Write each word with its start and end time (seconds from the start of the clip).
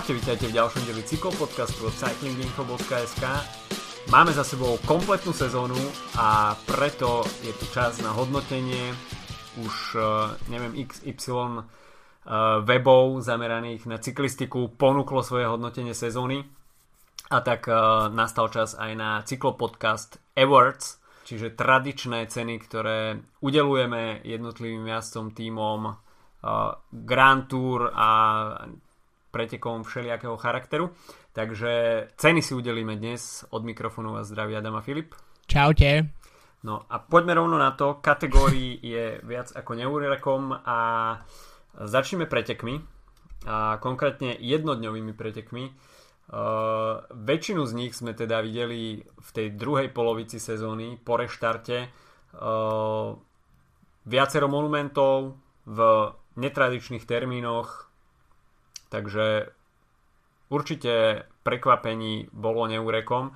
Čaute, 0.00 0.16
vítajte 0.16 0.48
v 0.48 0.56
ďalšom 0.56 0.82
dieli 0.88 1.04
cyklopodcastu 1.04 1.84
od 1.84 1.92
cyclinginfo.sk 1.92 3.24
Máme 4.08 4.32
za 4.32 4.48
sebou 4.48 4.80
kompletnú 4.88 5.28
sezónu 5.36 5.76
a 6.16 6.56
preto 6.64 7.20
je 7.44 7.52
tu 7.52 7.68
čas 7.68 8.00
na 8.00 8.08
hodnotenie 8.16 8.96
už 9.60 10.00
eh, 10.00 10.04
neviem 10.48 10.72
XY 10.88 11.20
eh, 11.20 11.64
webov 12.64 13.20
zameraných 13.20 13.84
na 13.92 14.00
cyklistiku. 14.00 14.72
Ponúklo 14.72 15.20
svoje 15.20 15.44
hodnotenie 15.44 15.92
sezóny. 15.92 16.48
A 17.28 17.44
tak 17.44 17.68
eh, 17.68 17.76
nastal 18.08 18.48
čas 18.48 18.72
aj 18.80 18.96
na 18.96 19.20
cyklopodcast 19.28 20.16
Awards, 20.32 20.96
čiže 21.28 21.52
tradičné 21.52 22.24
ceny, 22.24 22.56
ktoré 22.64 23.20
udelujeme 23.44 24.24
jednotlivým 24.24 24.88
jazdcom, 24.88 25.36
týmom 25.36 25.92
Grand 26.88 27.44
Tour 27.52 27.92
a 27.92 28.08
pretekom 29.30 29.82
všelijakého 29.86 30.36
charakteru. 30.36 30.90
Takže 31.32 32.06
ceny 32.18 32.42
si 32.42 32.52
udelíme 32.54 32.98
dnes 32.98 33.46
od 33.50 33.62
mikrofónu 33.64 34.18
a 34.18 34.26
zdraví 34.26 34.56
Adam 34.58 34.76
a 34.76 34.82
Filip. 34.82 35.14
Čaute. 35.46 36.10
No 36.62 36.84
a 36.90 36.98
poďme 37.00 37.34
rovno 37.34 37.56
na 37.56 37.72
to. 37.72 37.98
Kategórií 38.04 38.76
je 38.82 39.18
viac 39.24 39.48
ako 39.56 39.72
neúrekom 39.74 40.52
a 40.52 40.78
začneme 41.74 42.28
pretekmi. 42.28 42.78
A 43.48 43.80
konkrétne 43.80 44.36
jednodňovými 44.36 45.16
pretekmi. 45.16 45.72
Uh, 46.30 47.02
väčšinu 47.10 47.66
z 47.66 47.72
nich 47.74 47.92
sme 47.96 48.14
teda 48.14 48.38
videli 48.38 49.02
v 49.02 49.30
tej 49.34 49.58
druhej 49.58 49.90
polovici 49.90 50.38
sezóny 50.38 50.94
po 51.00 51.18
reštarte. 51.18 51.90
Uh, 52.36 53.18
viacero 54.06 54.46
monumentov 54.46 55.34
v 55.66 55.78
netradičných 56.38 57.02
termínoch 57.02 57.89
Takže 58.90 59.54
určite 60.50 61.24
prekvapení 61.46 62.28
bolo 62.34 62.66
neúrekom 62.66 63.32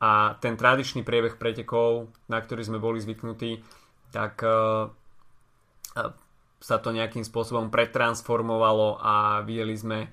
a 0.00 0.36
ten 0.40 0.58
tradičný 0.58 1.06
priebeh 1.06 1.38
pretekov, 1.38 2.10
na 2.26 2.40
ktorý 2.40 2.66
sme 2.66 2.82
boli 2.82 2.98
zvyknutí, 2.98 3.62
tak 4.10 4.42
e, 4.42 4.48
e, 4.48 4.58
sa 6.58 6.76
to 6.80 6.90
nejakým 6.90 7.22
spôsobom 7.22 7.68
pretransformovalo 7.68 8.98
a 8.98 9.44
videli 9.46 9.76
sme 9.76 9.98
e, 10.04 10.08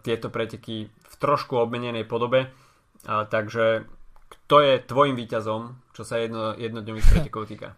tieto 0.00 0.28
preteky 0.28 0.86
v 0.86 1.14
trošku 1.18 1.58
obmenenej 1.58 2.06
podobe. 2.06 2.52
Takže 3.02 3.82
kto 4.30 4.56
je 4.62 4.74
tvojim 4.86 5.18
výťazom, 5.18 5.90
čo 5.90 6.06
sa 6.06 6.22
jedno, 6.22 6.54
jednodňových 6.54 7.08
pretekov 7.10 7.50
týka? 7.50 7.74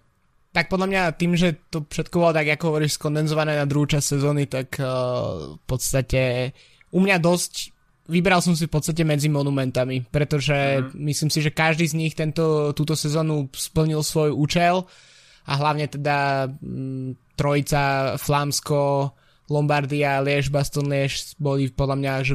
Tak 0.55 0.71
podľa 0.71 0.87
mňa 0.87 1.03
tým, 1.19 1.35
že 1.35 1.67
to 1.67 1.83
všetko 1.83 2.15
bolo 2.23 2.31
tak, 2.31 2.47
ako 2.47 2.71
hovoríš, 2.71 2.95
skondenzované 2.95 3.59
na 3.59 3.67
druhú 3.67 3.91
časť 3.91 4.07
sezóny, 4.07 4.47
tak 4.47 4.79
uh, 4.79 5.59
v 5.59 5.65
podstate 5.67 6.55
u 6.95 7.03
mňa 7.03 7.19
dosť 7.19 7.75
vybral 8.09 8.41
som 8.45 8.53
si 8.53 8.69
v 8.69 8.73
podstate 8.73 9.03
medzi 9.03 9.33
monumentami, 9.33 10.05
pretože 10.05 10.55
mm-hmm. 10.55 11.01
myslím 11.09 11.31
si, 11.33 11.41
že 11.41 11.57
každý 11.57 11.89
z 11.89 11.99
nich 11.99 12.15
tento, 12.15 12.77
túto 12.77 12.93
sezónu 12.95 13.49
splnil 13.51 14.05
svoj 14.05 14.31
účel 14.31 14.85
a 15.49 15.53
hlavne 15.57 15.89
teda 15.89 16.49
m, 16.61 16.61
mm, 16.61 17.35
trojica 17.35 18.15
Flámsko, 18.21 19.11
Lombardia, 19.51 20.23
Liež, 20.23 20.49
Baston 20.49 20.89
Liež 20.89 21.37
boli 21.37 21.69
podľa 21.69 21.97
mňa 21.99 22.13
že 22.25 22.35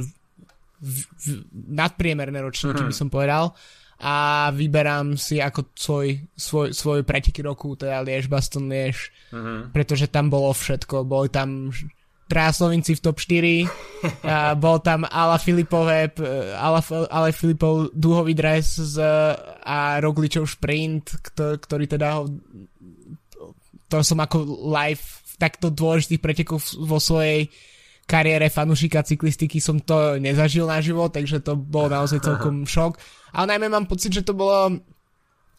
v, 0.80 0.98
v, 1.06 1.26
nadpriemerné 1.54 2.40
ročníky, 2.42 2.82
mm-hmm. 2.82 2.92
by 2.92 2.96
som 2.96 3.10
povedal 3.14 3.54
a 4.00 4.48
vyberám 4.56 5.20
si 5.20 5.44
ako 5.44 5.76
svoj, 5.76 6.08
svoj, 6.32 6.68
svoj 6.72 7.00
preteky 7.04 7.44
roku, 7.44 7.76
teda 7.76 8.00
Liež, 8.00 8.32
Baston 8.32 8.72
Liež, 8.72 9.12
mm-hmm. 9.36 9.76
pretože 9.76 10.08
tam 10.08 10.32
bolo 10.32 10.56
všetko, 10.56 11.04
boli 11.04 11.28
tam 11.28 11.76
Tráslovinci 12.30 12.96
v 12.96 13.04
top 13.04 13.18
4, 13.18 13.66
a 14.24 14.54
bol 14.56 14.80
tam 14.80 15.04
Ala 15.04 15.36
Filipové, 15.42 16.14
Ala, 16.56 16.80
Ale 17.10 17.34
Filipov 17.34 17.90
duhový 17.92 18.38
dres 18.38 18.78
z, 18.78 19.02
a 19.66 19.98
Rogličov 20.00 20.48
sprint, 20.48 21.20
ktorý 21.36 21.90
teda 21.90 22.24
to 23.90 24.06
som 24.06 24.22
ako 24.22 24.46
live 24.70 25.02
v 25.02 25.34
takto 25.42 25.74
dôležitých 25.74 26.22
pretekoch 26.22 26.62
vo 26.78 27.02
svojej 27.02 27.50
kariére 28.10 28.50
fanúšika 28.50 29.06
cyklistiky 29.06 29.62
som 29.62 29.78
to 29.78 30.18
nezažil 30.18 30.66
naživo, 30.66 31.06
takže 31.14 31.46
to 31.46 31.54
bol 31.54 31.86
naozaj 31.86 32.26
celkom 32.26 32.66
šok. 32.74 32.98
Ale 33.38 33.54
najmä 33.54 33.70
mám 33.70 33.86
pocit, 33.86 34.10
že 34.10 34.26
to 34.26 34.34
bolo 34.34 34.74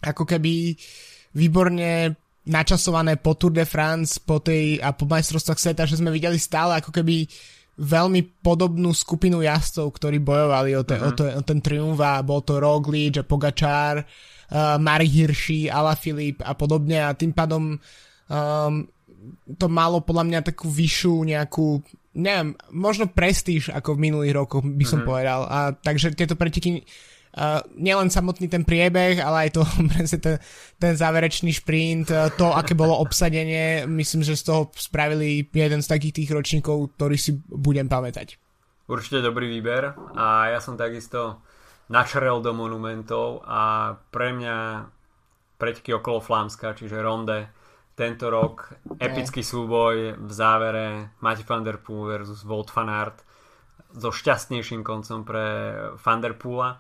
ako 0.03 0.27
keby 0.27 0.75
výborne 1.39 2.19
načasované 2.51 3.15
po 3.23 3.39
Tour 3.39 3.55
de 3.55 3.63
France 3.63 4.19
po 4.19 4.43
tej, 4.43 4.83
a 4.83 4.91
po 4.91 5.07
majstrovstvách 5.07 5.61
sveta, 5.61 5.87
že 5.87 6.03
sme 6.03 6.11
videli 6.11 6.41
stále 6.41 6.83
ako 6.83 6.91
keby 6.91 7.31
veľmi 7.81 8.43
podobnú 8.43 8.91
skupinu 8.93 9.41
jazdcov, 9.41 9.87
ktorí 9.97 10.19
bojovali 10.21 10.75
o, 10.77 10.83
te, 10.83 10.99
uh-huh. 10.99 11.09
o, 11.09 11.17
to, 11.17 11.25
o 11.31 11.43
ten 11.47 11.63
triumf 11.63 12.01
a 12.03 12.21
bol 12.21 12.43
to 12.45 12.61
Roglič 12.61 13.23
a 13.23 13.25
Pogačár, 13.25 14.05
uh, 14.05 14.77
Mark 14.77 15.07
Hirschi, 15.07 15.71
Ala 15.71 15.97
Filip 15.97 16.45
a 16.45 16.53
podobne 16.53 17.01
a 17.01 17.17
tým 17.17 17.33
pádom 17.33 17.79
um, 17.79 18.75
to 19.57 19.67
malo 19.69 20.01
podľa 20.05 20.25
mňa 20.29 20.41
takú 20.53 20.69
vyššiu 20.69 21.15
nejakú 21.29 21.81
neviem, 22.15 22.59
možno 22.75 23.07
prestíž 23.07 23.71
ako 23.71 23.95
v 23.95 24.11
minulých 24.11 24.35
rokoch 24.35 24.63
by 24.67 24.85
som 24.87 25.03
mm-hmm. 25.03 25.11
povedal. 25.11 25.41
A 25.47 25.59
takže 25.75 26.15
tieto 26.15 26.35
preteky 26.35 26.83
Uh, 27.31 27.63
nielen 27.79 28.11
samotný 28.11 28.51
ten 28.51 28.67
priebeh, 28.67 29.23
ale 29.23 29.47
aj 29.47 29.51
to 29.55 29.63
ten, 30.19 30.43
ten 30.83 30.95
záverečný 30.99 31.55
šprint, 31.55 32.11
uh, 32.11 32.27
to, 32.35 32.51
aké 32.51 32.75
bolo 32.75 32.99
obsadenie, 32.99 33.87
myslím, 33.87 34.27
že 34.27 34.35
z 34.35 34.51
toho 34.51 34.75
spravili 34.75 35.47
jeden 35.47 35.79
z 35.79 35.87
takých 35.95 36.15
tých 36.19 36.31
ročníkov, 36.35 36.99
ktorý 36.99 37.15
si 37.15 37.39
budem 37.47 37.87
pamätať. 37.87 38.35
Určite 38.91 39.23
dobrý 39.23 39.47
výber 39.47 39.95
a 40.19 40.51
ja 40.51 40.59
som 40.59 40.75
takisto 40.75 41.39
načrel 41.87 42.43
do 42.43 42.51
monumentov 42.51 43.47
a 43.47 43.95
pre 44.11 44.35
mňa 44.35 44.57
preteky 45.55 45.95
okolo 45.95 46.19
Flámska, 46.19 46.75
čiže 46.75 46.99
Ronde, 46.99 47.47
tento 47.95 48.33
rok 48.33 48.73
epický 48.97 49.45
súboj 49.45 50.17
v 50.17 50.33
závere 50.33 51.17
Mati 51.21 51.45
van 51.45 51.65
der 51.65 51.77
Poel 51.77 52.19
versus 52.19 52.47
Wout 52.47 52.71
van 52.73 52.89
Aert 52.89 53.19
so 53.91 54.15
šťastnejším 54.15 54.87
koncom 54.87 55.27
pre 55.27 55.47
van 55.99 56.21
der 56.23 56.39
Poola. 56.39 56.79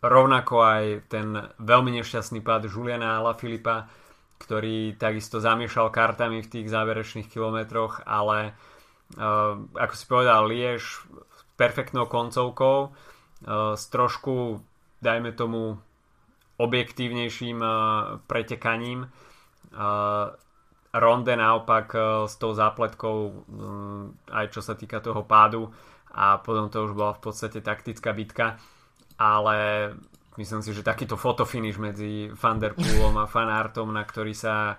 Rovnako 0.00 0.54
aj 0.62 0.84
ten 1.10 1.34
veľmi 1.58 1.90
nešťastný 1.98 2.44
pád 2.44 2.70
Juliana 2.70 3.18
Filipa, 3.34 3.90
ktorý 4.38 4.94
takisto 4.94 5.42
zamiešal 5.42 5.90
kartami 5.90 6.44
v 6.44 6.50
tých 6.52 6.70
záverečných 6.70 7.26
kilometroch, 7.26 8.04
ale 8.06 8.52
uh, 9.16 9.58
ako 9.74 9.94
si 9.96 10.04
povedal 10.06 10.46
Liež 10.46 11.02
perfektnou 11.56 12.06
koncovkou 12.06 12.78
uh, 12.86 13.74
s 13.74 13.88
trošku 13.90 14.60
dajme 15.02 15.32
tomu 15.34 15.80
objektívnejším 16.60 17.58
uh, 17.58 17.72
pretekaním 18.28 19.10
Ronde 20.96 21.36
naopak 21.36 21.92
e, 21.92 21.98
s 22.24 22.40
tou 22.40 22.56
zápletkou 22.56 23.16
mm, 23.44 24.32
aj 24.32 24.46
čo 24.48 24.60
sa 24.64 24.72
týka 24.72 25.04
toho 25.04 25.22
pádu 25.28 25.68
a 26.16 26.40
potom 26.40 26.72
to 26.72 26.88
už 26.88 26.96
bola 26.96 27.12
v 27.12 27.20
podstate 27.20 27.60
taktická 27.60 28.16
bitka 28.16 28.56
ale 29.16 29.56
myslím 30.36 30.60
si, 30.60 30.70
že 30.76 30.84
takýto 30.84 31.16
fotofinish 31.16 31.80
medzi 31.80 32.28
Van 32.36 32.60
a 32.60 33.26
Fanartom, 33.26 33.88
na 33.92 34.04
ktorý 34.04 34.36
sa 34.36 34.76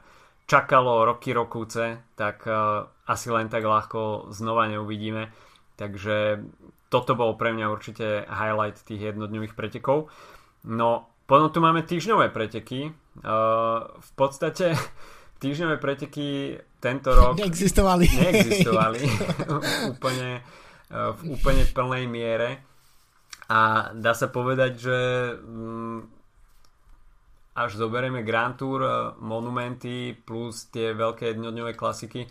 čakalo 0.48 1.04
roky 1.04 1.34
rokúce, 1.34 2.14
tak 2.16 2.46
uh, 2.48 2.88
asi 3.10 3.34
len 3.34 3.50
tak 3.50 3.66
ľahko 3.66 4.32
znova 4.32 4.70
neuvidíme. 4.70 5.34
Takže 5.78 6.42
toto 6.88 7.14
bol 7.18 7.36
pre 7.36 7.52
mňa 7.54 7.68
určite 7.68 8.26
highlight 8.30 8.80
tých 8.80 9.12
jednodňových 9.14 9.54
pretekov. 9.58 10.08
No, 10.66 11.10
potom 11.28 11.52
tu 11.52 11.60
máme 11.60 11.84
týždňové 11.84 12.32
preteky. 12.32 12.94
Uh, 13.26 13.98
v 13.98 14.12
podstate 14.14 14.78
týždňové 15.42 15.78
preteky 15.78 16.58
tento 16.78 17.14
rok 17.14 17.38
neexistovali, 17.38 18.06
neexistovali. 18.06 19.02
Úplne, 19.98 20.30
e, 20.90 21.00
v 21.18 21.22
úplne 21.34 21.64
plnej 21.74 22.06
miere. 22.06 22.50
A 23.50 23.90
dá 23.98 24.14
sa 24.14 24.30
povedať, 24.30 24.72
že 24.78 24.98
mm, 25.42 26.00
až 27.58 27.72
zoberieme 27.82 28.22
Grand 28.22 28.54
Tour, 28.54 28.82
e, 28.86 28.90
monumenty 29.22 30.14
plus 30.14 30.70
tie 30.70 30.94
veľké 30.94 31.34
jednodňové 31.34 31.74
klasiky, 31.74 32.30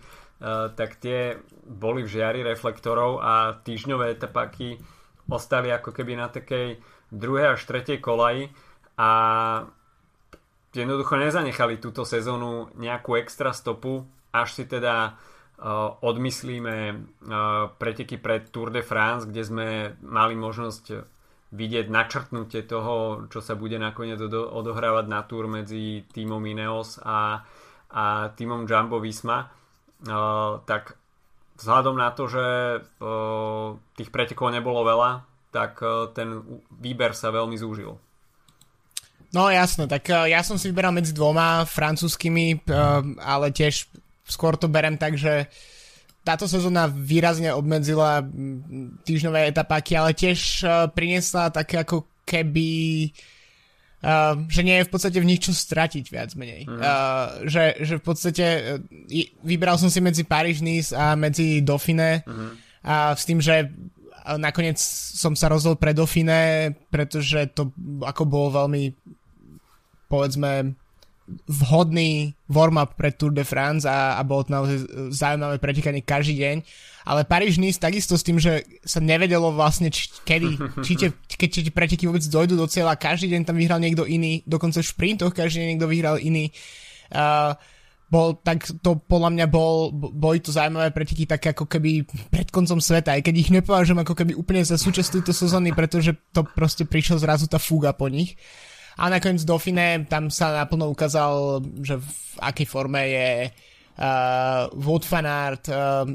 tak 0.77 1.00
tie 1.00 1.41
boli 1.65 2.05
v 2.05 2.12
žiari 2.12 2.44
reflektorov 2.44 3.25
a 3.25 3.56
týždňové 3.56 4.21
etapaky 4.21 4.77
ostali 5.32 5.73
ako 5.73 5.97
keby 5.97 6.12
na 6.12 6.29
takej 6.29 6.77
druhej 7.09 7.56
až 7.56 7.65
tretej 7.65 8.05
kolaji. 8.05 8.53
A 9.00 9.11
jednoducho 10.76 11.17
nezanechali 11.17 11.81
túto 11.81 12.05
sezónu 12.05 12.69
nejakú 12.76 13.17
extra 13.17 13.56
stopu, 13.56 14.05
až 14.32 14.52
si 14.52 14.64
teda 14.69 15.17
uh, 15.17 15.96
odmyslíme 16.05 16.76
uh, 16.93 17.73
preteky 17.81 18.20
pred 18.20 18.52
Tour 18.52 18.69
de 18.69 18.84
France, 18.84 19.25
kde 19.25 19.43
sme 19.43 19.67
mali 20.05 20.37
možnosť 20.37 21.08
vidieť 21.55 21.87
načrtnutie 21.88 22.67
toho, 22.67 23.25
čo 23.32 23.40
sa 23.40 23.56
bude 23.56 23.78
nakoniec 23.81 24.20
odohrávať 24.28 25.06
na 25.08 25.25
Tour 25.25 25.49
medzi 25.49 26.05
týmom 26.12 26.43
Ineos 26.44 27.00
a, 27.00 27.40
a 27.90 28.34
týmom 28.34 28.69
Jumbo 28.69 29.00
Visma. 29.00 29.49
Uh, 30.05 30.61
tak 30.69 31.00
vzhľadom 31.56 31.96
na 31.96 32.12
to, 32.12 32.29
že 32.29 32.44
tých 33.96 34.12
pretekov 34.12 34.52
nebolo 34.52 34.84
veľa, 34.84 35.25
tak 35.56 35.81
ten 36.12 36.44
výber 36.69 37.17
sa 37.17 37.32
veľmi 37.32 37.56
zúžil. 37.56 37.96
No 39.34 39.50
jasno, 39.50 39.90
tak 39.90 40.11
ja 40.11 40.40
som 40.46 40.58
si 40.58 40.70
vyberal 40.70 40.94
medzi 40.94 41.11
dvoma 41.11 41.67
francúzskými, 41.67 42.67
ale 43.23 43.50
tiež 43.50 43.90
skôr 44.26 44.55
to 44.58 44.70
berem 44.70 44.99
tak, 44.99 45.19
že 45.19 45.50
táto 46.26 46.50
sezóna 46.50 46.90
výrazne 46.90 47.55
obmedzila 47.55 48.23
týždňové 49.06 49.50
etapáky, 49.50 49.94
ale 49.94 50.14
tiež 50.14 50.67
priniesla 50.94 51.55
také 51.55 51.82
ako 51.82 52.06
keby 52.26 52.69
Uh, 54.06 54.44
že 54.52 54.61
nie 54.61 54.76
je 54.76 54.87
v 54.87 54.93
podstate 54.93 55.19
v 55.19 55.26
nich 55.26 55.40
čo 55.40 55.56
stratiť 55.56 56.05
viac 56.12 56.31
menej. 56.37 56.69
Mm. 56.69 56.79
Uh, 56.79 57.49
že, 57.49 57.81
že 57.81 57.96
v 57.96 58.05
podstate 58.05 58.46
uh, 58.46 58.79
vybral 59.40 59.81
som 59.81 59.88
si 59.88 60.05
medzi 60.05 60.22
Paríž 60.22 60.61
Nice 60.61 60.93
a 60.93 61.17
medzi 61.17 61.64
Dauphine 61.64 62.20
mm. 62.22 62.84
a 62.87 63.17
s 63.17 63.25
tým, 63.25 63.40
že 63.40 63.72
nakoniec 64.37 64.79
som 65.17 65.32
sa 65.32 65.49
rozhodol 65.49 65.81
pre 65.81 65.96
Dauphine, 65.96 66.70
pretože 66.93 67.50
to 67.56 67.72
ako 68.05 68.29
bolo 68.29 68.69
veľmi 68.69 68.94
povedzme 70.06 70.75
vhodný 71.47 72.38
warm-up 72.47 72.94
pre 72.94 73.11
Tour 73.11 73.35
de 73.35 73.43
France 73.43 73.82
a, 73.82 74.14
a 74.14 74.23
bolo 74.23 74.47
to 74.47 74.55
naozaj 74.55 74.79
zaujímavé 75.11 75.58
pretekanie 75.58 76.03
každý 76.06 76.38
deň. 76.38 76.56
Ale 77.06 77.26
Paríž 77.26 77.58
Nice 77.58 77.82
takisto 77.82 78.14
s 78.14 78.23
tým, 78.23 78.38
že 78.38 78.62
sa 78.87 79.03
nevedelo 79.03 79.50
vlastne 79.50 79.91
či, 79.91 80.11
kedy, 80.23 80.58
či 80.87 80.93
tie, 80.94 81.08
keď 81.11 81.49
tie 81.50 81.75
preteky 81.75 82.06
vôbec 82.06 82.23
dojdú 82.23 82.55
do 82.55 82.67
cieľa, 82.70 82.99
každý 82.99 83.35
deň 83.35 83.43
tam 83.43 83.58
vyhral 83.58 83.82
niekto 83.82 84.06
iný, 84.06 84.43
dokonca 84.47 84.82
v 84.82 84.91
šprintoch 84.91 85.35
každý 85.35 85.62
deň 85.62 85.69
niekto 85.75 85.91
vyhral 85.91 86.17
iný. 86.23 86.50
Uh, 87.11 87.55
bol, 88.06 88.38
tak 88.38 88.62
to 88.87 89.03
podľa 89.03 89.35
mňa 89.35 89.47
bol, 89.50 89.91
boli 89.91 90.38
to 90.38 90.55
zaujímavé 90.55 90.94
preteky 90.94 91.26
také 91.26 91.50
ako 91.50 91.67
keby 91.67 92.06
pred 92.31 92.55
koncom 92.55 92.79
sveta, 92.79 93.19
aj 93.19 93.26
keď 93.26 93.35
ich 93.35 93.50
nepovažujem 93.50 93.99
ako 94.06 94.14
keby 94.14 94.32
úplne 94.38 94.62
za 94.62 94.79
súčasť 94.79 95.19
tejto 95.19 95.35
sezóny, 95.35 95.75
pretože 95.75 96.14
to 96.31 96.47
proste 96.47 96.87
prišiel 96.87 97.19
zrazu 97.19 97.50
tá 97.50 97.58
fúga 97.58 97.91
po 97.91 98.06
nich. 98.06 98.38
A 98.96 99.12
nakoniec 99.12 99.44
Dauphine, 99.44 100.08
tam 100.08 100.32
sa 100.32 100.56
naplno 100.56 100.88
ukázal, 100.88 101.60
že 101.84 102.00
v 102.00 102.10
akej 102.40 102.64
forme 102.64 103.02
je 103.04 103.28
uh, 103.52 104.72
Wout 104.72 105.04
van 105.04 105.28
Aert, 105.28 105.69
uh, 105.69 106.08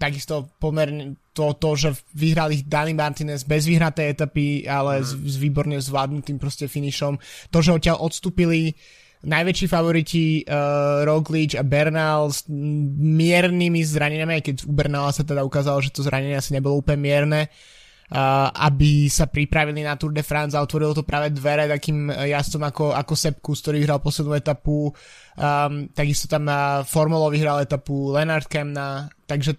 takisto 0.00 0.48
pomerne 0.56 1.20
to, 1.36 1.52
to, 1.60 1.70
že 1.76 1.88
vyhral 2.16 2.52
ich 2.52 2.64
Dani 2.64 2.96
Martinez 2.96 3.44
bez 3.44 3.68
vyhratej 3.68 4.16
etapy, 4.16 4.64
ale 4.64 5.00
mm. 5.00 5.04
s, 5.04 5.12
s 5.12 5.36
výborne 5.36 5.76
zvládnutým 5.76 6.40
proste 6.40 6.68
finišom. 6.72 7.20
To, 7.52 7.58
že 7.60 7.76
odtiaľ 7.76 8.00
odstúpili 8.00 8.76
najväčší 9.22 9.66
favoriti 9.68 10.42
uh, 10.48 11.04
Roglič 11.04 11.60
a 11.60 11.62
Bernal 11.62 12.32
s 12.32 12.48
miernymi 12.48 13.80
zraneniami, 13.84 14.40
aj 14.40 14.44
keď 14.48 14.56
u 14.64 14.72
Bernala 14.72 15.12
sa 15.12 15.20
teda 15.20 15.44
ukázalo, 15.44 15.84
že 15.84 15.92
to 15.92 16.00
zranenie 16.00 16.34
asi 16.34 16.56
nebolo 16.56 16.80
úplne 16.80 17.00
mierne. 17.00 17.40
Uh, 17.46 17.81
aby 18.12 19.08
sa 19.08 19.24
pripravili 19.24 19.80
na 19.80 19.96
Tour 19.96 20.12
de 20.12 20.20
France 20.20 20.52
a 20.52 20.60
otvorilo 20.60 20.92
to 20.92 21.00
práve 21.00 21.32
dvere 21.32 21.64
takým 21.64 22.12
jazdcom 22.12 22.62
ako, 22.68 22.84
ako 22.92 23.14
Sepkus, 23.16 23.64
ktorý 23.64 23.80
hral 23.88 24.04
poslednú 24.04 24.36
etapu, 24.36 24.92
um, 24.92 25.72
takisto 25.96 26.28
tam 26.28 26.44
na 26.44 26.84
Formolo 26.84 27.32
vyhral 27.32 27.64
etapu 27.64 28.12
Leonard 28.12 28.44
Kemna, 28.44 29.08
takže 29.24 29.56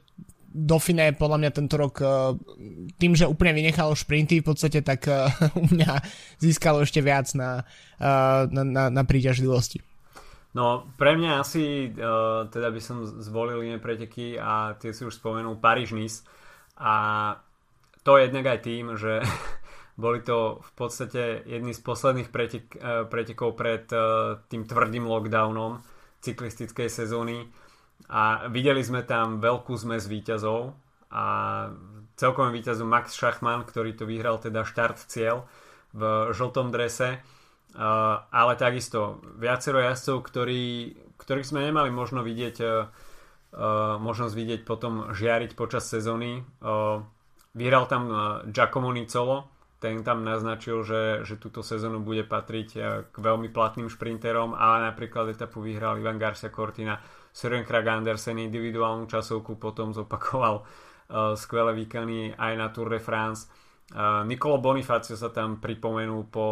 Dauphine 0.53 1.17
podľa 1.17 1.37
mňa 1.41 1.49
tento 1.49 1.81
rok 1.81 1.95
uh, 2.05 2.37
tým, 3.01 3.17
že 3.17 3.25
úplne 3.25 3.57
vynechalo 3.57 3.97
šprinty 3.97 4.45
v 4.45 4.47
podstate, 4.53 4.85
tak 4.85 5.09
u 5.57 5.65
mňa 5.73 5.91
získalo 6.37 6.85
ešte 6.85 7.01
viac 7.01 7.33
na, 7.33 7.65
na, 8.53 8.61
na, 8.61 8.83
na 8.93 9.01
príťažlivosti. 9.01 9.81
No, 10.53 10.85
pre 11.01 11.17
mňa 11.17 11.41
asi 11.41 11.89
teda 12.53 12.69
by 12.69 12.77
som 12.77 13.01
zvolil 13.17 13.65
iné 13.65 13.81
preteky 13.81 14.37
a 14.37 14.77
tie 14.77 14.93
si 14.93 15.01
už 15.01 15.17
spomenul 15.17 15.57
Paríž-Nice. 15.57 16.21
A 16.77 16.93
to 18.03 18.19
jednak 18.19 18.45
aj 18.45 18.59
tým, 18.63 18.99
že 18.99 19.23
boli 20.03 20.19
to 20.21 20.59
v 20.61 20.71
podstate 20.75 21.23
jedni 21.47 21.71
z 21.71 21.81
posledných 21.81 22.29
pretek, 22.29 22.65
eh, 22.75 23.03
pretekov 23.07 23.55
pred 23.55 23.87
eh, 23.89 24.37
tým 24.51 24.67
tvrdým 24.67 25.07
lockdownom 25.07 25.81
cyklistickej 26.23 26.87
sezóny. 26.87 27.47
A 28.11 28.51
videli 28.51 28.83
sme 28.83 29.03
tam 29.07 29.39
veľkú 29.39 29.79
zmes 29.79 30.11
výťazov 30.11 30.75
a 31.13 31.25
celkovým 32.19 32.51
výťazom 32.51 32.89
Max 32.89 33.15
Schachmann, 33.15 33.63
ktorý 33.63 33.95
to 33.95 34.03
vyhral 34.03 34.37
teda 34.43 34.67
štart 34.67 35.07
cieľ 35.07 35.47
v 35.95 36.33
žltom 36.35 36.73
drese, 36.73 37.17
eh, 37.17 37.79
ale 38.19 38.53
takisto 38.59 39.23
viacero 39.39 39.79
jazdcov, 39.79 40.17
ktorí, 40.27 40.63
ktorých 41.15 41.47
sme 41.47 41.71
nemali 41.71 41.89
možno 41.89 42.21
vidieť 42.21 42.57
možnosť 44.01 44.33
vidieť 44.33 44.61
potom 44.65 45.13
žiariť 45.13 45.53
počas 45.53 45.85
sezóny 45.85 46.41
Vyhral 47.53 47.85
tam 47.85 48.03
uh, 48.09 48.17
Giacomo 48.49 48.89
Nicolo, 48.89 49.45
ten 49.77 50.01
tam 50.01 50.25
naznačil, 50.25 50.81
že, 50.81 51.21
že 51.21 51.37
túto 51.37 51.61
sezónu 51.61 52.01
bude 52.01 52.25
patriť 52.25 52.69
uh, 52.73 52.83
k 53.13 53.15
veľmi 53.21 53.53
platným 53.53 53.93
šprinterom, 53.93 54.57
ale 54.57 54.89
napríklad 54.89 55.29
etapu 55.29 55.61
vyhral 55.61 56.01
Ivan 56.01 56.17
Garcia 56.17 56.49
Cortina, 56.49 56.97
Søren 57.29 57.61
Krag 57.61 57.85
Andersen 57.85 58.41
individuálnu 58.41 59.05
časovku 59.05 59.61
potom 59.61 59.93
zopakoval 59.93 60.65
uh, 60.65 61.37
skvelé 61.37 61.77
výkony 61.77 62.33
aj 62.33 62.53
na 62.57 62.73
Tour 62.73 62.89
de 62.89 62.97
France. 62.97 63.45
Uh, 63.93 64.25
Nicolo 64.25 64.57
Bonifacio 64.57 65.13
sa 65.13 65.29
tam 65.29 65.61
pripomenul 65.61 66.25
po 66.33 66.47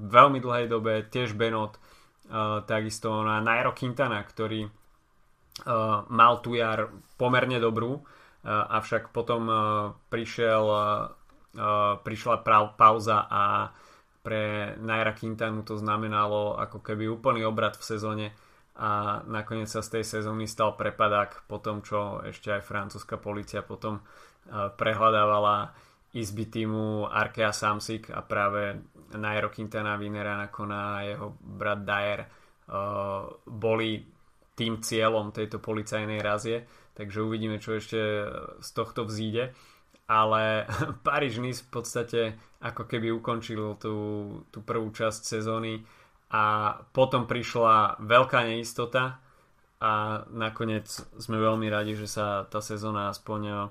veľmi 0.00 0.40
dlhej 0.40 0.66
dobe, 0.72 1.12
tiež 1.12 1.36
Benot, 1.36 1.76
uh, 1.76 2.64
takisto 2.64 3.20
na 3.20 3.44
Nairo 3.44 3.76
Quintana, 3.76 4.24
ktorý 4.24 4.68
mal 6.08 6.40
tu 6.40 6.56
jar 6.56 6.88
pomerne 7.20 7.60
dobrú, 7.60 8.00
avšak 8.46 9.14
potom 9.14 9.46
prišiel, 10.10 10.64
prišla 12.02 12.36
pauza 12.74 13.26
a 13.30 13.70
pre 14.22 14.74
Naira 14.78 15.14
Quintanu 15.14 15.66
to 15.66 15.78
znamenalo 15.78 16.54
ako 16.58 16.78
keby 16.82 17.10
úplný 17.10 17.42
obrad 17.42 17.74
v 17.74 17.86
sezóne 17.86 18.26
a 18.78 19.20
nakoniec 19.26 19.68
sa 19.68 19.82
z 19.82 19.98
tej 19.98 20.04
sezóny 20.18 20.46
stal 20.46 20.78
prepadák 20.78 21.44
po 21.50 21.58
tom, 21.58 21.82
čo 21.82 22.22
ešte 22.22 22.54
aj 22.54 22.62
francúzska 22.64 23.18
policia 23.18 23.66
potom 23.66 24.00
prehľadávala 24.50 25.74
izby 26.16 26.48
týmu 26.48 27.06
Arkea 27.10 27.52
Samsik 27.52 28.10
a 28.14 28.22
práve 28.24 28.78
Nairo 29.18 29.52
Quintana, 29.52 30.00
Vinera 30.00 30.40
ako 30.44 30.62
na 30.64 31.02
jeho 31.04 31.34
brat 31.40 31.82
Dyer 31.84 32.20
boli 33.44 33.90
tým 34.52 34.80
cieľom 34.80 35.32
tejto 35.32 35.60
policajnej 35.60 36.20
razie 36.20 36.64
takže 36.94 37.24
uvidíme, 37.24 37.58
čo 37.58 37.76
ešte 37.76 38.00
z 38.60 38.70
tohto 38.74 39.08
vzíde. 39.08 39.52
Ale 40.10 40.66
Paríž 41.06 41.40
Nice 41.40 41.64
v 41.64 41.70
podstate 41.70 42.20
ako 42.62 42.86
keby 42.86 43.10
ukončil 43.10 43.76
tú, 43.80 43.96
tú 44.54 44.58
prvú 44.62 44.92
časť 44.94 45.22
sezóny 45.24 45.82
a 46.32 46.74
potom 46.94 47.28
prišla 47.28 48.00
veľká 48.00 48.48
neistota 48.48 49.20
a 49.82 50.22
nakoniec 50.30 50.86
sme 51.18 51.42
veľmi 51.42 51.66
radi, 51.66 51.98
že 51.98 52.06
sa 52.06 52.46
tá 52.46 52.62
sezóna 52.62 53.10
aspoň 53.10 53.68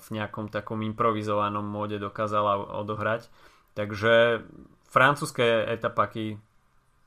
v 0.00 0.08
nejakom 0.16 0.48
takom 0.48 0.80
improvizovanom 0.80 1.62
móde 1.62 2.00
dokázala 2.00 2.56
odohrať. 2.80 3.28
Takže 3.76 4.42
francúzske 4.88 5.44
etapaky 5.68 6.40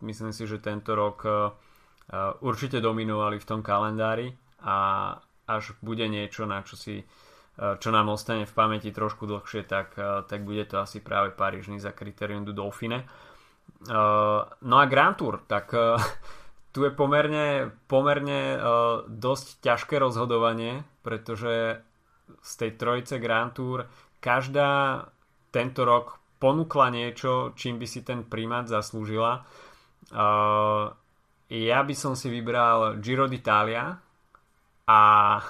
myslím 0.06 0.32
si, 0.32 0.46
že 0.46 0.62
tento 0.62 0.94
rok 0.94 1.26
určite 2.46 2.78
dominovali 2.78 3.42
v 3.42 3.48
tom 3.50 3.66
kalendári 3.66 4.38
a 4.64 4.76
až 5.48 5.76
bude 5.84 6.08
niečo, 6.08 6.48
na 6.48 6.64
čo 6.64 6.80
si 6.80 7.04
e, 7.04 7.06
čo 7.78 7.90
nám 7.92 8.10
ostane 8.10 8.48
v 8.48 8.56
pamäti 8.56 8.96
trošku 8.96 9.28
dlhšie, 9.28 9.68
tak, 9.68 10.00
e, 10.00 10.24
tak 10.24 10.48
bude 10.48 10.64
to 10.66 10.80
asi 10.80 11.04
práve 11.04 11.36
Paríž 11.36 11.68
za 11.78 11.92
kritérium 11.92 12.48
du 12.48 12.56
Dauphine. 12.56 13.04
E, 13.04 13.08
no 14.64 14.76
a 14.80 14.86
Grand 14.88 15.16
Tour, 15.20 15.44
tak 15.48 15.76
tu 16.74 16.80
je 16.88 16.92
pomerne, 16.96 17.70
pomerne 17.86 18.58
dosť 19.06 19.62
ťažké 19.62 20.02
rozhodovanie, 20.02 20.82
pretože 21.06 21.84
z 22.42 22.54
tej 22.58 22.72
trojice 22.80 23.20
Grand 23.20 23.54
Tour 23.54 23.86
každá 24.18 25.06
tento 25.54 25.86
rok 25.86 26.18
ponúkla 26.42 26.90
niečo, 26.90 27.54
čím 27.54 27.78
by 27.78 27.88
si 27.88 28.02
ten 28.02 28.26
primát 28.26 28.66
zaslúžila. 28.66 29.46
Ja 31.54 31.80
by 31.86 31.94
som 31.94 32.18
si 32.18 32.28
vybral 32.34 32.98
Giro 33.00 33.30
d'Italia, 33.30 34.03
a 34.90 35.02
e, 35.40 35.44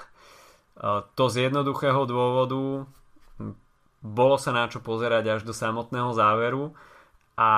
to 1.13 1.23
z 1.29 1.49
jednoduchého 1.49 2.05
dôvodu 2.05 2.85
bolo 4.03 4.35
sa 4.35 4.51
na 4.51 4.67
čo 4.67 4.83
pozerať 4.83 5.39
až 5.39 5.41
do 5.47 5.55
samotného 5.55 6.11
záveru 6.11 6.75
a 7.39 7.51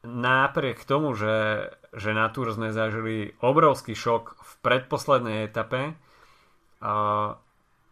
napriek 0.00 0.88
tomu, 0.88 1.12
že, 1.12 1.68
že 1.92 2.16
na 2.16 2.32
Tour 2.32 2.50
sme 2.56 2.72
zažili 2.72 3.36
obrovský 3.44 3.92
šok 3.92 4.40
v 4.40 4.52
predposlednej 4.64 5.44
etape, 5.44 5.92
uh, 5.92 7.36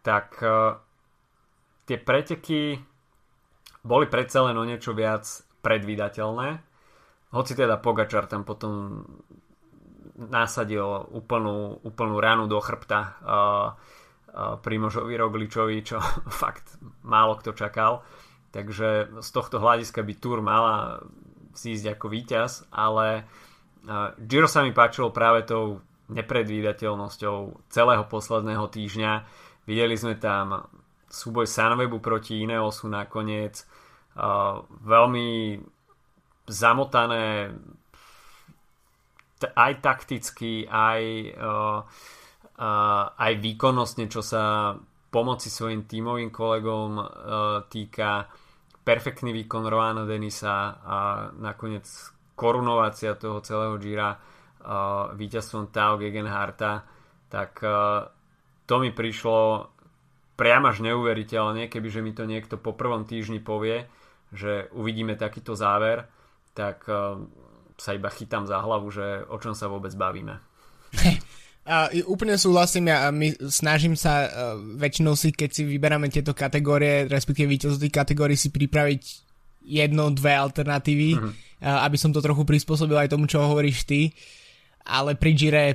tak 0.01 0.41
uh, 0.41 0.81
tie 1.85 2.01
preteky 2.01 2.81
boli 3.85 4.05
predsa 4.09 4.49
len 4.49 4.57
o 4.57 4.65
niečo 4.65 4.97
viac 4.97 5.23
predvídateľné. 5.61 6.65
Hoci 7.29 7.53
teda 7.53 7.77
Pogačar 7.77 8.25
tam 8.25 8.41
potom 8.41 9.05
nasadil 10.19 11.07
úplnú, 11.15 11.79
úplnú 11.87 12.19
ránu 12.19 12.51
do 12.51 12.59
chrbta 12.59 12.99
uh, 13.23 14.59
Primožovi 14.59 15.15
Rogličovi, 15.15 15.79
čo 15.81 16.03
fakt 16.43 16.75
málo 17.07 17.39
kto 17.39 17.55
čakal. 17.55 18.03
Takže 18.49 19.21
z 19.21 19.29
tohto 19.29 19.61
hľadiska 19.61 20.03
by 20.03 20.13
Tour 20.17 20.41
mala 20.41 20.99
zísť 21.53 21.97
ako 21.97 22.05
víťaz, 22.09 22.65
ale 22.73 23.29
Giro 24.19 24.49
sa 24.49 24.65
mi 24.65 24.75
páčilo 24.75 25.13
práve 25.13 25.45
tou 25.47 25.79
nepredvídateľnosťou 26.09 27.69
celého 27.69 28.03
posledného 28.09 28.65
týždňa. 28.67 29.11
Videli 29.69 29.95
sme 29.95 30.17
tam 30.17 30.65
súboj 31.09 31.45
Sunwebu 31.45 32.01
proti 32.01 32.41
Ineosu 32.41 32.89
nakoniec. 32.89 33.63
veľmi 34.83 35.61
zamotané 36.49 37.53
aj 39.47 39.73
takticky, 39.79 40.67
aj, 40.67 41.03
aj 43.15 43.31
výkonnostne, 43.39 44.11
čo 44.11 44.19
sa 44.19 44.75
pomoci 45.09 45.47
svojim 45.47 45.87
tímovým 45.87 46.29
kolegom 46.33 46.99
týka. 47.71 48.27
Perfektný 48.79 49.29
výkon 49.35 49.69
Roana 49.69 50.01
Denisa 50.03 50.81
a 50.81 50.97
nakoniec 51.37 51.85
korunovácia 52.39 53.19
toho 53.19 53.43
celého 53.43 53.75
Gira 53.75 54.15
uh, 54.15 55.11
víťazstvom 55.11 55.75
Tao 55.75 55.99
Gegenharta, 55.99 56.87
tak 57.27 57.59
uh, 57.59 58.07
to 58.63 58.79
mi 58.79 58.95
prišlo 58.95 59.67
priam 60.39 60.63
až 60.63 60.79
neuveriteľne, 60.87 61.67
kebyže 61.67 61.99
mi 61.99 62.15
to 62.15 62.23
niekto 62.23 62.55
po 62.55 62.71
prvom 62.71 63.03
týždni 63.03 63.43
povie, 63.43 63.91
že 64.31 64.71
uvidíme 64.71 65.19
takýto 65.19 65.51
záver, 65.53 66.07
tak 66.55 66.87
uh, 66.87 67.19
sa 67.79 67.95
iba 67.95 68.11
chytám 68.11 68.45
za 68.45 68.59
hlavu, 68.59 68.91
že 68.91 69.23
o 69.31 69.39
čom 69.39 69.55
sa 69.55 69.71
vôbec 69.71 69.95
bavíme. 69.95 70.37
A 71.69 71.85
úplne 72.09 72.33
súhlasím, 72.33 72.89
ja 72.89 73.13
my 73.13 73.29
snažím 73.45 73.93
sa 73.93 74.25
uh, 74.25 74.29
väčšinou 74.57 75.13
si, 75.13 75.29
keď 75.29 75.49
si 75.53 75.61
vyberáme 75.69 76.09
tieto 76.09 76.33
kategórie, 76.33 77.05
respektíve 77.05 77.45
víťazov 77.45 77.77
tých 77.77 77.93
kategórií 77.93 78.33
si 78.33 78.49
pripraviť 78.49 79.01
jedno, 79.69 80.09
dve 80.09 80.33
alternatívy, 80.33 81.09
mm-hmm. 81.13 81.33
uh, 81.61 81.85
aby 81.85 81.93
som 81.93 82.09
to 82.09 82.25
trochu 82.25 82.41
prispôsobil 82.41 82.97
aj 82.97 83.13
tomu, 83.13 83.29
čo 83.29 83.45
hovoríš 83.45 83.85
ty. 83.85 84.09
Ale 84.81 85.13
pri 85.13 85.31
Gire 85.37 85.65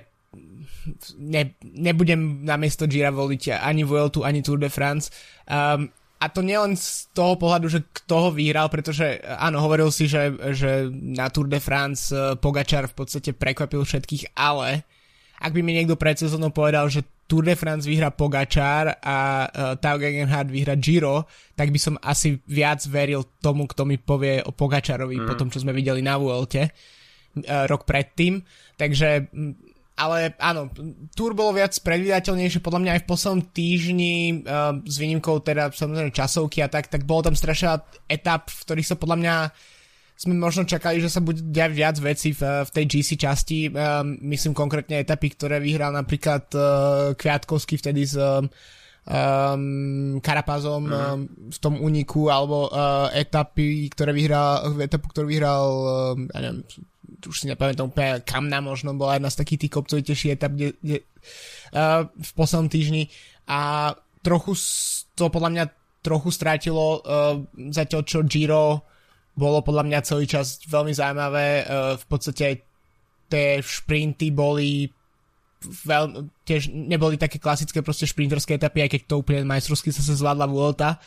ne, 1.15 1.55
nebudem 1.63 2.43
namiesto 2.43 2.91
Gira 2.91 3.15
voliť 3.15 3.63
ani 3.63 3.87
Vueltu, 3.87 4.27
ani 4.27 4.43
Tour 4.43 4.59
de 4.59 4.69
France. 4.69 5.15
Um, 5.47 5.89
a 6.25 6.33
to 6.33 6.41
nielen 6.41 6.73
z 6.73 7.13
toho 7.13 7.37
pohľadu, 7.37 7.69
že 7.69 7.85
kto 7.85 8.15
ho 8.17 8.31
vyhral, 8.33 8.73
pretože 8.73 9.21
áno, 9.21 9.61
hovoril 9.61 9.93
si, 9.93 10.09
že, 10.09 10.33
že 10.57 10.89
na 10.89 11.29
Tour 11.29 11.53
de 11.53 11.61
France 11.61 12.09
Pogačar 12.41 12.89
v 12.89 12.97
podstate 12.97 13.37
prekvapil 13.37 13.85
všetkých, 13.85 14.33
ale 14.33 14.89
ak 15.37 15.53
by 15.53 15.61
mi 15.61 15.77
niekto 15.77 16.01
pred 16.01 16.17
sezónou 16.17 16.49
povedal, 16.49 16.89
že 16.89 17.05
Tour 17.29 17.45
de 17.45 17.53
France 17.53 17.85
vyhra 17.85 18.09
Pogačar 18.09 19.05
a 19.05 19.19
uh, 19.45 19.77
Tao 19.77 20.01
Gegenhardt 20.01 20.49
vyhra 20.49 20.81
Giro, 20.81 21.29
tak 21.53 21.69
by 21.69 21.81
som 21.81 22.01
asi 22.01 22.41
viac 22.49 22.81
veril 22.89 23.29
tomu, 23.45 23.69
kto 23.69 23.85
mi 23.85 24.01
povie 24.01 24.41
o 24.41 24.53
Pogačarovi 24.53 25.21
mm. 25.21 25.27
po 25.29 25.35
tom, 25.37 25.53
čo 25.53 25.61
sme 25.61 25.77
videli 25.77 26.01
na 26.01 26.17
Vuelte 26.17 26.73
uh, 26.73 27.69
rok 27.69 27.85
predtým. 27.85 28.41
Takže 28.77 29.29
ale 29.95 30.35
áno, 30.43 30.71
Tour 31.15 31.39
bolo 31.39 31.55
viac 31.55 31.71
predvídateľnejšie, 31.79 32.59
podľa 32.59 32.83
mňa 32.83 32.93
aj 32.99 33.03
v 33.07 33.11
poslednom 33.11 33.43
týždni, 33.55 34.43
uh, 34.43 34.75
s 34.83 34.97
výnimkou 34.99 35.39
teda 35.39 35.71
samozrejme 35.71 36.11
časovky 36.11 36.67
a 36.67 36.69
tak, 36.69 36.91
tak 36.91 37.07
bolo 37.07 37.31
tam 37.31 37.39
strašne 37.39 37.79
etap, 38.11 38.51
v 38.51 38.61
ktorých 38.67 38.91
sa 38.91 38.97
podľa 38.99 39.19
mňa 39.23 39.35
sme 40.15 40.35
možno 40.39 40.63
čakali, 40.63 41.03
že 41.03 41.11
sa 41.11 41.19
bude 41.19 41.43
diať 41.43 41.73
viac 41.75 41.97
vecí 41.99 42.31
v, 42.31 42.43
v 42.63 42.71
tej 42.71 42.85
GC 42.87 43.09
časti. 43.19 43.59
Um, 43.71 44.15
myslím 44.31 44.55
konkrétne 44.55 45.03
etapy, 45.03 45.35
ktoré 45.35 45.59
vyhral 45.59 45.91
napríklad 45.91 46.45
uh, 46.55 46.63
Kviatkovský 47.19 47.83
vtedy 47.83 48.07
s 48.07 48.15
um, 48.15 48.47
Karapazom 50.25 50.89
mm. 50.89 50.93
um, 50.93 51.21
v 51.53 51.59
tom 51.61 51.77
úniku, 51.77 52.33
alebo 52.33 52.73
uh, 52.73 53.13
etapy, 53.13 53.93
ktoré 53.93 54.17
vyhral, 54.17 54.81
etapu, 54.81 55.13
ktorú 55.13 55.29
vyhral, 55.29 55.65
um, 56.17 56.29
ja 56.33 56.39
neviem, 56.41 56.65
už 57.25 57.37
si 57.37 57.47
nepamätám 57.49 57.93
úplne, 57.93 58.25
Kamna 58.25 58.65
možno 58.65 58.97
bola 58.97 59.21
jedna 59.21 59.29
z 59.29 59.41
takých 59.45 59.61
tých 59.69 59.73
kopcovitejších 59.77 60.33
etap, 60.41 60.53
kde, 60.57 60.77
kde, 60.81 60.99
uh, 61.77 62.09
v 62.09 62.31
poslednom 62.33 62.73
týždni 62.73 63.13
a 63.45 63.93
trochu 64.25 64.57
to 65.13 65.29
podľa 65.29 65.51
mňa 65.53 65.65
trochu 66.01 66.29
strátilo 66.33 67.01
uh, 67.05 67.41
zatiaľ 67.73 68.03
čo 68.09 68.25
Giro 68.25 68.89
bolo 69.35 69.67
podľa 69.67 69.85
mňa 69.85 70.07
celý 70.07 70.25
čas 70.31 70.63
veľmi 70.65 70.95
zaujímavé. 70.95 71.47
E, 71.47 71.65
v 71.99 72.05
podstate 72.07 72.47
tie 73.27 73.59
šprinty 73.59 74.31
boli 74.31 74.87
veľ, 75.65 76.29
tiež 76.45 76.71
neboli 76.71 77.17
také 77.17 77.41
klasické 77.41 77.81
proste 77.81 78.05
šprinterské 78.05 78.61
etapy, 78.61 78.85
aj 78.85 78.91
keď 78.95 79.01
to 79.09 79.21
úplne 79.21 79.49
majstrovsky 79.49 79.91
sa 79.91 80.05
sa 80.05 80.15
zvládla 80.15 80.47
Vuelta. 80.47 81.01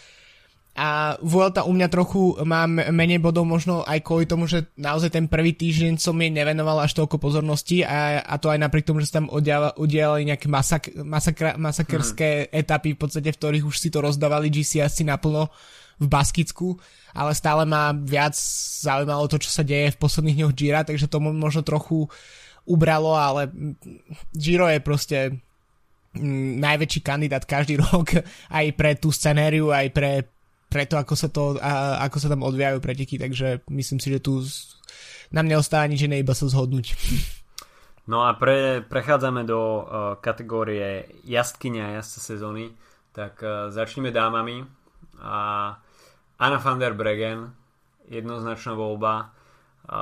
A 0.78 1.18
Vuelta 1.26 1.66
u 1.66 1.74
mňa 1.74 1.90
trochu 1.90 2.38
má 2.46 2.70
menej 2.70 3.18
bodov 3.18 3.50
možno 3.50 3.82
aj 3.82 3.98
kvôli 4.06 4.30
tomu, 4.30 4.46
že 4.46 4.70
naozaj 4.78 5.10
ten 5.10 5.26
prvý 5.26 5.58
týždeň 5.58 5.98
som 5.98 6.14
jej 6.14 6.30
nevenoval 6.30 6.86
až 6.86 6.94
toľko 6.94 7.18
pozornosti 7.18 7.82
a, 7.82 8.22
a 8.22 8.38
to 8.38 8.54
aj 8.54 8.62
napriek 8.62 8.86
tomu, 8.86 9.02
že 9.02 9.10
sa 9.10 9.18
tam 9.18 9.34
udiali 9.34 10.22
nejaké 10.30 10.46
masak, 10.46 10.94
masakra, 11.02 11.58
masakerské 11.58 12.46
hmm. 12.46 12.62
etapy, 12.62 12.94
v 12.94 13.00
podstate 13.02 13.34
v 13.34 13.40
ktorých 13.42 13.66
už 13.66 13.74
si 13.74 13.90
to 13.90 14.06
rozdávali 14.06 14.54
GC 14.54 14.86
asi 14.86 15.02
naplno 15.02 15.50
v 15.98 16.06
Baskicku, 16.06 16.78
ale 17.18 17.34
stále 17.34 17.66
ma 17.66 17.90
viac 17.90 18.38
zaujímalo 18.86 19.26
to, 19.26 19.42
čo 19.42 19.50
sa 19.50 19.66
deje 19.66 19.98
v 19.98 20.02
posledných 20.02 20.46
dňoch 20.46 20.54
Gira, 20.54 20.86
takže 20.86 21.10
to 21.10 21.18
možno 21.18 21.66
trochu 21.66 22.06
ubralo, 22.68 23.16
ale 23.16 23.50
Giro 24.36 24.68
je 24.68 24.80
proste 24.84 25.18
mm, 26.14 26.60
najväčší 26.60 27.00
kandidát 27.02 27.48
každý 27.48 27.80
rok 27.88 28.20
aj 28.52 28.66
pre 28.76 29.00
tú 29.00 29.10
scenériu, 29.10 29.72
aj 29.72 29.88
pre, 29.96 30.12
pre 30.68 30.84
to, 30.86 31.00
ako 31.00 31.16
sa, 31.16 31.28
to, 31.32 31.56
a, 31.58 32.04
ako 32.04 32.18
sa 32.20 32.28
tam 32.28 32.44
odvíjajú 32.44 32.78
preteky, 32.84 33.16
takže 33.16 33.64
myslím 33.72 34.00
si, 34.04 34.12
že 34.12 34.20
tu 34.20 34.44
nám 35.32 35.48
neostáva 35.48 35.88
nič 35.88 36.04
iné, 36.06 36.20
iba 36.20 36.36
sa 36.36 36.46
zhodnúť. 36.46 36.88
No 38.08 38.24
a 38.24 38.40
pre, 38.40 38.80
prechádzame 38.88 39.44
do 39.44 39.60
uh, 39.60 40.16
kategórie 40.24 41.12
jazdkynia 41.28 41.92
a 41.92 41.96
jazdca 42.00 42.20
sezóny, 42.24 42.72
tak 43.12 43.44
uh, 43.44 43.68
začneme 43.68 44.16
dámami 44.16 44.64
a 45.20 45.76
Anna 46.40 46.60
van 46.64 46.80
der 46.80 46.96
Bregen, 46.96 47.52
jednoznačná 48.08 48.80
voľba. 48.80 49.36
A 49.92 50.02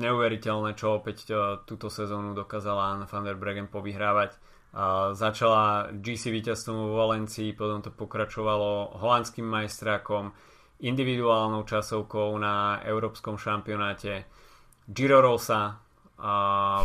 neuveriteľné, 0.00 0.74
čo 0.74 0.96
opäť 0.96 1.28
e, 1.28 1.60
túto 1.68 1.92
sezónu 1.92 2.32
dokázala 2.32 2.96
Anna 2.96 3.06
van 3.06 3.24
der 3.28 3.36
Bregen 3.36 3.68
povyhrávať. 3.68 4.34
A 4.70 5.12
začala 5.18 5.90
GC 5.92 6.30
víťazstvom 6.30 6.94
vo 6.94 6.94
Valencii, 7.04 7.52
potom 7.58 7.82
to 7.82 7.90
pokračovalo 7.90 9.02
holandským 9.02 9.44
majstrákom, 9.44 10.30
individuálnou 10.80 11.66
časovkou 11.66 12.32
na 12.40 12.80
európskom 12.86 13.36
šampionáte 13.36 14.24
Giro 14.88 15.20
Rosa, 15.20 15.76
a 16.20 16.34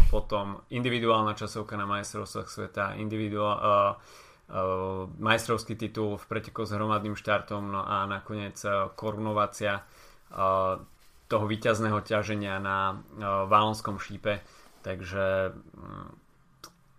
potom 0.08 0.64
individuálna 0.72 1.36
časovka 1.36 1.76
na 1.76 1.84
majstrovstvách 1.84 2.48
sveta, 2.48 2.84
individuál, 2.96 3.56
uh, 3.60 4.24
Uh, 4.46 5.10
majstrovský 5.18 5.74
titul 5.74 6.22
v 6.22 6.26
preteku 6.30 6.70
s 6.70 6.78
hromadným 6.78 7.18
štartom 7.18 7.66
no 7.66 7.82
a 7.82 8.06
nakoniec 8.06 8.54
uh, 8.62 8.94
korunovácia 8.94 9.82
uh, 9.82 10.78
toho 11.26 11.50
víťazného 11.50 12.02
ťaženia 12.06 12.62
na 12.62 13.02
Valonskom 13.50 13.98
šípe 13.98 14.42
takže 14.86 15.50
mm, 15.58 16.10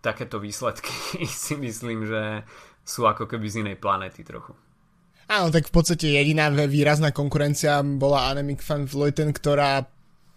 takéto 0.02 0.42
výsledky 0.42 0.90
si 1.46 1.54
myslím, 1.54 2.10
že 2.10 2.42
sú 2.82 3.06
ako 3.06 3.30
keby 3.30 3.46
z 3.46 3.62
inej 3.62 3.76
planéty 3.78 4.26
trochu. 4.26 4.58
Áno, 5.26 5.50
tak 5.50 5.70
v 5.70 5.74
podstate 5.74 6.06
jediná 6.06 6.50
výrazná 6.50 7.10
konkurencia 7.10 7.82
bola 7.82 8.30
Annemiek 8.30 8.62
van 8.62 8.86
Vleuten, 8.86 9.34
ktorá 9.34 9.82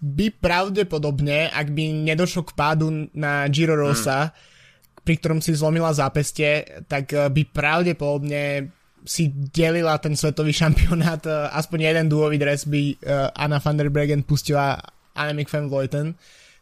by 0.02 0.34
pravdepodobne, 0.34 1.46
ak 1.54 1.70
by 1.70 2.10
nedošlo 2.10 2.50
k 2.50 2.56
pádu 2.58 3.10
na 3.14 3.46
Giro 3.50 3.78
Rosa, 3.78 4.30
mm 4.30 4.58
pri 5.00 5.18
ktorom 5.18 5.42
si 5.42 5.58
zlomila 5.58 5.90
zápestie, 5.90 6.86
tak 6.86 7.10
eh, 7.18 7.34
by 7.34 7.42
pravdepodobne 7.50 8.70
si 9.06 9.32
delila 9.32 10.00
ten 10.00 10.16
svetový 10.16 10.52
šampionát, 10.52 11.22
eh, 11.26 11.34
aspoň 11.56 11.80
jeden 11.92 12.06
dúový 12.12 12.38
dres 12.40 12.66
by 12.66 12.82
eh, 12.96 13.30
Anna 13.36 13.60
van 13.60 13.78
der 13.78 13.90
Bregen 13.94 14.24
pustila 14.24 14.80
Annemiek 15.16 15.52
van 15.52 15.68
Vleuten 15.68 16.16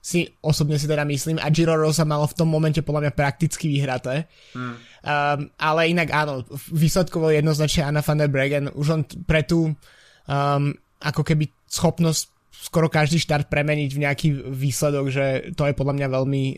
si 0.08 0.24
osobne 0.40 0.80
si 0.80 0.88
teda 0.88 1.04
myslím 1.04 1.36
a 1.36 1.52
Giro 1.52 1.76
Rosa 1.76 2.08
malo 2.08 2.24
v 2.32 2.38
tom 2.38 2.48
momente 2.48 2.80
podľa 2.80 3.10
mňa 3.10 3.14
prakticky 3.18 3.68
vyhraté. 3.68 4.24
Hmm. 4.56 4.80
Um, 5.04 5.40
ale 5.60 5.92
inak 5.92 6.16
áno, 6.16 6.48
výsledkovo 6.72 7.28
jednoznačne 7.28 7.92
Anna 7.92 8.00
van 8.00 8.24
der 8.24 8.32
Bregen 8.32 8.72
už 8.72 8.88
on 8.88 9.02
pre 9.28 9.44
tú 9.44 9.68
um, 9.68 10.64
ako 11.04 11.22
keby 11.28 11.52
schopnosť 11.68 12.37
skoro 12.58 12.90
každý 12.90 13.22
štart 13.22 13.54
premeniť 13.54 13.90
v 13.94 14.02
nejaký 14.02 14.28
výsledok, 14.50 15.06
že 15.14 15.26
to 15.54 15.70
je 15.70 15.78
podľa 15.78 15.94
mňa 15.94 16.08
veľmi 16.10 16.44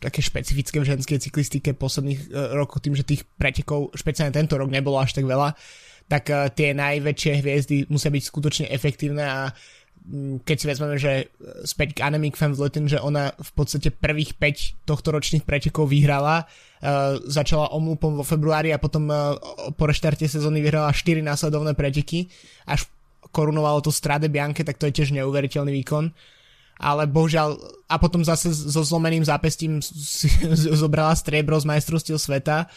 také 0.00 0.24
špecifické 0.24 0.80
v 0.80 0.88
ženskej 0.88 1.18
cyklistike 1.20 1.76
posledných 1.76 2.20
uh, 2.32 2.56
rokov, 2.56 2.80
tým, 2.80 2.96
že 2.96 3.04
tých 3.04 3.28
pretekov, 3.36 3.92
špeciálne 3.92 4.32
tento 4.32 4.56
rok 4.56 4.72
nebolo 4.72 4.96
až 4.96 5.12
tak 5.12 5.28
veľa, 5.28 5.52
tak 6.08 6.24
uh, 6.32 6.48
tie 6.48 6.72
najväčšie 6.72 7.44
hviezdy 7.44 7.76
musia 7.92 8.08
byť 8.08 8.22
skutočne 8.24 8.66
efektívne 8.72 9.24
a 9.24 9.52
keď 10.44 10.56
si 10.60 10.66
vezmeme, 10.68 10.96
že 11.00 11.32
späť 11.64 11.96
k 11.96 12.04
Anemic 12.04 12.36
Fan 12.36 12.52
Vletin, 12.52 12.84
že 12.84 13.00
ona 13.00 13.32
v 13.32 13.50
podstate 13.56 13.88
prvých 13.88 14.36
5 14.36 14.84
tohto 14.84 15.08
ročných 15.08 15.48
pretekov 15.48 15.88
vyhrala, 15.88 16.44
uh, 16.44 17.16
začala 17.24 17.72
omlúpom 17.72 18.20
vo 18.20 18.24
februári 18.24 18.72
a 18.72 18.80
potom 18.80 19.08
uh, 19.08 19.36
po 19.72 19.88
reštarte 19.88 20.28
sezóny 20.28 20.60
vyhrala 20.60 20.92
4 20.92 21.24
následovné 21.24 21.72
preteky, 21.72 22.28
až 22.68 22.84
korunovalo 23.34 23.82
to 23.82 23.90
Strade 23.90 24.30
Bianche, 24.30 24.62
tak 24.62 24.78
to 24.78 24.86
je 24.86 24.94
tiež 25.02 25.10
neuveriteľný 25.18 25.74
výkon. 25.82 26.14
Ale 26.78 27.06
bohužiaľ, 27.06 27.54
a 27.86 27.98
potom 27.98 28.22
zase 28.22 28.50
so 28.50 28.82
zlomeným 28.82 29.26
zápestím 29.26 29.82
zobrala 30.82 31.14
striebro 31.18 31.58
z 31.58 31.66
majstrovstiev 31.70 32.18
sveta, 32.18 32.70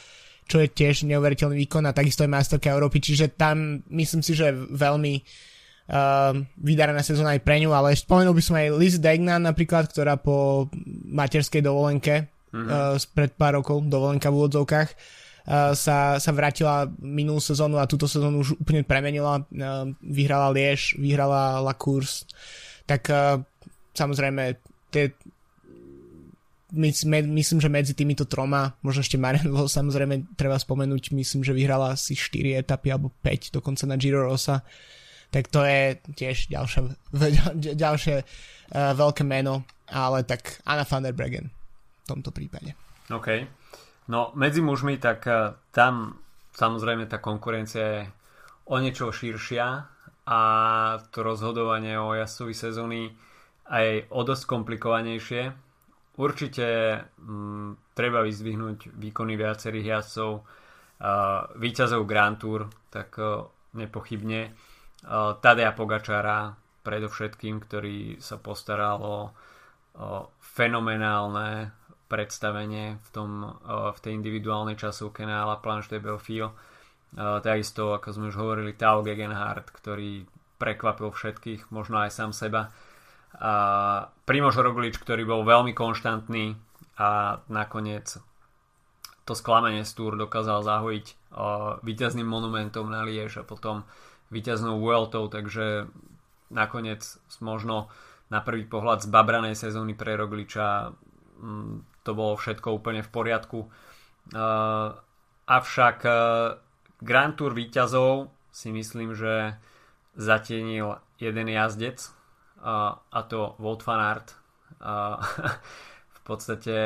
čo 0.49 0.61
je 0.61 0.69
tiež 0.69 1.05
neuveriteľný 1.05 1.57
výkon 1.65 1.85
a 1.85 1.93
takisto 1.93 2.25
je 2.25 2.33
majsterka 2.33 2.71
Európy, 2.71 3.01
čiže 3.03 3.33
tam 3.35 3.83
myslím 3.89 4.21
si, 4.23 4.37
že 4.37 4.53
veľmi 4.53 5.13
uh, 5.19 6.33
vydarená 6.61 7.03
sezóna 7.03 7.35
aj 7.35 7.41
pre 7.43 7.59
ňu, 7.59 7.73
ale 7.73 7.97
spomenul 7.97 8.37
by 8.37 8.43
som 8.45 8.55
aj 8.55 8.67
Liz 8.77 8.95
Degnan 9.01 9.43
napríklad, 9.43 9.91
ktorá 9.91 10.15
po 10.15 10.69
materskej 11.09 11.59
dovolenke 11.59 12.31
mm-hmm. 12.53 12.69
uh, 12.69 12.95
pred 13.11 13.33
pár 13.35 13.59
rokov, 13.59 13.91
dovolenka 13.91 14.31
v 14.31 14.37
úvodzovkách, 14.39 14.89
uh, 14.93 15.26
sa, 15.47 16.19
sa 16.19 16.31
vrátila 16.35 16.91
minulú 16.99 17.39
sezónu 17.39 17.79
a 17.79 17.87
túto 17.87 18.03
sezónu 18.03 18.43
už 18.43 18.59
úplne 18.59 18.83
premenila, 18.83 19.39
uh, 19.39 19.87
vyhrala 20.03 20.51
Liež, 20.51 20.99
vyhrala 20.99 21.63
La 21.63 21.71
Course, 21.71 22.27
tak 22.83 23.07
uh, 23.07 23.39
samozrejme 23.95 24.59
tie 24.91 25.15
my, 26.75 26.91
my, 26.91 27.19
myslím, 27.39 27.63
že 27.63 27.71
medzi 27.71 27.95
týmito 27.95 28.27
troma, 28.27 28.75
možno 28.83 28.99
ešte 28.99 29.15
Marianvo 29.15 29.71
samozrejme 29.71 30.35
treba 30.35 30.59
spomenúť, 30.59 31.15
myslím, 31.15 31.47
že 31.47 31.55
vyhrala 31.55 31.95
asi 31.95 32.11
4 32.11 32.59
etapy 32.59 32.91
alebo 32.91 33.15
5 33.23 33.55
dokonca 33.55 33.87
na 33.87 33.95
Giro 33.95 34.27
Rosa, 34.27 34.67
tak 35.31 35.47
to 35.47 35.63
je 35.63 35.95
tiež 36.11 36.47
ďalšie, 36.55 36.79
ďalšie 37.71 38.15
uh, 38.19 38.91
veľké 38.99 39.23
meno, 39.23 39.63
ale 39.87 40.27
tak 40.27 40.59
Anna 40.67 40.83
van 40.83 41.07
der 41.07 41.15
Bregen 41.15 41.47
v 42.03 42.05
tomto 42.07 42.35
prípade. 42.35 42.75
OK. 43.07 43.47
No 44.07 44.31
medzi 44.35 44.63
mužmi, 44.63 44.97
tak 44.97 45.27
uh, 45.27 45.55
tam 45.75 46.19
samozrejme 46.55 47.05
tá 47.07 47.19
konkurencia 47.19 47.83
je 47.83 48.01
o 48.67 48.79
niečo 48.79 49.11
širšia 49.11 49.65
a 50.27 50.39
to 51.11 51.19
rozhodovanie 51.23 51.95
o 51.99 52.15
jazdcovi 52.15 52.55
sezóny 52.55 53.11
aj 53.67 54.11
o 54.11 54.21
dosť 54.23 54.43
komplikovanejšie 54.47 55.67
Určite 56.17 56.65
m, 57.21 57.29
mm, 57.29 57.93
treba 57.93 58.25
vyzdvihnúť 58.25 58.89
výkony 58.97 59.37
viacerých 59.37 59.85
jazdcov, 59.85 60.31
uh, 60.33 61.45
výťazov 61.61 62.09
Grand 62.09 62.33
Tour, 62.41 62.65
tak 62.89 63.13
uh, 63.21 63.45
nepochybne. 63.77 64.49
Uh, 65.05 65.37
Tadea 65.37 65.77
Pogačara 65.77 66.57
predovšetkým, 66.81 67.61
ktorý 67.61 68.17
sa 68.17 68.41
postaral 68.41 68.97
o, 68.97 69.17
o 70.01 70.33
fenomenálne 70.41 71.76
predstavenie 72.07 72.97
v, 72.99 73.09
tom, 73.11 73.29
uh, 73.63 73.91
v 73.91 73.99
tej 73.99 74.11
individuálnej 74.15 74.79
časovke 74.79 75.27
na 75.27 75.43
La 75.43 75.59
Planche 75.59 75.93
de 75.93 75.99
Belfio. 75.99 76.55
Uh, 77.15 77.39
takisto, 77.39 77.95
ako 77.95 78.07
sme 78.11 78.25
už 78.31 78.37
hovorili, 78.39 78.75
Tao 78.75 79.03
Gegenhardt, 79.03 79.71
ktorý 79.71 80.27
prekvapil 80.57 81.13
všetkých, 81.13 81.69
možno 81.69 82.01
aj 82.01 82.11
sám 82.11 82.31
seba 82.33 82.73
a 83.37 83.51
Primož 84.25 84.57
Roglič, 84.57 84.97
ktorý 84.97 85.27
bol 85.27 85.45
veľmi 85.45 85.77
konštantný 85.77 86.57
a 86.97 87.37
nakoniec 87.51 88.17
to 89.27 89.33
sklamenie 89.35 89.83
z 89.83 89.91
Tour 89.93 90.15
dokázal 90.15 90.63
zahojiť 90.63 91.05
uh, 91.35 91.77
víťazným 91.83 92.25
monumentom 92.25 92.87
na 92.87 93.03
Liež 93.03 93.43
a 93.43 93.45
potom 93.45 93.83
víťaznou 94.31 94.79
Vueltou, 94.79 95.27
takže 95.27 95.91
nakoniec 96.47 97.03
možno 97.43 97.91
na 98.31 98.39
prvý 98.39 98.63
pohľad 98.63 99.03
z 99.03 99.11
babranej 99.11 99.55
sezóny 99.59 99.99
pre 99.99 100.15
Rogliča 100.15 100.95
um, 101.43 101.83
to 102.07 102.15
bolo 102.15 102.39
všetko 102.39 102.79
úplne 102.79 103.03
v 103.03 103.11
poriadku. 103.11 103.67
Uh, 104.31 104.95
avšak 105.43 105.97
uh, 106.07 106.55
Grand 107.03 107.35
Tour 107.35 107.51
víťazov 107.51 108.31
si 108.55 108.71
myslím, 108.71 109.13
že 109.13 109.59
zatienil 110.17 110.97
jeden 111.21 111.47
jazdec 111.51 112.01
a, 112.57 112.97
a 112.97 113.19
to 113.29 113.53
Wout 113.61 113.85
van 113.85 114.01
Aert. 114.01 114.33
A, 114.81 115.21
v 116.17 116.19
podstate 116.25 116.77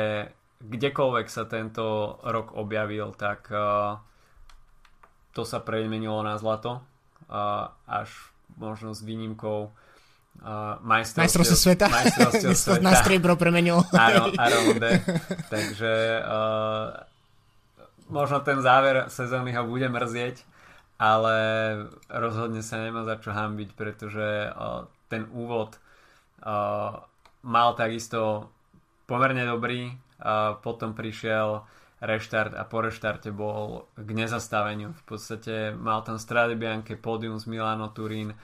kdekoľvek 0.60 1.26
sa 1.32 1.48
tento 1.48 2.20
rok 2.22 2.52
objavil, 2.54 3.16
tak 3.16 3.48
a, 3.48 3.98
to 5.32 5.42
sa 5.48 5.64
premenilo 5.64 6.20
na 6.20 6.36
zlato. 6.36 6.84
A, 7.32 7.72
až 7.88 8.12
možno 8.60 8.92
s 8.92 9.00
výnimkou 9.00 9.72
uh, 10.40 10.80
majstrovstiev 10.80 11.58
sveta. 11.58 11.86
Majstrovstiev 11.92 12.56
sveta. 12.64 12.82
na 12.82 12.92
striebro 12.96 13.36
premenilo. 13.36 13.84
Áno, 13.92 14.32
Aronde. 14.34 15.04
Takže 15.52 16.22
uh, 16.24 16.96
možno 18.08 18.40
ten 18.40 18.64
záver 18.64 19.12
sezóny 19.12 19.52
ho 19.52 19.68
bude 19.68 19.86
mrzieť, 19.92 20.40
ale 20.96 21.36
rozhodne 22.08 22.64
sa 22.64 22.80
nemá 22.80 23.04
za 23.04 23.20
čo 23.20 23.34
hambiť, 23.34 23.76
pretože 23.76 24.52
uh, 24.52 24.88
ten 25.12 25.28
úvod 25.32 25.76
uh, 26.42 27.02
mal 27.42 27.68
takisto 27.74 28.48
pomerne 29.04 29.44
dobrý, 29.44 29.92
uh, 29.92 30.56
potom 30.62 30.94
prišiel 30.96 31.66
reštart 32.02 32.58
a 32.58 32.66
po 32.66 32.82
reštarte 32.82 33.30
bol 33.30 33.86
k 33.94 34.10
nezastaveniu. 34.10 34.90
V 34.90 35.02
podstate 35.06 35.70
mal 35.70 36.02
tam 36.02 36.18
Strade 36.18 36.58
Bianche, 36.58 36.98
pódium 36.98 37.38
z 37.38 37.46
Milano 37.46 37.94
Turín, 37.94 38.34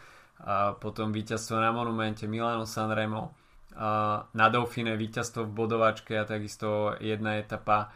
a 0.44 0.78
potom 0.78 1.10
víťazstvo 1.10 1.58
na 1.58 1.74
Monumente 1.74 2.30
Milano 2.30 2.62
Sanremo, 2.66 3.34
a 3.78 4.22
na 4.34 4.46
Dauphine 4.50 4.98
víťazstvo 4.98 5.46
v 5.46 5.54
bodovačke 5.54 6.18
a 6.18 6.26
takisto 6.26 6.98
jedna 6.98 7.38
etapa. 7.38 7.90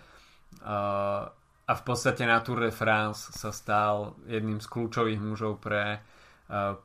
A, 0.62 0.76
a 1.66 1.72
v 1.74 1.83
podstate 1.83 2.22
na 2.22 2.38
Tour 2.38 2.62
de 2.62 2.70
France 2.70 3.35
sa 3.35 3.50
stal 3.50 4.14
jedným 4.31 4.62
z 4.62 4.66
kľúčových 4.70 5.18
mužov 5.18 5.59
pre 5.59 5.98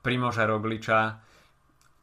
Primoža 0.02 0.50
Rogliča. 0.50 1.20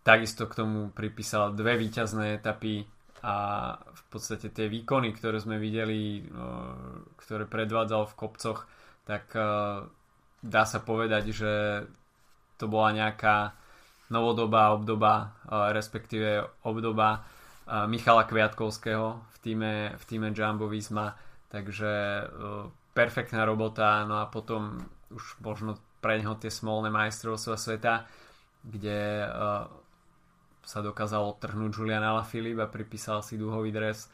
Takisto 0.04 0.44
k 0.46 0.54
tomu 0.60 0.92
pripísal 0.92 1.56
dve 1.56 1.80
výťazné 1.80 2.38
etapy 2.38 2.84
a 3.24 3.36
v 3.80 4.02
podstate 4.12 4.52
tie 4.52 4.68
výkony, 4.68 5.16
ktoré 5.16 5.40
sme 5.40 5.56
videli, 5.56 6.20
ktoré 7.16 7.48
predvádzal 7.48 8.12
v 8.12 8.18
kopcoch, 8.20 8.68
tak 9.08 9.32
dá 10.44 10.62
sa 10.68 10.78
povedať, 10.84 11.32
že 11.32 11.52
to 12.58 12.70
bola 12.70 12.94
nejaká 12.94 13.52
novodobá 14.12 14.70
obdoba, 14.76 15.32
respektíve 15.72 16.44
obdoba 16.62 17.24
Michala 17.88 18.28
Kviatkovského 18.28 19.16
v 19.16 19.36
týme, 19.40 19.72
v 19.96 20.04
týme 20.04 20.28
Jumbo 20.36 20.68
Visma, 20.68 21.16
takže 21.48 22.24
perfektná 22.92 23.48
robota, 23.48 24.04
no 24.04 24.20
a 24.20 24.28
potom 24.28 24.78
už 25.08 25.40
možno 25.40 25.80
pre 26.04 26.20
neho 26.20 26.36
tie 26.36 26.52
smolné 26.52 26.92
majstrovstvá 26.92 27.56
sveta, 27.56 27.94
kde 28.60 29.24
sa 30.64 30.78
dokázal 30.80 31.24
odtrhnúť 31.36 31.72
Julian 31.76 32.04
Alaphilippe 32.04 32.64
a 32.64 32.68
pripísal 32.68 33.24
si 33.24 33.40
duhový 33.40 33.72
dres. 33.72 34.08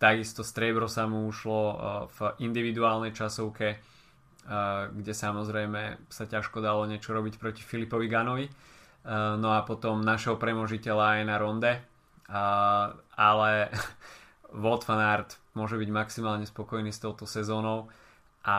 Takisto 0.00 0.44
striebro 0.44 0.88
sa 0.88 1.04
mu 1.04 1.28
ušlo 1.28 1.60
v 2.08 2.18
individuálnej 2.44 3.12
časovke, 3.12 3.80
kde 4.96 5.12
samozrejme 5.12 6.08
sa 6.08 6.24
ťažko 6.24 6.64
dalo 6.64 6.88
niečo 6.88 7.12
robiť 7.12 7.36
proti 7.36 7.60
Filipovi 7.60 8.08
Ganovi. 8.08 8.48
No 9.12 9.48
a 9.52 9.60
potom 9.68 10.00
našeho 10.00 10.40
premožiteľa 10.40 11.20
aj 11.20 11.22
na 11.28 11.36
ronde. 11.36 11.72
Ale 13.12 13.50
Wout 14.64 14.88
van 14.88 15.04
Aert 15.04 15.36
môže 15.52 15.76
byť 15.76 15.90
maximálne 15.92 16.48
spokojný 16.48 16.88
s 16.88 17.04
touto 17.04 17.28
sezónou 17.28 17.92
a 18.48 18.58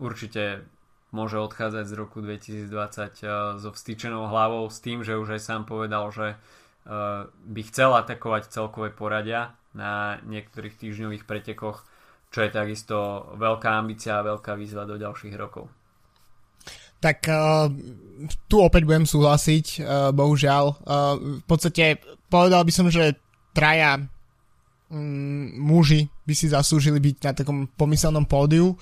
určite 0.00 0.64
môže 1.10 1.40
odchádzať 1.40 1.84
z 1.88 1.94
roku 1.96 2.20
2020 2.20 2.68
eh, 2.70 3.32
so 3.56 3.70
vstýčenou 3.72 4.28
hlavou 4.28 4.68
s 4.68 4.78
tým, 4.80 5.04
že 5.04 5.16
už 5.16 5.36
aj 5.36 5.42
sám 5.42 5.62
povedal, 5.64 6.12
že 6.12 6.36
eh, 6.36 7.28
by 7.28 7.62
chcel 7.68 7.96
atakovať 7.96 8.52
celkové 8.52 8.92
poradia 8.92 9.56
na 9.76 10.20
niektorých 10.24 10.76
týždňových 10.76 11.24
pretekoch, 11.28 11.84
čo 12.28 12.44
je 12.44 12.50
takisto 12.52 12.96
veľká 13.40 13.80
ambícia 13.80 14.20
a 14.20 14.26
veľká 14.26 14.52
výzva 14.56 14.84
do 14.84 15.00
ďalších 15.00 15.34
rokov. 15.36 15.68
Tak 16.98 17.18
uh, 17.30 17.70
tu 18.50 18.56
opäť 18.58 18.82
budem 18.84 19.06
súhlasiť, 19.06 19.66
uh, 19.80 20.10
bohužiaľ. 20.10 20.64
Uh, 20.82 21.38
v 21.40 21.44
podstate 21.46 22.02
povedal 22.26 22.66
by 22.66 22.72
som, 22.74 22.90
že 22.90 23.16
traja 23.54 24.02
um, 24.90 25.54
muži 25.56 26.10
by 26.26 26.34
si 26.34 26.50
zaslúžili 26.50 26.98
byť 27.00 27.16
na 27.22 27.32
takom 27.32 27.70
pomyselnom 27.70 28.26
pódiu. 28.28 28.74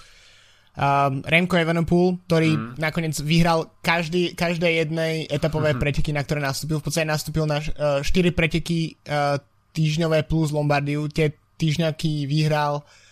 Um, 0.77 1.25
Remco 1.25 1.57
Evenepoel, 1.57 2.21
ktorý 2.29 2.51
mm. 2.53 2.69
nakoniec 2.77 3.17
vyhral 3.25 3.73
každý, 3.81 4.37
každé 4.37 4.85
jednej 4.85 5.25
etapové 5.25 5.73
mm-hmm. 5.73 5.81
preteky, 5.81 6.11
na 6.13 6.21
ktoré 6.21 6.41
nastúpil. 6.45 6.81
V 6.81 6.85
podstate 6.89 7.09
nastúpil 7.09 7.49
na 7.49 7.65
uh, 7.65 8.05
4 8.05 8.11
preteky 8.33 8.97
uh, 9.09 9.41
týždňové 9.73 10.29
plus 10.29 10.53
Lombardiu. 10.53 11.09
Tie 11.09 11.33
týždňaky 11.57 12.29
vyhral 12.29 12.85
uh, 12.85 13.06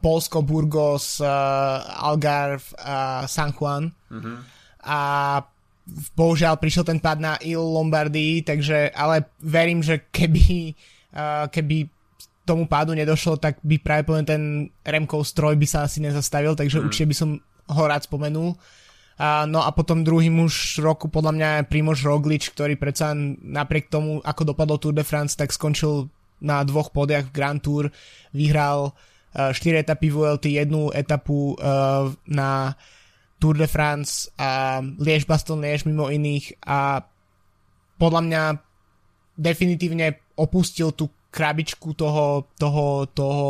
Polsko, 0.00 0.40
Burgos, 0.40 1.20
uh, 1.20 1.28
Algarve 2.00 2.64
a 2.80 3.28
San 3.28 3.52
Juan. 3.52 3.92
Mm-hmm. 4.08 4.36
A 4.88 4.98
bohužiaľ 6.16 6.56
prišiel 6.56 6.88
ten 6.88 6.96
pád 6.96 7.18
na 7.20 7.32
Il 7.44 7.60
Lombardii, 7.60 8.40
takže, 8.40 8.88
ale 8.96 9.28
verím, 9.44 9.84
že 9.84 10.08
keby, 10.08 10.72
uh, 11.12 11.44
keby 11.52 11.92
tomu 12.48 12.64
pádu 12.64 12.96
nedošlo, 12.96 13.36
tak 13.36 13.60
by 13.60 13.76
práve 13.76 14.08
poviem 14.08 14.26
ten 14.26 14.42
Remkov 14.80 15.28
stroj 15.28 15.60
by 15.60 15.66
sa 15.68 15.84
asi 15.84 16.00
nezastavil, 16.00 16.56
takže 16.56 16.80
mm. 16.80 16.84
určite 16.88 17.10
by 17.12 17.16
som 17.16 17.30
ho 17.68 17.82
rád 17.84 18.08
spomenul. 18.08 18.56
A, 19.20 19.44
no 19.44 19.60
a 19.60 19.68
potom 19.76 20.00
druhý 20.00 20.32
muž 20.32 20.80
roku 20.80 21.12
podľa 21.12 21.36
mňa 21.36 21.48
je 21.60 21.68
Primož 21.68 22.00
Roglič, 22.00 22.56
ktorý 22.56 22.80
predsa 22.80 23.12
napriek 23.44 23.92
tomu, 23.92 24.24
ako 24.24 24.56
dopadlo 24.56 24.80
Tour 24.80 24.96
de 24.96 25.04
France, 25.04 25.36
tak 25.36 25.52
skončil 25.52 26.08
na 26.40 26.64
dvoch 26.64 26.88
podiach 26.88 27.28
v 27.28 27.34
Grand 27.36 27.60
Tour, 27.60 27.92
vyhral 28.32 28.88
uh, 28.88 28.92
4 29.34 29.86
etapy 29.86 30.10
VLT, 30.10 30.58
jednu 30.58 30.90
etapu 30.90 31.54
uh, 31.54 32.10
na 32.26 32.74
Tour 33.38 33.56
de 33.56 33.66
France 33.70 34.28
a 34.36 34.82
Liež 34.82 35.24
Baston 35.24 35.62
Liež 35.62 35.86
mimo 35.86 36.10
iných 36.10 36.60
a 36.66 37.00
podľa 37.96 38.20
mňa 38.26 38.42
definitívne 39.40 40.20
opustil 40.36 40.92
tú 40.92 41.08
krabičku 41.30 41.94
toho, 41.94 42.50
toho, 42.58 43.06
toho 43.08 43.48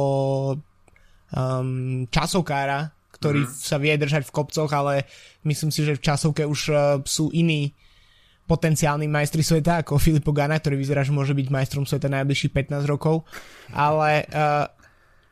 um, 1.32 2.06
časokára, 2.06 2.92
ktorý 3.16 3.48
mm. 3.48 3.50
sa 3.50 3.76
vie 3.80 3.96
držať 3.96 4.28
v 4.28 4.34
kopcoch, 4.34 4.70
ale 4.70 5.08
myslím 5.48 5.72
si, 5.74 5.82
že 5.82 5.96
v 5.96 6.04
časovke 6.04 6.44
už 6.44 6.60
uh, 6.70 7.00
sú 7.02 7.32
iní 7.34 7.72
potenciálni 8.46 9.06
majstri 9.06 9.46
sveta, 9.46 9.86
ako 9.86 10.02
Filippo 10.02 10.34
Gana, 10.34 10.58
ktorý 10.58 10.74
vyzerá, 10.74 11.06
že 11.06 11.14
môže 11.14 11.34
byť 11.34 11.46
majstrom 11.54 11.86
sveta 11.86 12.10
najbližších 12.10 12.50
15 12.50 12.82
rokov, 12.90 13.22
ale, 13.70 14.26
uh, 14.30 14.66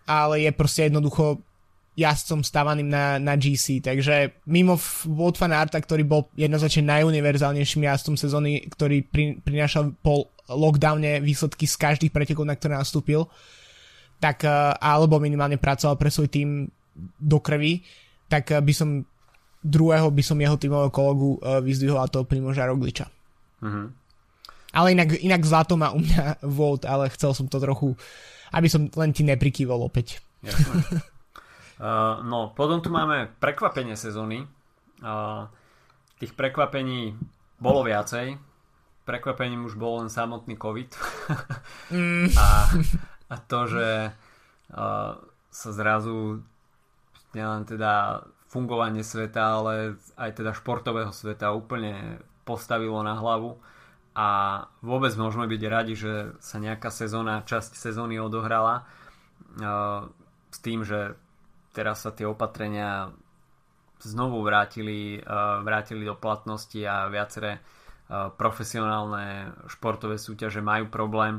ale 0.09 0.49
je 0.49 0.51
proste 0.57 0.89
jednoducho 0.89 1.45
jazdcom 1.99 2.47
stávaným 2.47 2.87
na, 2.87 3.19
na 3.19 3.35
GC, 3.35 3.83
takže 3.83 4.39
mimo 4.47 4.79
Wout 5.11 5.35
van 5.35 5.51
Arta, 5.51 5.83
ktorý 5.83 6.07
bol 6.07 6.31
jednoznačne 6.39 6.87
najuniverzálnejším 6.95 7.91
jazdcom 7.91 8.15
sezóny, 8.15 8.71
ktorý 8.71 9.03
pri, 9.03 9.43
prinášal 9.43 9.99
po 9.99 10.31
lockdowne 10.47 11.19
výsledky 11.19 11.67
z 11.67 11.75
každých 11.75 12.15
pretekov, 12.15 12.47
na 12.47 12.55
ktoré 12.55 12.79
nastúpil, 12.79 13.27
tak 14.23 14.47
uh, 14.47 14.79
alebo 14.79 15.19
minimálne 15.19 15.59
pracoval 15.59 15.99
pre 15.99 16.09
svoj 16.09 16.31
tým 16.31 16.71
do 17.19 17.39
krvi, 17.43 17.83
tak 18.31 18.55
uh, 18.55 18.63
by 18.63 18.73
som 18.73 19.03
druhého 19.59 20.09
by 20.15 20.23
som 20.23 20.39
jeho 20.39 20.55
týmového 20.55 20.95
kolegu 20.95 21.43
uh, 21.43 21.59
vyzdvihol 21.59 21.99
a 21.99 22.07
to 22.07 22.23
Primoža 22.23 22.71
Rogliča. 22.71 23.11
Mm-hmm. 23.59 23.87
Ale 24.73 24.93
inak, 24.93 25.17
inak 25.17 25.43
zlato 25.49 25.81
má 25.81 25.93
u 25.93 26.01
mňa 26.01 26.41
Volt, 26.59 26.85
ale 26.85 27.09
chcel 27.13 27.33
som 27.33 27.49
to 27.49 27.61
trochu, 27.61 27.97
aby 28.53 28.69
som 28.69 28.89
len 28.93 29.11
ti 29.17 29.25
neprikývol 29.25 29.81
opäť. 29.85 30.21
Uh, 30.45 32.21
no, 32.31 32.53
potom 32.53 32.85
tu 32.85 32.93
máme 32.93 33.33
prekvapenie 33.41 33.97
sezóny. 33.97 34.45
Uh, 35.01 35.49
tých 36.19 36.35
prekvapení 36.35 37.17
bolo 37.59 37.87
viacej. 37.87 38.39
Prekvapením 39.09 39.65
už 39.65 39.81
bol 39.81 40.05
len 40.05 40.13
samotný 40.13 40.61
COVID. 40.61 40.91
mm. 41.97 42.29
a, 42.37 42.49
a 43.33 43.35
to, 43.41 43.61
že 43.65 44.13
uh, 44.13 45.13
sa 45.49 45.71
zrazu 45.73 46.45
nielen 47.33 47.65
teda 47.65 48.25
fungovanie 48.49 49.05
sveta, 49.05 49.61
ale 49.61 49.97
aj 50.17 50.31
teda 50.41 50.53
športového 50.57 51.13
sveta 51.13 51.53
úplne 51.53 52.21
postavilo 52.45 53.01
na 53.05 53.17
hlavu 53.17 53.61
a 54.19 54.27
vôbec 54.83 55.15
môžeme 55.15 55.47
byť 55.47 55.63
radi, 55.71 55.95
že 55.95 56.35
sa 56.43 56.59
nejaká 56.59 56.91
sezóna, 56.91 57.47
časť 57.47 57.79
sezóny 57.79 58.19
odohrala 58.19 58.83
uh, 58.83 60.11
s 60.51 60.59
tým, 60.59 60.83
že 60.83 61.15
teraz 61.71 62.03
sa 62.03 62.11
tie 62.11 62.27
opatrenia 62.27 63.15
znovu 64.03 64.43
vrátili, 64.43 65.23
uh, 65.23 65.63
vrátili 65.63 66.03
do 66.03 66.19
platnosti 66.19 66.83
a 66.83 67.07
viaceré 67.07 67.63
uh, 67.63 68.35
profesionálne 68.35 69.55
športové 69.71 70.19
súťaže 70.19 70.59
majú 70.67 70.91
problém, 70.91 71.39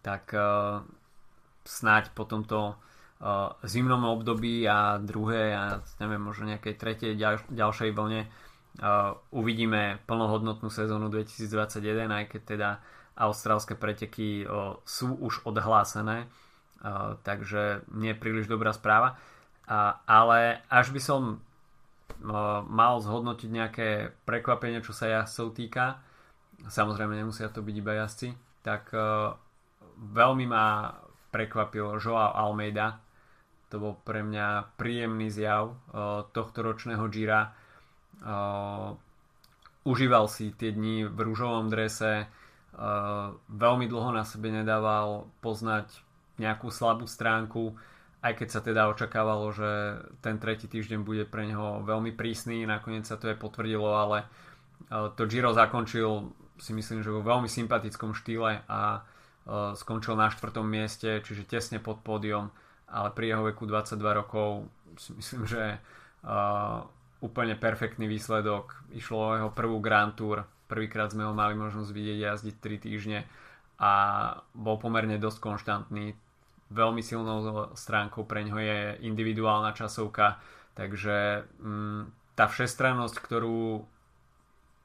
tak 0.00 0.32
snáď 1.60 2.16
po 2.16 2.24
tomto 2.24 2.80
zimnom 3.68 4.00
období 4.08 4.64
a 4.64 4.96
druhé 4.96 5.52
a 5.52 5.84
neviem, 6.00 6.24
možno 6.24 6.48
nejakej 6.48 6.74
tretej 6.80 7.12
ďal, 7.20 7.36
ďalšej 7.52 7.92
vlne 7.92 8.24
uvidíme 9.34 9.98
plnohodnotnú 10.06 10.70
sezónu 10.70 11.10
2021, 11.10 12.06
aj 12.06 12.24
keď 12.30 12.42
teda 12.46 12.70
austrálske 13.18 13.74
preteky 13.74 14.46
sú 14.86 15.08
už 15.18 15.42
odhlásené, 15.44 16.30
takže 17.26 17.84
nie 17.92 18.14
je 18.14 18.20
príliš 18.20 18.46
dobrá 18.46 18.70
správa. 18.70 19.18
Ale 20.06 20.62
až 20.70 20.94
by 20.94 21.00
som 21.02 21.42
mal 22.70 23.00
zhodnotiť 23.00 23.50
nejaké 23.50 23.88
prekvapenie, 24.24 24.80
čo 24.80 24.94
sa 24.96 25.10
jazdcov 25.10 25.54
týka, 25.54 26.00
samozrejme 26.66 27.16
nemusia 27.16 27.48
to 27.48 27.60
byť 27.60 27.74
iba 27.76 27.92
jazdci, 28.00 28.32
tak 28.64 28.92
veľmi 30.00 30.44
ma 30.48 30.94
prekvapil 31.30 32.00
Joao 32.00 32.32
Almeida. 32.34 32.98
To 33.70 33.78
bol 33.78 33.94
pre 34.02 34.26
mňa 34.26 34.74
príjemný 34.74 35.30
zjav 35.30 35.78
tohto 36.34 36.58
ročného 36.66 37.06
Gira. 37.06 37.54
Uh, 38.20 38.96
užíval 39.88 40.28
si 40.28 40.52
tie 40.52 40.72
dni 40.76 41.08
v 41.08 41.18
rúžovom 41.24 41.72
drese, 41.72 42.28
uh, 42.28 43.32
veľmi 43.48 43.88
dlho 43.88 44.12
na 44.12 44.28
sebe 44.28 44.52
nedával 44.52 45.28
poznať 45.40 45.88
nejakú 46.36 46.68
slabú 46.68 47.08
stránku 47.08 47.76
aj 48.20 48.32
keď 48.36 48.48
sa 48.52 48.60
teda 48.60 48.92
očakávalo, 48.92 49.48
že 49.52 49.96
ten 50.20 50.36
tretí 50.36 50.68
týždeň 50.68 51.00
bude 51.00 51.24
pre 51.24 51.48
neho 51.48 51.80
veľmi 51.80 52.12
prísny, 52.12 52.68
nakoniec 52.68 53.08
sa 53.08 53.16
to 53.16 53.32
aj 53.32 53.40
potvrdilo, 53.40 53.96
ale 53.96 54.24
e, 54.24 54.26
to 55.16 55.24
Giro 55.24 55.56
zakončil 55.56 56.28
si 56.60 56.76
myslím, 56.76 57.00
že 57.00 57.08
vo 57.08 57.24
veľmi 57.24 57.48
sympatickom 57.48 58.12
štýle 58.12 58.60
a 58.68 59.00
skončil 59.50 60.14
na 60.20 60.28
štvrtom 60.28 60.62
mieste, 60.62 61.24
čiže 61.24 61.48
tesne 61.48 61.80
pod 61.80 62.04
pódium, 62.04 62.52
ale 62.86 63.08
pri 63.16 63.34
jeho 63.34 63.42
veku 63.48 63.64
22 63.64 63.96
rokov 63.96 64.68
si 65.00 65.16
myslím, 65.16 65.48
že 65.48 65.80
úplne 67.20 67.56
perfektný 67.56 68.08
výsledok. 68.08 68.76
Išlo 68.96 69.16
o 69.16 69.36
jeho 69.36 69.50
prvú 69.52 69.80
Grand 69.80 70.12
Tour, 70.16 70.48
prvýkrát 70.68 71.12
sme 71.12 71.28
ho 71.28 71.36
mali 71.36 71.56
možnosť 71.56 71.90
vidieť 71.92 72.18
jazdiť 72.18 72.54
3 72.58 72.84
týždne 72.88 73.20
a 73.80 73.92
bol 74.52 74.76
pomerne 74.76 75.16
dosť 75.16 75.38
konštantný 75.40 76.12
veľmi 76.70 77.02
silnou 77.02 77.74
stránkou 77.74 78.24
pre 78.24 78.46
ňo 78.46 78.56
je 78.62 78.78
individuálna 79.02 79.74
časovka, 79.74 80.38
takže 80.78 81.44
mm, 81.58 82.02
tá 82.38 82.46
všestrannosť, 82.46 83.16
ktorú 83.18 83.82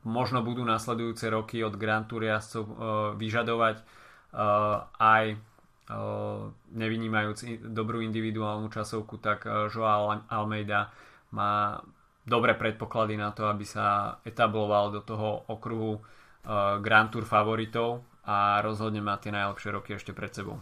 možno 0.06 0.42
budú 0.42 0.66
nasledujúce 0.66 1.30
roky 1.30 1.62
od 1.62 1.78
Grand 1.78 2.06
Tour 2.10 2.26
jazdcov 2.26 2.64
uh, 2.66 2.74
vyžadovať 3.18 3.82
uh, 3.82 4.86
aj 4.98 5.24
uh, 5.34 6.50
nevynímajúc 6.74 7.66
dobrú 7.70 8.02
individuálnu 8.02 8.70
časovku, 8.70 9.22
tak 9.22 9.46
uh, 9.46 9.70
Joao 9.70 10.14
Almeida 10.30 10.90
má 11.34 11.82
dobré 12.26 12.58
predpoklady 12.58 13.16
na 13.16 13.32
to, 13.32 13.46
aby 13.46 13.64
sa 13.64 14.18
etabloval 14.26 14.90
do 14.90 15.02
toho 15.06 15.46
okruhu 15.46 16.02
uh, 16.02 16.82
Grand 16.82 17.14
Tour 17.14 17.24
favoritov 17.24 18.02
a 18.26 18.60
rozhodne 18.66 19.00
má 19.00 19.22
tie 19.22 19.30
najlepšie 19.30 19.70
roky 19.70 19.94
ešte 19.94 20.12
pred 20.12 20.34
sebou. 20.34 20.58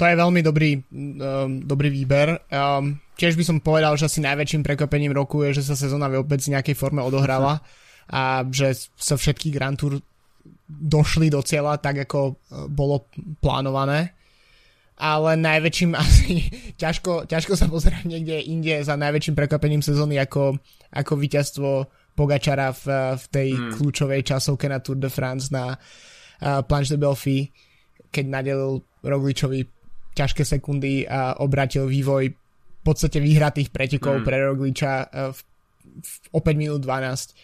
To 0.00 0.08
je 0.08 0.16
veľmi 0.16 0.40
dobrý, 0.40 0.80
um, 0.80 1.60
dobrý 1.60 1.92
výber. 1.92 2.40
Um, 2.48 2.96
tiež 3.20 3.36
by 3.36 3.44
som 3.44 3.60
povedal, 3.60 3.92
že 4.00 4.08
asi 4.08 4.24
najväčším 4.24 4.64
prekvapením 4.64 5.12
roku 5.12 5.44
je, 5.44 5.60
že 5.60 5.68
sa 5.68 5.76
sezóna 5.76 6.08
vôbec 6.08 6.40
v 6.40 6.56
nejakej 6.56 6.76
forme 6.76 7.04
odohrala 7.04 7.60
a 8.08 8.40
že 8.48 8.88
sa 8.96 9.20
všetky 9.20 9.52
Grand 9.52 9.76
Tour 9.76 10.00
došli 10.66 11.28
do 11.28 11.44
cieľa 11.44 11.76
tak, 11.76 12.08
ako 12.08 12.32
uh, 12.32 12.64
bolo 12.72 13.04
plánované. 13.44 14.16
Ale 15.00 15.40
najväčším 15.40 15.96
asi 16.02 16.52
ťažko, 16.76 17.24
ťažko 17.24 17.56
sa 17.56 17.66
pozerať 17.72 18.04
niekde 18.04 18.36
inde 18.44 18.84
za 18.84 19.00
najväčším 19.00 19.34
prekvapením 19.34 19.80
sezóny 19.80 20.20
ako, 20.20 20.60
ako 20.92 21.12
víťazstvo 21.16 21.68
Pogačara 22.12 22.76
v, 22.76 23.16
v 23.16 23.24
tej 23.32 23.48
hmm. 23.56 23.72
kľúčovej 23.80 24.20
časovke 24.20 24.68
na 24.68 24.84
Tour 24.84 25.00
de 25.00 25.08
France 25.08 25.48
na 25.48 25.72
uh, 25.72 26.60
Planche 26.60 26.92
de 26.92 26.98
Belfi, 27.00 27.48
keď 28.12 28.24
nadelil 28.28 28.84
Rogličovi 29.00 29.64
ťažké 30.12 30.42
sekundy 30.44 31.08
a 31.08 31.38
obratil 31.40 31.88
vývoj 31.88 32.24
v 32.80 32.82
podstate 32.82 33.20
vyhratých 33.20 33.70
pretekov 33.70 34.20
mm. 34.20 34.24
pre 34.24 34.36
Rogliča 34.40 34.92
e, 35.04 35.06
v, 35.36 35.40
v, 36.00 36.12
o 36.32 36.40
5 36.40 36.56
minút 36.56 36.80
12. 36.82 37.36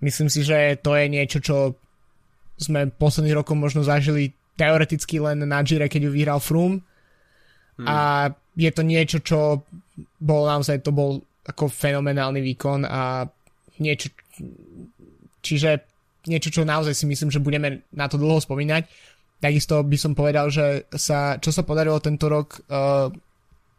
Myslím 0.00 0.28
si, 0.32 0.40
že 0.42 0.80
to 0.80 0.96
je 0.96 1.06
niečo, 1.12 1.38
čo 1.44 1.76
sme 2.58 2.90
posledných 2.90 3.36
rokov 3.38 3.54
možno 3.54 3.86
zažili 3.86 4.34
teoreticky 4.58 5.22
len 5.22 5.46
na 5.46 5.62
Gire, 5.62 5.86
keď 5.86 6.08
ju 6.08 6.10
vyhral 6.10 6.40
Froome. 6.42 6.82
A 7.86 8.26
je 8.58 8.70
to 8.74 8.82
niečo, 8.82 9.22
čo 9.22 9.62
bol 10.18 10.42
naozaj, 10.50 10.82
to 10.82 10.90
bol 10.90 11.22
ako 11.46 11.70
fenomenálny 11.70 12.42
výkon 12.42 12.82
a 12.82 13.22
niečo, 13.78 14.10
čiže 15.40 15.86
niečo, 16.26 16.50
čo 16.50 16.66
naozaj 16.66 16.92
si 16.92 17.06
myslím, 17.06 17.30
že 17.30 17.40
budeme 17.40 17.86
na 17.94 18.10
to 18.10 18.18
dlho 18.18 18.42
spomínať. 18.42 18.84
Takisto 19.38 19.86
by 19.86 19.96
som 19.96 20.12
povedal, 20.18 20.50
že 20.50 20.90
sa, 20.98 21.38
čo 21.38 21.54
sa 21.54 21.62
podarilo 21.62 22.02
tento 22.02 22.26
rok 22.26 22.58
uh, 22.66 23.06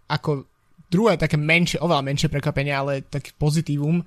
ako 0.07 0.47
druhé 0.89 1.19
také 1.19 1.35
menšie, 1.35 1.83
oveľa 1.83 2.07
menšie 2.07 2.31
prekvapenie, 2.31 2.73
ale 2.73 3.05
taký 3.05 3.35
pozitívum, 3.35 4.01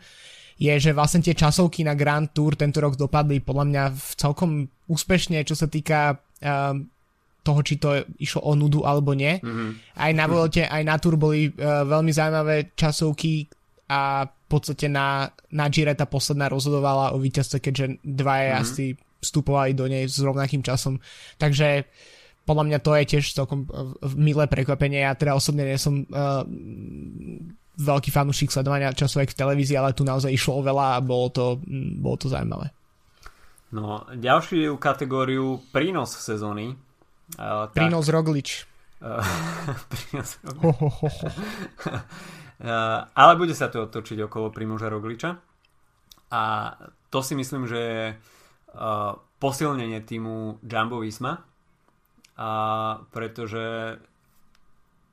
je, 0.56 0.72
že 0.78 0.96
vlastne 0.96 1.22
tie 1.22 1.36
časovky 1.36 1.84
na 1.84 1.92
Grand 1.92 2.26
Tour 2.32 2.56
tento 2.56 2.80
rok 2.80 2.96
dopadli 2.96 3.44
podľa 3.44 3.64
mňa 3.68 3.82
celkom 4.16 4.66
úspešne, 4.88 5.44
čo 5.44 5.54
sa 5.54 5.68
týka 5.68 6.16
uh, 6.16 6.74
toho, 7.42 7.60
či 7.66 7.76
to 7.76 8.06
išlo 8.22 8.46
o 8.46 8.52
nudu 8.54 8.86
alebo 8.86 9.12
nie. 9.18 9.42
Mm-hmm. 9.42 9.98
Aj 9.98 10.12
na 10.14 10.24
Vuelte, 10.30 10.62
aj 10.66 10.82
na 10.86 10.96
Tour 10.96 11.18
boli 11.18 11.50
uh, 11.50 11.82
veľmi 11.82 12.14
zaujímavé 12.14 12.74
časovky 12.78 13.50
a 13.90 14.24
v 14.26 14.46
podstate 14.46 14.86
na, 14.86 15.26
na 15.50 15.66
Gire 15.66 15.92
tá 15.98 16.06
posledná 16.06 16.46
rozhodovala 16.46 17.12
o 17.12 17.18
víťazce, 17.18 17.58
keďže 17.58 18.00
dva 18.06 18.36
mm-hmm. 18.38 18.62
asi 18.62 18.84
vstupovali 19.22 19.74
do 19.74 19.86
nej 19.90 20.06
s 20.06 20.18
rovnakým 20.22 20.62
časom. 20.62 20.98
Takže 21.38 21.86
podľa 22.42 22.64
mňa 22.66 22.78
to 22.82 22.90
je 22.98 23.04
tiež 23.06 23.24
celkom 23.38 23.70
milé 24.18 24.50
prekvapenie. 24.50 25.06
Ja 25.06 25.14
teda 25.14 25.38
osobne 25.38 25.62
nie 25.62 25.78
som 25.78 26.02
uh, 26.10 26.42
veľký 27.78 28.10
fanúšik 28.10 28.50
sledovania 28.50 28.94
časovek 28.94 29.32
v 29.32 29.38
televízii, 29.38 29.78
ale 29.78 29.94
tu 29.94 30.02
naozaj 30.02 30.30
išlo 30.30 30.58
o 30.58 30.66
veľa 30.66 30.98
a 30.98 31.04
bolo 31.04 31.30
to, 31.30 31.44
bolo 31.98 32.16
to 32.18 32.26
zaujímavé. 32.28 32.70
No, 33.72 34.04
ďalšiu 34.12 34.76
kategóriu 34.76 35.56
prínos 35.72 36.12
sezóny 36.12 36.76
Uh, 37.40 37.68
Prínos 37.72 38.06
Roglič. 38.08 38.68
Uh, 39.00 39.24
prínos 39.92 40.36
Roglič. 40.44 40.62
Ho, 40.62 40.70
ho, 40.72 40.88
ho, 40.88 41.08
ho. 41.08 41.28
uh, 41.28 43.08
ale 43.12 43.32
bude 43.40 43.56
sa 43.56 43.72
to 43.72 43.88
otočiť 43.88 44.28
okolo 44.28 44.52
Primoža 44.52 44.92
Rogliča. 44.92 45.30
A 46.32 46.42
to 47.12 47.18
si 47.20 47.36
myslím, 47.36 47.68
že 47.68 47.78
je 47.78 48.02
uh, 48.16 49.12
posilnenie 49.40 50.00
týmu 50.04 50.60
Jumbo 50.64 51.00
Visma. 51.00 51.44
A 52.36 52.50
pretože 53.12 53.96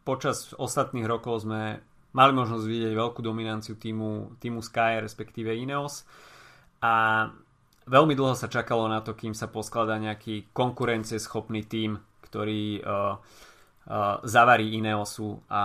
počas 0.07 0.55
ostatných 0.55 1.05
rokov 1.05 1.43
sme 1.43 1.83
mali 2.15 2.31
možnosť 2.33 2.65
vidieť 2.65 2.93
veľkú 2.95 3.19
dominanciu 3.21 3.77
týmu, 3.77 4.39
týmu 4.41 4.63
Sky, 4.63 5.03
respektíve 5.03 5.53
Ineos. 5.53 6.07
A 6.79 7.27
veľmi 7.85 8.13
dlho 8.15 8.33
sa 8.33 8.49
čakalo 8.49 8.87
na 8.87 9.03
to, 9.03 9.13
kým 9.13 9.35
sa 9.35 9.51
poskladá 9.51 9.99
nejaký 9.99 10.49
konkurencieschopný 10.55 11.67
tým 11.67 11.99
ktorý 12.29 12.79
uh, 12.79 13.17
uh, 13.17 14.21
zavarí 14.21 14.77
Ineosu 14.77 15.41
a 15.49 15.63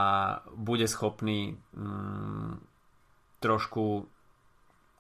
bude 0.56 0.88
schopný 0.88 1.52
um, 1.76 2.56
trošku 3.38 4.08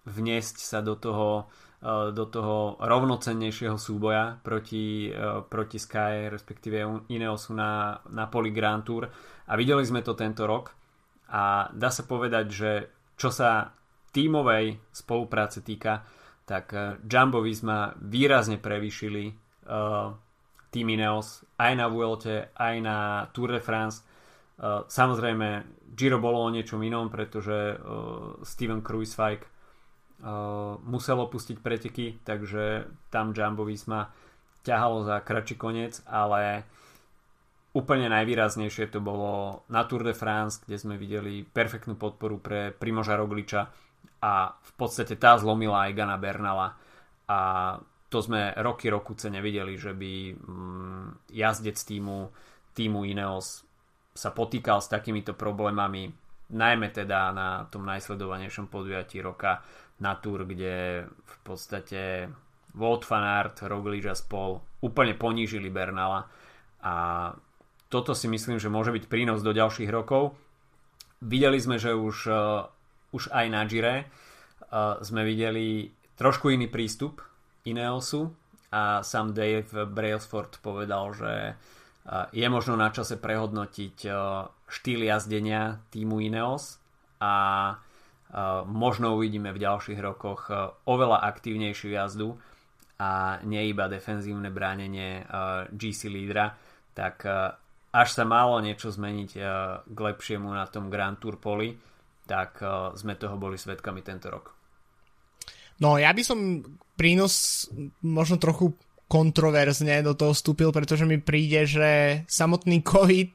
vniesť 0.04 0.56
sa 0.60 0.84
do 0.84 1.00
toho, 1.00 1.48
uh, 1.80 2.12
do 2.12 2.28
toho 2.28 2.76
rovnocennejšieho 2.76 3.80
súboja 3.80 4.36
proti, 4.44 5.08
proti 5.48 5.80
Sky, 5.80 6.28
respektíve 6.28 7.08
Ineosu 7.08 7.56
na, 7.56 8.04
na 8.12 8.28
poli 8.28 8.52
Grand 8.52 8.84
Tour. 8.84 9.08
A 9.48 9.52
videli 9.56 9.80
sme 9.88 10.04
to 10.04 10.12
tento 10.12 10.44
rok 10.44 10.76
a 11.32 11.72
dá 11.72 11.88
sa 11.88 12.04
povedať, 12.04 12.46
že 12.52 12.70
čo 13.16 13.32
sa 13.32 13.72
tímovej 14.12 14.92
spolupráce 14.92 15.64
týka, 15.64 16.04
tak 16.44 16.76
Jumbo 17.08 17.40
Visma 17.40 17.96
výrazne 17.96 18.60
prevýšili 18.60 19.32
Team 20.74 20.90
Ineos 20.90 21.46
aj 21.54 21.78
na 21.78 21.86
Vuelte, 21.86 22.50
aj 22.58 22.74
na 22.82 22.96
Tour 23.30 23.54
de 23.54 23.62
France. 23.62 24.02
Uh, 24.58 24.82
samozrejme, 24.90 25.62
Giro 25.94 26.18
bolo 26.18 26.42
o 26.42 26.50
niečom 26.50 26.82
inom, 26.82 27.06
pretože 27.06 27.78
uh, 27.78 28.42
Steven 28.42 28.82
Kruiswijk 28.82 29.46
uh, 29.46 30.74
musel 30.82 31.22
opustiť 31.22 31.62
preteky, 31.62 32.18
takže 32.26 32.90
tam 33.14 33.30
Jumbo 33.30 33.62
Visma 33.62 34.10
ťahalo 34.66 35.06
za 35.06 35.22
kratší 35.22 35.54
koniec, 35.54 36.02
ale 36.10 36.66
úplne 37.74 38.10
najvýraznejšie 38.10 38.90
to 38.90 38.98
bolo 38.98 39.62
na 39.70 39.86
Tour 39.86 40.02
de 40.02 40.14
France, 40.14 40.58
kde 40.62 40.78
sme 40.78 40.98
videli 40.98 41.46
perfektnú 41.46 41.94
podporu 41.94 42.42
pre 42.42 42.74
Primoža 42.74 43.14
Rogliča 43.14 43.70
a 44.24 44.54
v 44.54 44.72
podstate 44.78 45.18
tá 45.20 45.36
zlomila 45.36 45.86
aj 45.86 45.92
Gana 45.92 46.16
Bernala 46.16 46.78
a 47.28 47.38
to 48.14 48.22
sme 48.22 48.54
roky 48.62 48.86
rokuce 48.86 49.26
nevideli, 49.26 49.74
že 49.74 49.90
by 49.90 50.12
mm, 50.38 51.34
jazdec 51.34 51.74
týmu, 51.74 52.30
týmu 52.70 53.02
Ineos 53.02 53.66
sa 54.14 54.30
potýkal 54.30 54.78
s 54.78 54.86
takýmito 54.86 55.34
problémami, 55.34 56.14
najmä 56.54 56.94
teda 56.94 57.34
na 57.34 57.66
tom 57.66 57.82
najsledovanejšom 57.82 58.70
podujatí 58.70 59.18
roka 59.18 59.66
na 59.98 60.14
Tour, 60.14 60.46
kde 60.46 61.02
v 61.10 61.36
podstate 61.42 62.30
Wout 62.78 63.02
van 63.10 63.26
Aert, 63.26 63.66
Roglič 63.66 64.06
a 64.06 64.14
spol 64.14 64.62
úplne 64.78 65.18
ponížili 65.18 65.66
Bernala 65.66 66.30
a 66.86 66.94
toto 67.90 68.14
si 68.14 68.30
myslím, 68.30 68.62
že 68.62 68.70
môže 68.70 68.94
byť 68.94 69.10
prínos 69.10 69.42
do 69.42 69.50
ďalších 69.50 69.90
rokov. 69.90 70.38
Videli 71.18 71.58
sme, 71.58 71.82
že 71.82 71.94
už, 71.94 72.16
uh, 72.30 72.66
už 73.10 73.34
aj 73.34 73.46
na 73.50 73.66
Gire 73.66 74.06
uh, 74.06 75.02
sme 75.02 75.26
videli 75.26 75.90
trošku 76.14 76.54
iný 76.54 76.70
prístup 76.70 77.33
Ineosu 77.64 78.28
a 78.68 79.00
sám 79.00 79.32
Dave 79.32 79.88
Brailsford 79.88 80.60
povedal, 80.60 81.16
že 81.16 81.32
je 82.36 82.46
možno 82.52 82.76
na 82.76 82.92
čase 82.92 83.16
prehodnotiť 83.16 83.96
štýl 84.68 85.00
jazdenia 85.08 85.80
týmu 85.88 86.20
Ineos 86.20 86.76
a 87.24 87.32
možno 88.68 89.16
uvidíme 89.16 89.56
v 89.56 89.62
ďalších 89.64 90.00
rokoch 90.04 90.52
oveľa 90.84 91.24
aktívnejšiu 91.24 91.88
jazdu 91.96 92.36
a 93.00 93.40
nie 93.48 93.72
iba 93.72 93.88
defenzívne 93.88 94.52
bránenie 94.52 95.24
GC 95.72 96.12
lídra, 96.12 96.52
tak 96.92 97.24
až 97.94 98.08
sa 98.12 98.24
malo 98.28 98.60
niečo 98.60 98.92
zmeniť 98.92 99.30
k 99.88 99.98
lepšiemu 99.98 100.50
na 100.52 100.68
tom 100.68 100.92
Grand 100.92 101.16
Tour 101.16 101.40
poli, 101.40 101.72
tak 102.28 102.60
sme 102.98 103.16
toho 103.16 103.40
boli 103.40 103.56
svetkami 103.56 104.04
tento 104.04 104.28
rok. 104.28 104.53
No 105.82 105.98
ja 105.98 106.14
by 106.14 106.22
som 106.22 106.62
prínos 106.94 107.66
možno 108.02 108.38
trochu 108.38 108.74
kontroverzne 109.10 110.02
do 110.02 110.14
toho 110.16 110.32
vstúpil, 110.32 110.70
pretože 110.74 111.06
mi 111.06 111.20
príde, 111.20 111.66
že 111.68 112.22
samotný 112.26 112.82
COVID 112.82 113.32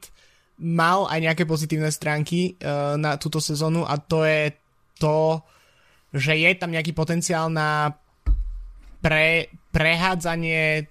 mal 0.60 1.08
aj 1.08 1.18
nejaké 1.24 1.44
pozitívne 1.48 1.88
stránky 1.88 2.60
uh, 2.60 3.00
na 3.00 3.16
túto 3.16 3.40
sezónu 3.40 3.88
a 3.88 3.96
to 3.96 4.28
je 4.28 4.52
to, 5.00 5.40
že 6.12 6.36
je 6.36 6.50
tam 6.60 6.74
nejaký 6.74 6.92
potenciál 6.92 7.48
na 7.48 7.96
pre, 9.00 9.48
prehádzanie 9.72 10.84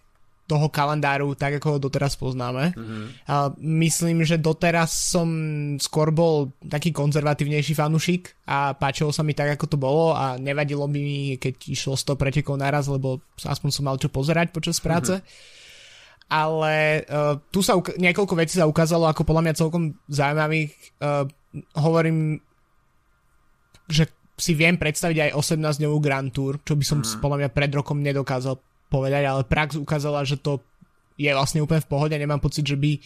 toho 0.49 0.65
kalendáru, 0.73 1.38
tak 1.38 1.62
ako 1.62 1.77
ho 1.77 1.83
doteraz 1.85 2.17
poznáme. 2.17 2.73
Mm-hmm. 2.73 3.03
A 3.29 3.53
myslím, 3.62 4.25
že 4.25 4.41
doteraz 4.41 4.89
som 4.89 5.29
skôr 5.77 6.09
bol 6.09 6.49
taký 6.65 6.89
konzervatívnejší 6.89 7.77
fanušik 7.77 8.49
a 8.49 8.73
páčilo 8.73 9.13
sa 9.13 9.21
mi 9.21 9.38
tak, 9.38 9.53
ako 9.53 9.65
to 9.69 9.77
bolo 9.77 10.17
a 10.17 10.41
nevadilo 10.41 10.89
by 10.89 10.97
mi, 10.97 11.38
keď 11.38 11.69
išlo 11.69 11.93
100 11.93 12.17
pretekov 12.17 12.57
naraz, 12.57 12.89
lebo 12.89 13.21
aspoň 13.38 13.69
som 13.69 13.85
mal 13.85 14.01
čo 14.01 14.09
pozerať 14.09 14.49
počas 14.49 14.81
mhm. 14.81 14.83
práce. 14.83 15.13
Mm-hmm. 15.21 15.57
Ale 16.29 17.05
uh, 17.09 17.41
tu 17.49 17.65
sa 17.65 17.73
uk- 17.73 17.97
niekoľko 17.97 18.38
vecí 18.38 18.62
sa 18.62 18.69
ukázalo 18.69 19.09
ako 19.09 19.25
podľa 19.25 19.49
mňa 19.49 19.59
celkom 19.65 19.97
zaujímavých. 20.13 20.73
Uh, 21.01 21.25
hovorím, 21.73 22.38
že 23.89 24.05
si 24.38 24.53
viem 24.53 24.77
predstaviť 24.77 25.29
aj 25.29 25.31
18-dňovú 25.35 25.97
Grand 25.99 26.29
Tour, 26.29 26.62
čo 26.62 26.77
by 26.77 26.85
som 26.85 27.01
mm. 27.01 27.17
podľa 27.17 27.38
mňa 27.43 27.49
pred 27.49 27.71
rokom 27.73 27.99
nedokázal 27.99 28.55
povedať, 28.89 29.23
ale 29.30 29.45
prax 29.45 29.78
ukázala, 29.78 30.25
že 30.25 30.36
to 30.41 30.60
je 31.15 31.30
vlastne 31.32 31.62
úplne 31.62 31.84
v 31.84 31.91
pohode. 31.91 32.15
Nemám 32.15 32.41
pocit, 32.41 32.65
že 32.65 32.75
by 32.75 32.97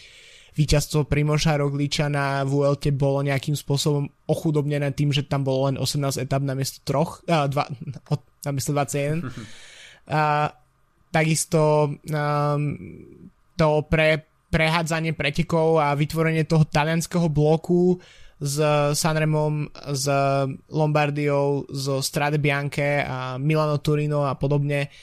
víťazstvo 0.54 1.10
Primoša 1.10 1.58
Rogliča 1.58 2.08
na 2.13 2.46
VLT 2.46 2.93
bolo 2.93 3.26
nejakým 3.26 3.58
spôsobom 3.58 4.06
ochudobnené 4.30 4.93
tým, 4.93 5.10
že 5.10 5.26
tam 5.26 5.41
bolo 5.41 5.67
len 5.67 5.76
18 5.82 6.22
etap 6.22 6.46
namiesto 6.46 6.86
troch, 6.86 7.26
a, 7.26 7.50
dva, 7.50 7.65
namiesto 8.46 8.72
21. 8.72 9.28
a, 10.13 10.54
takisto 11.10 11.89
um, 11.89 12.62
to 13.58 13.69
pre 13.89 14.26
prehádzanie 14.54 15.17
pretekov 15.17 15.82
a 15.82 15.98
vytvorenie 15.98 16.46
toho 16.46 16.69
talianského 16.69 17.26
bloku 17.26 17.98
s 18.38 18.62
Sanremom, 18.93 19.65
s 19.74 20.06
Lombardiou, 20.69 21.65
so 21.74 22.06
Strade 22.06 22.38
Bianche 22.38 23.02
a 23.02 23.41
Milano 23.41 23.82
Turino 23.82 24.30
a 24.30 24.38
podobne 24.38 24.93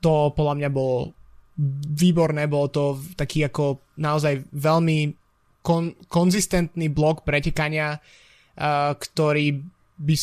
to 0.00 0.32
podľa 0.32 0.54
mňa 0.56 0.70
bolo 0.72 1.12
výborné, 1.92 2.48
bolo 2.48 2.66
to 2.72 2.84
taký 3.14 3.44
ako 3.44 3.84
naozaj 4.00 4.48
veľmi 4.48 5.12
kon, 5.60 5.92
konzistentný 6.08 6.88
blok 6.88 7.22
pretekania, 7.22 8.00
uh, 8.00 8.96
ktorý, 8.96 9.60
by, 10.00 10.16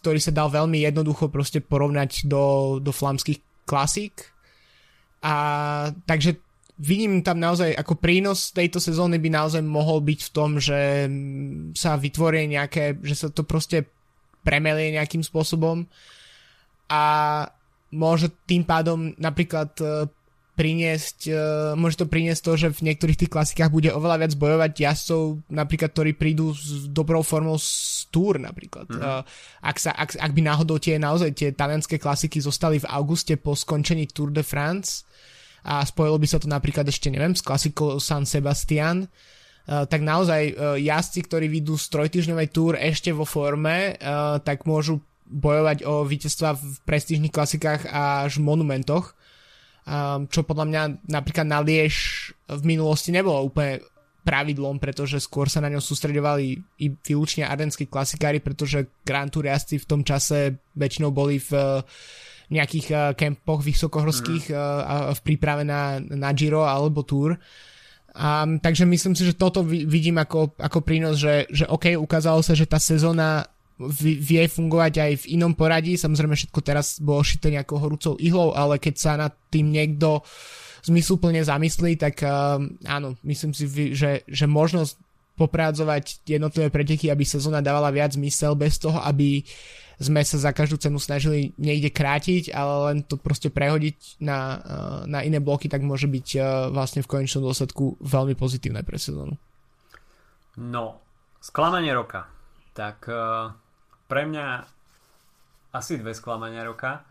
ktorý 0.00 0.18
sa 0.22 0.30
dal 0.30 0.48
veľmi 0.54 0.86
jednoducho 0.86 1.28
proste 1.34 1.58
porovnať 1.58 2.30
do, 2.30 2.78
do 2.78 2.94
flamských 2.94 3.66
klasík. 3.66 4.30
A 5.24 5.34
takže 6.06 6.38
vidím 6.78 7.22
tam 7.22 7.38
naozaj 7.38 7.74
ako 7.74 7.98
prínos 7.98 8.50
tejto 8.50 8.82
sezóny 8.82 9.18
by 9.22 9.30
naozaj 9.30 9.62
mohol 9.62 10.02
byť 10.02 10.20
v 10.20 10.30
tom, 10.34 10.50
že 10.58 11.08
sa 11.78 11.94
vytvorí 11.94 12.50
nejaké, 12.50 12.98
že 13.02 13.14
sa 13.14 13.28
to 13.30 13.46
proste 13.46 13.86
premelie 14.44 14.92
nejakým 14.92 15.24
spôsobom 15.24 15.88
a 16.92 17.02
môže 17.94 18.34
tým 18.50 18.66
pádom 18.66 19.14
napríklad 19.16 19.70
e, 19.78 20.10
priniesť, 20.54 21.18
uh, 21.34 21.38
môže 21.74 21.98
to 21.98 22.06
priniesť 22.06 22.42
to, 22.46 22.52
že 22.54 22.68
v 22.78 22.86
niektorých 22.90 23.26
tých 23.26 23.32
klasikách 23.34 23.74
bude 23.74 23.90
oveľa 23.90 24.22
viac 24.22 24.32
bojovať 24.38 24.72
jazdcov, 24.86 25.22
napríklad, 25.50 25.90
ktorí 25.90 26.14
prídu 26.14 26.54
s 26.54 26.86
dobrou 26.94 27.26
formou 27.26 27.58
z 27.58 28.06
Tour 28.14 28.38
napríklad. 28.38 28.86
Mm. 28.86 29.26
Ak, 29.66 29.76
sa, 29.82 29.90
ak, 29.90 30.14
ak 30.14 30.30
by 30.30 30.42
náhodou 30.46 30.78
tie 30.78 30.94
naozaj 30.94 31.34
tie 31.34 31.50
talianské 31.50 31.98
klasiky 31.98 32.38
zostali 32.38 32.78
v 32.78 32.86
auguste 32.86 33.34
po 33.34 33.58
skončení 33.58 34.06
Tour 34.06 34.30
de 34.30 34.46
France 34.46 35.02
a 35.66 35.82
spojilo 35.82 36.22
by 36.22 36.26
sa 36.30 36.38
to 36.38 36.46
napríklad 36.46 36.86
ešte, 36.86 37.10
neviem, 37.10 37.34
s 37.34 37.42
klasikou 37.42 37.98
San 37.98 38.22
Sebastian, 38.22 39.10
Uh, 39.64 39.88
tak 39.88 40.04
naozaj 40.04 40.42
uh, 40.52 40.76
jazdci, 40.76 41.24
ktorí 41.24 41.48
vidú 41.48 41.80
z 41.80 41.88
trojtyžňovej 41.88 42.52
túr 42.52 42.76
ešte 42.76 43.08
vo 43.16 43.24
forme, 43.24 43.96
uh, 43.96 44.36
tak 44.36 44.68
môžu 44.68 45.00
bojovať 45.34 45.82
o 45.82 46.06
víťazstva 46.06 46.54
v 46.54 46.64
prestížnych 46.86 47.34
klasikách 47.34 47.90
až 47.90 48.38
monumentoch 48.38 49.18
um, 49.84 50.26
čo 50.28 50.44
podľa 50.44 50.66
mňa 50.68 50.82
napríklad 51.08 51.46
na 51.46 51.60
Liež 51.60 52.30
v 52.48 52.62
minulosti 52.64 53.12
nebolo 53.12 53.48
úplne 53.48 53.80
pravidlom, 54.24 54.80
pretože 54.80 55.20
skôr 55.20 55.52
sa 55.52 55.60
na 55.60 55.68
ňom 55.68 55.84
sústredovali 55.84 56.56
i 56.80 56.86
výlučne 56.88 57.44
ardenskí 57.44 57.84
klasikári, 57.84 58.40
pretože 58.40 58.88
Grand 59.04 59.28
Tour 59.28 59.44
jazdci 59.44 59.76
v 59.76 59.88
tom 59.88 60.00
čase 60.00 60.64
väčšinou 60.72 61.12
boli 61.12 61.36
v 61.36 61.84
nejakých 62.48 62.86
uh, 62.92 63.00
kempoch 63.12 63.60
vysokohorských 63.60 64.52
mm. 64.52 64.56
uh, 64.56 65.12
v 65.12 65.20
príprave 65.24 65.64
na, 65.64 66.00
na 66.00 66.32
Giro 66.32 66.64
alebo 66.64 67.04
Tour. 67.04 67.36
Um, 68.14 68.62
takže 68.62 68.86
myslím 68.86 69.12
si, 69.18 69.26
že 69.26 69.34
toto 69.34 69.66
vidím 69.66 70.22
ako, 70.22 70.54
ako 70.56 70.86
prínos, 70.86 71.18
že, 71.18 71.50
že 71.50 71.66
OK, 71.66 71.98
ukázalo 71.98 72.40
sa, 72.46 72.54
že 72.54 72.64
tá 72.64 72.78
sezóna 72.78 73.44
vie 73.78 74.44
fungovať 74.46 74.94
aj 75.02 75.12
v 75.26 75.28
inom 75.34 75.52
poradí. 75.54 75.98
Samozrejme 75.98 76.38
všetko 76.38 76.60
teraz 76.62 77.02
bolo 77.02 77.26
šité 77.26 77.50
nejakou 77.50 77.82
horúcou 77.82 78.14
ihlou, 78.22 78.54
ale 78.54 78.78
keď 78.78 78.94
sa 78.94 79.12
nad 79.18 79.34
tým 79.50 79.74
niekto 79.74 80.22
zmysluplne 80.84 81.40
zamyslí, 81.42 81.96
tak 81.96 82.22
uh, 82.22 82.60
áno, 82.86 83.16
myslím 83.24 83.56
si, 83.56 83.66
že, 83.96 84.22
že 84.28 84.46
možnosť 84.46 85.00
poprádzovať 85.34 86.22
jednotlivé 86.28 86.70
preteky, 86.70 87.10
aby 87.10 87.26
sezóna 87.26 87.58
dávala 87.58 87.90
viac 87.90 88.14
zmysel 88.14 88.54
bez 88.54 88.78
toho, 88.78 89.02
aby 89.02 89.42
sme 89.98 90.22
sa 90.26 90.38
za 90.38 90.50
každú 90.50 90.78
cenu 90.78 90.98
snažili 90.98 91.54
niekde 91.58 91.90
krátiť, 91.90 92.50
ale 92.50 92.74
len 92.90 92.98
to 93.06 93.14
proste 93.18 93.50
prehodiť 93.50 94.22
na, 94.22 94.38
uh, 94.38 95.00
na 95.06 95.26
iné 95.26 95.42
bloky, 95.42 95.66
tak 95.66 95.82
môže 95.82 96.06
byť 96.06 96.28
uh, 96.38 96.44
vlastne 96.70 97.02
v 97.02 97.10
konečnom 97.10 97.42
dôsledku 97.42 97.98
veľmi 98.02 98.38
pozitívne 98.38 98.86
pre 98.86 98.98
sezónu. 98.98 99.34
No, 100.58 101.02
sklamanie 101.42 101.90
roka. 101.90 102.30
Tak 102.74 103.06
uh, 103.06 103.54
pre 104.08 104.28
mňa 104.28 104.46
asi 105.74 105.98
dve 105.98 106.14
sklamania 106.14 106.62
roka. 106.62 107.02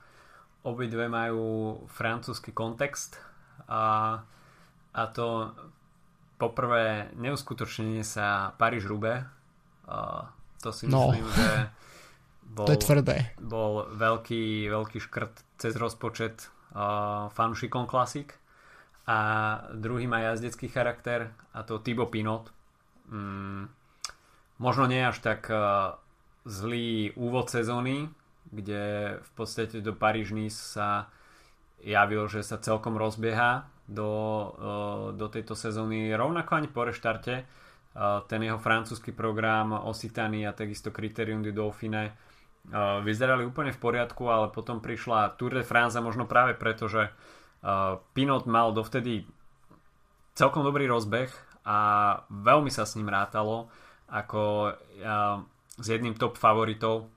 Obidve 0.63 1.11
majú 1.11 1.83
francúzsky 1.91 2.55
kontext 2.55 3.19
a, 3.67 4.15
a 4.95 5.03
to 5.11 5.51
poprvé 6.39 7.11
neuskutočnenie 7.19 8.03
sa 8.07 8.55
Paríž-Roubaix. 8.55 9.27
to 10.63 10.69
si 10.71 10.87
no. 10.87 11.11
myslím, 11.11 11.27
že 11.27 11.51
bol, 12.55 12.67
to 12.67 12.75
je 12.75 12.83
tvrdé. 12.83 13.17
bol 13.39 13.87
veľký, 13.91 14.71
veľký 14.71 14.99
škrt 15.03 15.59
cez 15.59 15.73
rozpočet 15.75 16.47
uh, 16.75 17.27
fanúšikom 17.31 17.87
klasik 17.87 18.39
a 19.03 19.17
druhý 19.75 20.07
má 20.07 20.23
jazdecký 20.31 20.71
charakter 20.71 21.35
a 21.51 21.67
to 21.67 21.79
Thibaut 21.83 22.07
Pinot. 22.07 22.47
Mm, 23.11 23.67
možno 24.63 24.87
nie 24.87 25.03
až 25.03 25.19
tak 25.19 25.51
uh, 25.51 25.99
zlý 26.43 27.15
úvod 27.15 27.47
sezóny, 27.47 28.11
kde 28.51 29.15
v 29.19 29.31
podstate 29.33 29.79
do 29.79 29.95
paríž 29.95 30.35
sa 30.51 31.07
javil, 31.83 32.27
že 32.31 32.43
sa 32.43 32.59
celkom 32.59 32.95
rozbieha 32.95 33.67
do, 33.87 34.11
eh, 34.55 35.07
do 35.19 35.27
tejto 35.27 35.55
sezóny. 35.55 36.11
Rovnako 36.15 36.51
ani 36.55 36.69
po 36.71 36.87
reštarte 36.87 37.43
eh, 37.43 38.19
ten 38.27 38.41
jeho 38.41 38.57
francúzsky 38.57 39.11
program 39.11 39.75
Occitanie 39.75 40.47
a 40.47 40.55
takisto 40.55 40.91
Criterium 40.91 41.43
du 41.43 41.51
Dauphine 41.51 42.03
eh, 42.07 42.13
vyzerali 43.03 43.43
úplne 43.43 43.75
v 43.75 43.81
poriadku, 43.83 44.27
ale 44.31 44.51
potom 44.51 44.79
prišla 44.79 45.35
Tour 45.35 45.59
de 45.59 45.63
France 45.67 45.99
a 45.99 46.05
možno 46.05 46.27
práve 46.27 46.55
preto, 46.55 46.87
že 46.87 47.11
Pinot 48.11 48.43
mal 48.43 48.75
dovtedy 48.75 49.23
celkom 50.35 50.67
dobrý 50.67 50.83
rozbeh 50.83 51.31
a 51.63 51.79
veľmi 52.27 52.67
sa 52.67 52.83
s 52.83 52.99
ním 52.99 53.07
rátalo 53.07 53.71
ako 54.11 54.75
s 55.77 55.85
jedným 55.89 56.13
top 56.13 56.37
favoritov, 56.37 57.09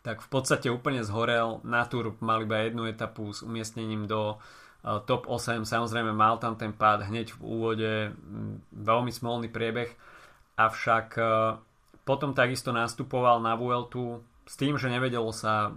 tak 0.00 0.22
v 0.22 0.28
podstate 0.30 0.70
úplne 0.70 1.02
zhorel. 1.02 1.58
Na 1.66 1.84
Tour 1.84 2.14
mal 2.22 2.46
iba 2.46 2.62
jednu 2.62 2.86
etapu 2.86 3.34
s 3.34 3.42
umiestnením 3.42 4.06
do 4.06 4.38
uh, 4.38 5.02
top 5.02 5.26
8. 5.26 5.66
Samozrejme 5.66 6.14
mal 6.14 6.38
tam 6.38 6.54
ten 6.54 6.70
pád 6.70 7.10
hneď 7.10 7.34
v 7.36 7.40
úvode, 7.42 7.92
veľmi 8.70 9.10
smolný 9.10 9.50
priebeh, 9.50 9.90
avšak 10.56 11.08
uh, 11.18 11.58
potom 12.06 12.32
takisto 12.38 12.70
nastupoval 12.70 13.42
na 13.42 13.58
Vueltu 13.58 14.22
s 14.46 14.54
tým, 14.54 14.78
že 14.78 14.86
nevedelo 14.86 15.34
sa 15.34 15.74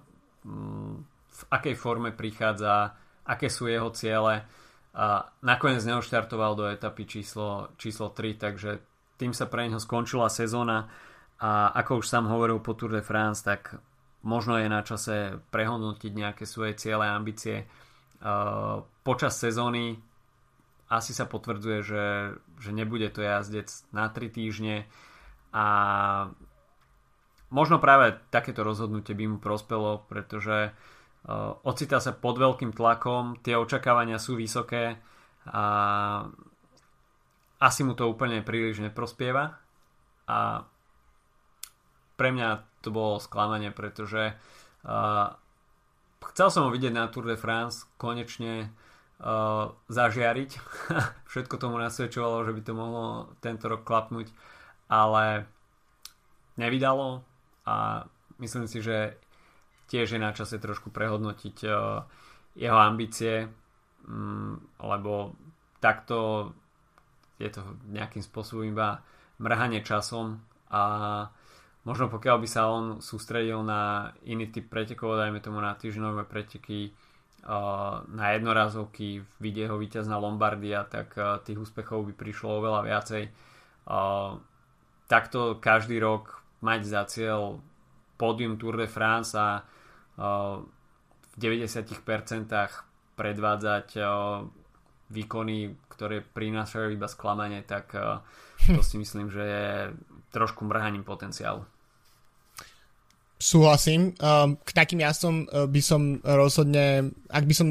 v 1.29 1.41
akej 1.49 1.73
forme 1.73 2.13
prichádza, 2.13 2.93
aké 3.25 3.49
sú 3.49 3.65
jeho 3.65 3.89
ciele 3.91 4.45
a 4.93 5.05
nakoniec 5.41 5.81
neoštartoval 5.85 6.53
do 6.53 6.65
etapy 6.69 7.09
číslo, 7.09 7.73
číslo 7.81 8.13
3, 8.13 8.37
takže 8.37 8.71
tým 9.17 9.33
sa 9.33 9.49
pre 9.49 9.67
neho 9.67 9.81
skončila 9.81 10.29
sezóna 10.29 10.89
a 11.39 11.71
ako 11.71 12.03
už 12.03 12.11
sám 12.11 12.27
hovoril 12.27 12.59
po 12.59 12.75
Tour 12.75 12.91
de 12.91 13.03
France, 13.03 13.47
tak 13.47 13.79
možno 14.27 14.59
je 14.59 14.67
na 14.67 14.83
čase 14.83 15.39
prehodnotiť 15.55 16.11
nejaké 16.11 16.43
svoje 16.43 16.75
ciele 16.75 17.07
a 17.07 17.15
ambície. 17.15 17.63
Uh, 18.19 18.83
počas 19.07 19.39
sezóny 19.39 19.95
asi 20.91 21.15
sa 21.15 21.23
potvrdzuje, 21.23 21.79
že, 21.85 22.05
že 22.59 22.71
nebude 22.75 23.07
to 23.13 23.23
jazdec 23.23 23.71
na 23.95 24.11
3 24.11 24.27
týždne 24.27 24.83
a 25.55 25.65
možno 27.47 27.79
práve 27.79 28.19
takéto 28.33 28.67
rozhodnutie 28.67 29.15
by 29.15 29.25
mu 29.31 29.37
prospelo, 29.39 30.03
pretože 30.11 30.75
uh, 30.75 31.55
ocitá 31.63 32.03
sa 32.03 32.11
pod 32.11 32.35
veľkým 32.35 32.75
tlakom, 32.75 33.39
tie 33.39 33.55
očakávania 33.55 34.19
sú 34.19 34.35
vysoké 34.35 34.99
a 35.47 35.63
asi 37.63 37.81
mu 37.87 37.95
to 37.95 38.11
úplne 38.11 38.43
príliš 38.43 38.83
neprospieva 38.83 39.55
a 40.27 40.67
pre 42.19 42.35
mňa 42.35 42.83
to 42.83 42.91
bolo 42.91 43.23
sklamanie, 43.23 43.71
pretože 43.71 44.35
uh, 44.35 45.27
chcel 46.35 46.47
som 46.51 46.67
ho 46.67 46.75
vidieť 46.75 46.91
na 46.91 47.07
Tour 47.07 47.23
de 47.23 47.39
France 47.39 47.87
konečne 47.95 48.67
uh, 49.23 49.71
zažiariť. 49.87 50.51
Všetko 51.31 51.55
tomu 51.55 51.79
nasvedčovalo, 51.79 52.43
že 52.43 52.51
by 52.51 52.61
to 52.67 52.73
mohlo 52.75 53.05
tento 53.39 53.71
rok 53.71 53.87
klapnúť, 53.87 54.27
ale 54.91 55.47
nevydalo 56.59 57.23
a 57.63 58.03
myslím 58.43 58.67
si, 58.67 58.83
že 58.83 59.15
tiež 59.87 60.11
je 60.11 60.19
na 60.19 60.35
čase 60.35 60.59
trošku 60.59 60.91
prehodnotiť 60.91 61.57
uh, 61.63 62.03
jeho 62.59 62.79
ambície, 62.79 63.47
um, 64.03 64.59
lebo 64.83 65.39
takto 65.79 66.51
je 67.39 67.47
to 67.47 67.63
nejakým 67.87 68.19
spôsobom 68.19 68.67
iba 68.67 68.99
mrhanie 69.39 69.79
časom 69.79 70.43
a 70.67 70.83
Možno 71.87 72.11
pokiaľ 72.11 72.37
by 72.43 72.47
sa 72.49 72.67
on 72.67 72.99
sústredil 72.99 73.63
na 73.63 74.11
iný 74.27 74.51
typ 74.51 74.67
pretekov, 74.67 75.15
dajme 75.15 75.39
tomu 75.39 75.63
na 75.63 75.73
týždňové 75.73 76.27
preteky, 76.27 76.91
na 78.11 78.35
jednorazovky, 78.35 79.23
vidie 79.39 79.63
ho 79.71 79.79
víťaz 79.79 80.05
na 80.11 80.19
Lombardia, 80.19 80.83
tak 80.83 81.15
tých 81.47 81.55
úspechov 81.55 82.03
by 82.11 82.13
prišlo 82.13 82.59
oveľa 82.59 82.81
viacej. 82.83 83.23
Takto 85.07 85.57
každý 85.57 86.03
rok 86.03 86.43
mať 86.59 86.81
za 86.83 87.01
cieľ 87.07 87.63
pódium 88.19 88.59
Tour 88.59 88.75
de 88.75 88.91
France 88.91 89.31
a 89.39 89.63
v 90.19 91.35
90% 91.39 91.95
predvádzať 93.15 93.87
výkony, 95.09 95.57
ktoré 95.89 96.21
prinášajú 96.21 96.91
iba 96.91 97.07
sklamanie, 97.07 97.63
tak 97.63 97.95
to 98.67 98.83
si 98.83 98.99
myslím, 98.99 99.31
že 99.31 99.43
je 99.47 99.67
trošku 100.29 100.65
mrhaním 100.65 101.03
potenciálu. 101.03 101.65
Súhlasím. 103.39 104.19
Um, 104.19 104.59
k 104.59 104.69
takým 104.75 104.99
jazdcom 104.99 105.47
uh, 105.47 105.63
by 105.63 105.81
som 105.81 106.19
rozhodne, 106.27 107.15
ak 107.31 107.47
by 107.47 107.55
som 107.55 107.67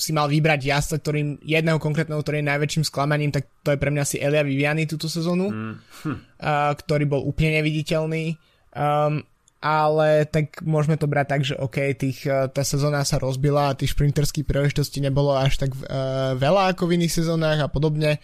si 0.00 0.16
mal 0.16 0.30
vybrať 0.30 0.64
jazdca, 0.64 0.96
ktorým 1.02 1.42
jedného 1.44 1.76
konkrétneho, 1.76 2.22
ktorý 2.22 2.40
je 2.40 2.50
najväčším 2.54 2.84
sklamaním, 2.88 3.34
tak 3.34 3.50
to 3.60 3.74
je 3.74 3.82
pre 3.82 3.92
mňa 3.92 4.02
asi 4.06 4.16
Elia 4.22 4.46
Viviani 4.46 4.88
túto 4.88 5.10
sezónu, 5.10 5.52
mm. 5.52 5.74
hm. 6.06 6.16
uh, 6.40 6.72
ktorý 6.78 7.04
bol 7.04 7.26
úplne 7.26 7.60
neviditeľný. 7.60 8.38
Um, 8.72 9.26
ale 9.60 10.24
tak 10.24 10.64
môžeme 10.64 10.96
to 10.96 11.04
brať 11.04 11.26
tak, 11.28 11.42
že 11.44 11.58
OK, 11.60 11.92
tých, 11.98 12.24
uh, 12.24 12.48
tá 12.48 12.64
sezóna 12.64 13.04
sa 13.04 13.20
rozbila 13.20 13.68
a 13.68 13.76
tých 13.76 13.92
šprinterských 13.92 14.48
príležitostí 14.48 15.04
nebolo 15.04 15.36
až 15.36 15.60
tak 15.60 15.76
uh, 15.76 16.32
veľa 16.38 16.72
ako 16.72 16.88
v 16.88 16.96
iných 16.96 17.12
sezónach 17.12 17.60
a 17.60 17.68
podobne. 17.68 18.22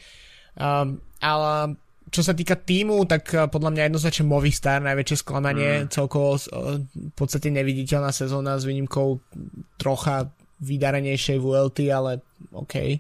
Um, 0.57 1.05
ale 1.20 1.76
čo 2.07 2.22
sa 2.22 2.32
týka 2.32 2.54
týmu, 2.54 3.02
tak 3.04 3.22
eh, 3.34 3.46
podľa 3.50 3.70
mňa 3.74 3.82
jednoznačne 3.90 4.24
Movistar 4.30 4.78
najväčšie 4.82 5.16
sklamanie, 5.20 5.70
mm. 5.84 5.88
celkovo 5.90 6.38
eh, 6.38 6.80
v 6.82 7.14
podstate 7.14 7.50
neviditeľná 7.50 8.14
sezóna 8.14 8.59
s 8.59 8.64
výnimkou 8.66 9.18
trocha 9.78 10.30
vydarenejšej 10.62 11.36
VLT, 11.36 11.78
ale 11.92 12.24
OK. 12.57 12.96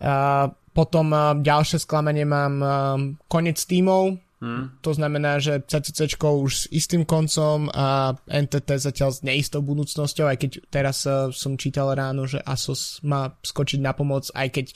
Uh, 0.00 0.48
potom 0.72 1.12
uh, 1.12 1.36
ďalšie 1.36 1.76
sklamanie 1.76 2.24
mám 2.24 2.54
uh, 2.64 2.96
konec 3.28 3.60
tímov, 3.60 4.16
Hmm. 4.44 4.76
To 4.84 4.92
znamená, 4.92 5.40
že 5.40 5.64
CCC 5.64 6.20
už 6.20 6.52
s 6.52 6.64
istým 6.68 7.08
koncom 7.08 7.72
a 7.72 8.12
NTT 8.28 8.76
zatiaľ 8.76 9.16
s 9.16 9.24
neistou 9.24 9.64
budúcnosťou, 9.64 10.28
aj 10.28 10.36
keď 10.36 10.50
teraz 10.68 11.08
uh, 11.08 11.32
som 11.32 11.56
čítal 11.56 11.88
ráno, 11.96 12.28
že 12.28 12.44
Asos 12.44 13.00
má 13.00 13.32
skočiť 13.40 13.80
na 13.80 13.96
pomoc, 13.96 14.28
aj 14.36 14.52
keď 14.52 14.66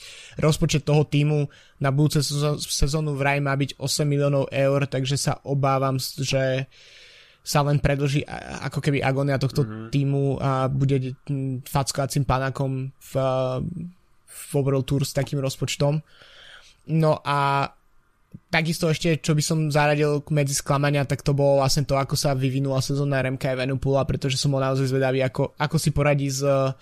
rozpočet 0.41 0.89
toho 0.89 1.05
týmu 1.05 1.45
na 1.77 1.93
budúce 1.93 2.25
sezónu 2.65 3.13
vraj 3.13 3.37
má 3.45 3.53
byť 3.53 3.77
8 3.77 4.09
miliónov 4.09 4.49
eur, 4.49 4.89
takže 4.89 5.21
sa 5.21 5.37
obávam, 5.45 6.01
že 6.01 6.65
sa 7.45 7.61
len 7.61 7.77
predlží 7.77 8.25
ako 8.65 8.81
keby 8.81 9.05
agonia 9.05 9.37
tohto 9.37 9.63
mm-hmm. 9.63 9.89
týmu 9.93 10.41
a 10.41 10.65
bude 10.65 11.13
fackovacím 11.69 12.25
panakom 12.25 12.89
v, 12.89 13.13
v 14.25 14.49
World 14.57 14.85
Tour 14.89 15.05
s 15.05 15.13
takým 15.13 15.37
rozpočtom. 15.37 16.01
No 16.89 17.21
a 17.21 17.69
takisto 18.49 18.89
ešte, 18.89 19.21
čo 19.21 19.37
by 19.37 19.43
som 19.45 19.69
zaradil 19.69 20.25
medzi 20.33 20.57
sklamania, 20.57 21.05
tak 21.05 21.21
to 21.21 21.37
bolo 21.37 21.61
vlastne 21.61 21.85
to, 21.85 21.93
ako 21.97 22.17
sa 22.17 22.33
vyvinula 22.33 22.81
sezóna 22.81 23.21
RMK 23.21 23.53
Evenupula, 23.53 24.05
pretože 24.09 24.41
som 24.41 24.49
bol 24.53 24.61
naozaj 24.61 24.89
zvedavý, 24.89 25.21
ako, 25.21 25.53
ako 25.57 25.75
si 25.77 25.89
poradí 25.93 26.29
s 26.33 26.41
uh, 26.41 26.73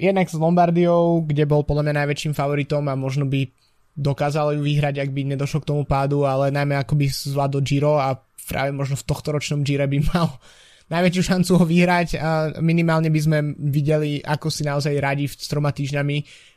jednak 0.00 0.26
s 0.32 0.36
Lombardiou, 0.36 1.24
kde 1.28 1.44
bol 1.44 1.64
podľa 1.64 1.88
mňa 1.88 1.94
najväčším 2.04 2.32
favoritom 2.32 2.88
a 2.88 2.96
možno 2.96 3.28
by 3.28 3.52
dokázal 4.00 4.56
ju 4.56 4.64
vyhrať, 4.64 5.04
ak 5.04 5.10
by 5.12 5.36
nedošlo 5.36 5.60
k 5.60 5.68
tomu 5.68 5.82
pádu, 5.84 6.24
ale 6.24 6.48
najmä 6.48 6.80
ako 6.80 6.96
by 6.96 7.06
zvládol 7.10 7.60
Giro 7.60 8.00
a 8.00 8.16
práve 8.48 8.72
možno 8.72 8.96
v 8.96 9.06
tohto 9.06 9.36
ročnom 9.36 9.60
Gire 9.60 9.84
by 9.84 9.98
mal 10.08 10.40
najväčšiu 10.94 11.22
šancu 11.22 11.52
ho 11.60 11.64
vyhrať 11.68 12.08
a 12.16 12.30
minimálne 12.64 13.12
by 13.12 13.20
sme 13.20 13.38
videli, 13.60 14.24
ako 14.24 14.48
si 14.48 14.64
naozaj 14.66 14.98
radí 14.98 15.28
s 15.28 15.46
troma 15.46 15.70
týždňami. 15.70 16.16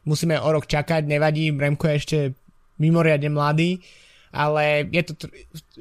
Musíme 0.10 0.40
o 0.42 0.50
rok 0.50 0.66
čakať, 0.66 1.06
nevadí, 1.06 1.54
Remko 1.54 1.86
je 1.92 1.96
ešte 2.00 2.18
mimoriadne 2.78 3.30
mladý, 3.30 3.82
ale 4.34 4.90
je 4.90 5.04
to 5.06 5.14
tr- 5.14 5.34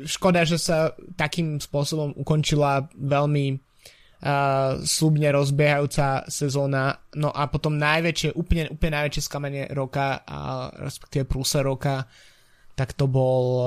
škoda, 0.04 0.44
že 0.44 0.60
sa 0.60 0.92
takým 1.16 1.56
spôsobom 1.56 2.12
ukončila 2.20 2.84
veľmi 2.92 3.56
uh, 3.56 4.84
slubne 4.84 5.32
rozbiehajúca 5.32 6.28
sezóna. 6.28 7.00
No 7.16 7.32
a 7.32 7.48
potom 7.48 7.80
najväčšie, 7.80 8.36
úplne, 8.36 8.68
úplne 8.68 8.92
najväčšie 9.00 9.22
sklamenie 9.24 9.64
roka, 9.72 10.20
a 10.28 10.68
respektíve 10.76 11.24
prúsa 11.24 11.64
roka, 11.64 12.04
tak 12.76 12.92
to 12.92 13.08
bol 13.08 13.44
uh, 13.56 13.66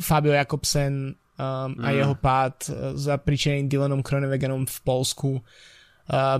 Fabio 0.00 0.32
Jakobsen 0.32 1.12
um, 1.12 1.76
mm. 1.76 1.84
a 1.84 1.88
jeho 1.92 2.14
pád 2.16 2.56
uh, 2.68 2.72
za 2.96 3.20
pričeným 3.20 3.68
Dylanom 3.68 4.00
Kronewegenom 4.00 4.64
v 4.64 4.78
Polsku. 4.84 5.30
Uh, 5.36 5.42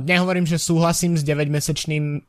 nehovorím, 0.01 0.49
že 0.49 0.57
súhlasím 0.57 1.21
s 1.21 1.23
9-mesačným 1.25 2.05
um, 2.05 2.21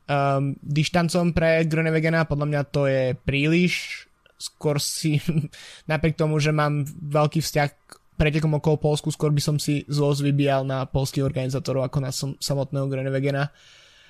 dištancom 0.59 1.31
pre 1.31 1.63
Grunewegena, 1.63 2.27
podľa 2.27 2.47
mňa 2.51 2.61
to 2.67 2.81
je 2.85 3.15
príliš. 3.15 4.05
Skôr 4.39 4.79
si, 4.79 5.23
napriek 5.91 6.19
tomu, 6.19 6.39
že 6.43 6.51
mám 6.51 6.83
veľký 6.87 7.39
vzťah 7.39 7.69
k 7.71 7.91
pretekom 8.19 8.59
okolo 8.59 8.75
Polsku, 8.91 9.07
skôr 9.15 9.31
by 9.31 9.39
som 9.39 9.55
si 9.55 9.87
zlosť 9.87 10.19
vybíjal 10.27 10.67
na 10.67 10.83
polských 10.83 11.23
organizátorov 11.23 11.87
ako 11.87 11.97
na 12.03 12.11
som, 12.11 12.35
samotného 12.35 12.91
Grunewegena. 12.91 13.55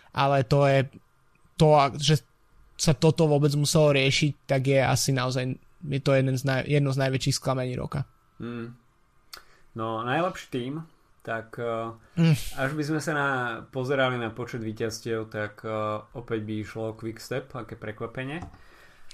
Ale 0.09 0.41
to 0.49 0.65
je 0.65 0.89
to, 1.53 1.69
že 2.01 2.15
sa 2.80 2.97
toto 2.97 3.30
vôbec 3.30 3.53
muselo 3.53 3.93
riešiť, 3.93 4.49
tak 4.49 4.73
je 4.73 4.80
asi 4.82 5.13
naozaj 5.13 5.53
je 5.86 5.99
to 6.03 6.11
jeden 6.11 6.36
z 6.36 6.43
naj, 6.43 6.61
jedno 6.67 6.91
z 6.91 6.99
najväčších 6.99 7.38
sklamení 7.39 7.75
roka. 7.80 8.03
Mm. 8.39 8.75
No, 9.75 10.03
najlepší 10.03 10.47
tým 10.51 10.73
tak 11.20 11.59
mm. 12.15 12.36
až 12.57 12.72
by 12.74 12.84
sme 12.84 12.99
sa 13.03 13.11
na, 13.11 13.30
pozerali 13.70 14.15
na 14.15 14.32
počet 14.32 14.63
víťazstiev, 14.63 15.28
tak 15.28 15.61
uh, 15.67 16.01
opäť 16.15 16.47
by 16.47 16.53
išlo 16.63 16.95
Quickstep, 16.95 17.51
aké 17.53 17.76
prekvapenie. 17.76 18.39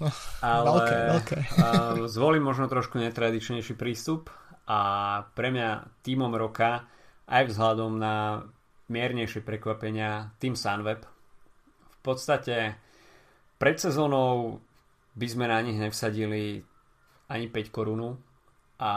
Oh, 0.04 0.12
Ale 0.44 0.64
veľké, 0.68 0.98
veľké. 1.12 1.38
uh, 1.56 2.06
zvolím 2.12 2.44
možno 2.44 2.68
trošku 2.68 3.00
netradičnejší 3.00 3.80
prístup 3.80 4.28
a 4.68 4.80
pre 5.38 5.54
mňa 5.54 6.02
týmom 6.04 6.34
roka 6.36 6.84
aj 7.26 7.54
vzhľadom 7.54 7.98
na 7.98 8.46
miernejšie 8.90 9.42
prekvapenia 9.42 10.36
tým 10.38 10.54
Sunweb. 10.54 11.06
V 11.90 12.00
podstate 12.06 12.78
pred 13.58 13.78
sezónou 13.82 14.62
by 15.16 15.28
sme 15.32 15.46
na 15.50 15.58
nich 15.64 15.80
nevsadili 15.80 16.62
ani 17.32 17.48
5 17.50 17.74
korunu 17.74 18.20
a 18.78 18.94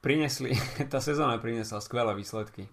prinesli, 0.00 0.56
tá 0.92 0.98
sezóna 0.98 1.38
priniesla 1.38 1.78
skvelé 1.80 2.16
výsledky. 2.16 2.66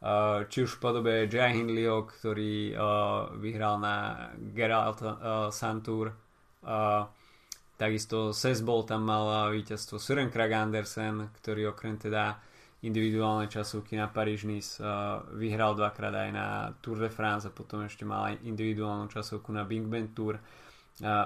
Uh, 0.00 0.48
či 0.48 0.64
už 0.64 0.80
v 0.80 0.80
podobe 0.80 1.12
Jai 1.28 1.60
Hindleyho, 1.60 2.08
ktorý 2.08 2.72
uh, 2.72 3.28
vyhral 3.36 3.76
na 3.76 4.28
Geralt 4.56 5.04
uh, 5.04 5.12
Santur, 5.52 6.16
takisto 7.80 8.36
Sesbol 8.36 8.84
tam 8.84 9.08
mal 9.08 9.48
víťazstvo 9.56 9.96
Søren 9.96 10.28
Krag 10.28 10.52
Andersen, 10.52 11.32
ktorý 11.40 11.72
okrem 11.72 11.96
teda 11.96 12.36
individuálne 12.84 13.48
časovky 13.48 13.96
na 13.96 14.12
Paríž 14.12 14.44
Nice 14.44 14.76
vyhral 15.40 15.72
dvakrát 15.72 16.12
aj 16.12 16.30
na 16.36 16.68
Tour 16.84 17.00
de 17.00 17.08
France 17.08 17.48
a 17.48 17.56
potom 17.56 17.80
ešte 17.80 18.04
mal 18.04 18.28
aj 18.28 18.44
individuálnu 18.44 19.08
časovku 19.08 19.48
na 19.56 19.64
Big 19.64 19.88
Ben 19.88 20.12
Tour. 20.12 20.36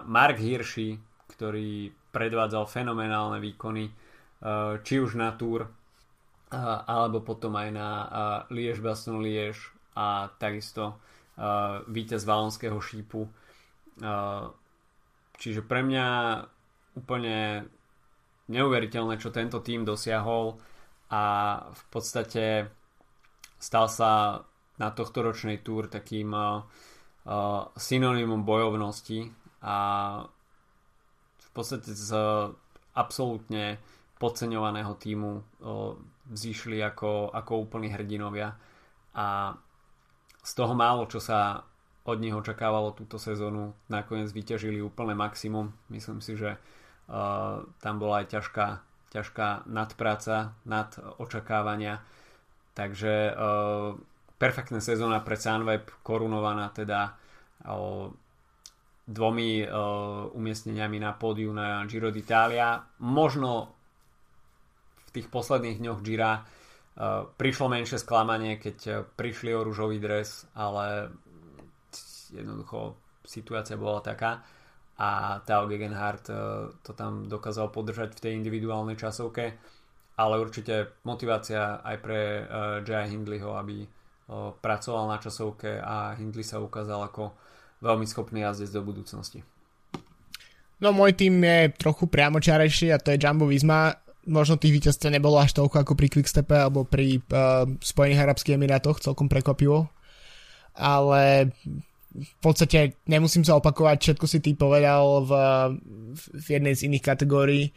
Mark 0.07 0.39
Hirschi, 0.39 0.95
ktorý 1.35 1.91
predvádzal 2.14 2.70
fenomenálne 2.70 3.43
výkony 3.43 3.91
Eh, 3.91 4.03
či 4.84 5.01
už 5.01 5.16
na 5.16 5.32
Tour 5.32 5.64
eh, 5.64 6.57
alebo 6.84 7.24
potom 7.24 7.57
aj 7.57 7.68
na 7.72 7.88
eh, 7.88 8.09
Liež 8.53 8.84
Baston 8.84 9.24
Liež 9.24 9.72
a 9.97 10.28
takisto 10.36 10.99
víťaz 11.90 12.22
Valonského 12.30 12.78
šípu. 12.78 13.26
Čiže 15.34 15.61
pre 15.66 15.80
mňa 15.82 16.07
úplne 16.95 17.66
neuveriteľné, 18.47 19.18
čo 19.18 19.34
tento 19.34 19.59
tým 19.59 19.82
dosiahol 19.82 20.55
a 21.11 21.22
v 21.74 21.82
podstate 21.90 22.70
stal 23.59 23.90
sa 23.90 24.42
na 24.78 24.88
tohto 24.95 25.26
ročnej 25.26 25.59
túr 25.66 25.90
takým 25.90 26.30
synonymom 27.74 28.47
bojovnosti 28.47 29.26
a 29.59 29.78
v 31.34 31.49
podstate 31.51 31.90
z 31.90 32.14
absolútne 32.95 33.82
podceňovaného 34.24 34.96
týmu 34.96 35.44
vzýšli 36.32 36.80
ako, 36.80 37.28
ako 37.28 37.68
úplní 37.68 37.92
hrdinovia 37.92 38.56
a 39.12 39.52
z 40.40 40.52
toho 40.56 40.72
málo, 40.72 41.04
čo 41.04 41.20
sa 41.20 41.60
od 42.04 42.18
nich 42.20 42.32
očakávalo 42.32 42.92
túto 42.92 43.16
sezónu, 43.16 43.76
nakoniec 43.88 44.28
vyťažili 44.32 44.80
úplné 44.80 45.16
maximum. 45.16 45.72
Myslím 45.88 46.20
si, 46.20 46.36
že 46.36 46.56
uh, 46.56 47.64
tam 47.80 47.94
bola 47.96 48.20
aj 48.20 48.32
ťažká, 48.32 48.66
ťažká 49.08 49.64
nadpráca, 49.64 50.52
nad 50.68 50.92
očakávania. 51.16 52.04
Takže 52.76 53.32
uh, 53.32 53.96
perfektná 54.36 54.84
sezóna 54.84 55.24
pre 55.24 55.40
Sunweb, 55.40 55.88
korunovaná 56.04 56.68
teda 56.76 57.16
uh, 57.64 58.12
dvomi 59.08 59.64
uh, 59.64 60.28
umiestneniami 60.36 61.00
na 61.00 61.16
pódiu 61.16 61.56
na 61.56 61.88
Giro 61.88 62.12
d'Italia. 62.12 62.84
Možno 63.00 63.72
tých 65.14 65.30
posledných 65.30 65.78
dňoch 65.78 66.02
Gira 66.02 66.42
uh, 66.42 67.30
prišlo 67.38 67.70
menšie 67.70 68.02
sklamanie, 68.02 68.58
keď 68.58 68.78
uh, 68.90 68.94
prišli 69.06 69.54
o 69.54 69.62
rúžový 69.62 70.02
dres, 70.02 70.50
ale 70.58 71.14
jednoducho 72.34 72.98
situácia 73.22 73.78
bola 73.78 74.02
taká 74.02 74.42
a 74.98 75.38
Tao 75.46 75.70
Gegenhardt 75.70 76.26
uh, 76.34 76.66
to 76.82 76.90
tam 76.98 77.30
dokázal 77.30 77.70
podržať 77.70 78.18
v 78.18 78.22
tej 78.26 78.32
individuálnej 78.42 78.98
časovke, 78.98 79.54
ale 80.18 80.34
určite 80.42 80.98
motivácia 81.06 81.78
aj 81.82 81.96
pre 81.98 82.46
Jaya 82.86 83.10
Hindleyho, 83.10 83.58
aby 83.58 83.82
pracoval 84.62 85.10
na 85.10 85.18
časovke 85.18 85.82
a 85.82 86.14
Hindley 86.14 86.46
sa 86.46 86.62
ukázal 86.62 87.10
ako 87.10 87.34
veľmi 87.82 88.06
schopný 88.06 88.46
jazdec 88.46 88.70
do 88.72 88.86
budúcnosti. 88.86 89.42
No 90.78 90.94
môj 90.94 91.18
tým 91.18 91.42
je 91.42 91.74
trochu 91.74 92.06
priamočiarejší 92.06 92.94
a 92.94 93.02
to 93.02 93.10
je 93.10 93.20
Jumbo 93.20 93.50
Visma 93.50 94.03
možno 94.26 94.60
tých 94.60 94.74
víťazstv 94.80 95.12
nebolo 95.12 95.40
až 95.40 95.56
toľko 95.56 95.84
ako 95.84 95.92
pri 95.96 96.08
Quickstepe 96.08 96.56
alebo 96.56 96.84
pri 96.84 97.20
uh, 97.32 97.68
Spojených 97.80 98.24
Arabských 98.24 98.56
Emirátoch, 98.56 99.00
celkom 99.00 99.28
prekvapivo. 99.28 99.88
Ale 100.74 101.54
v 102.14 102.36
podstate 102.42 102.98
nemusím 103.06 103.42
sa 103.42 103.58
opakovať, 103.58 103.96
všetko 104.00 104.26
si 104.26 104.38
ty 104.38 104.54
povedal 104.54 105.26
v, 105.26 105.32
v 106.14 106.46
jednej 106.46 106.74
z 106.74 106.86
iných 106.90 107.04
kategórií, 107.04 107.70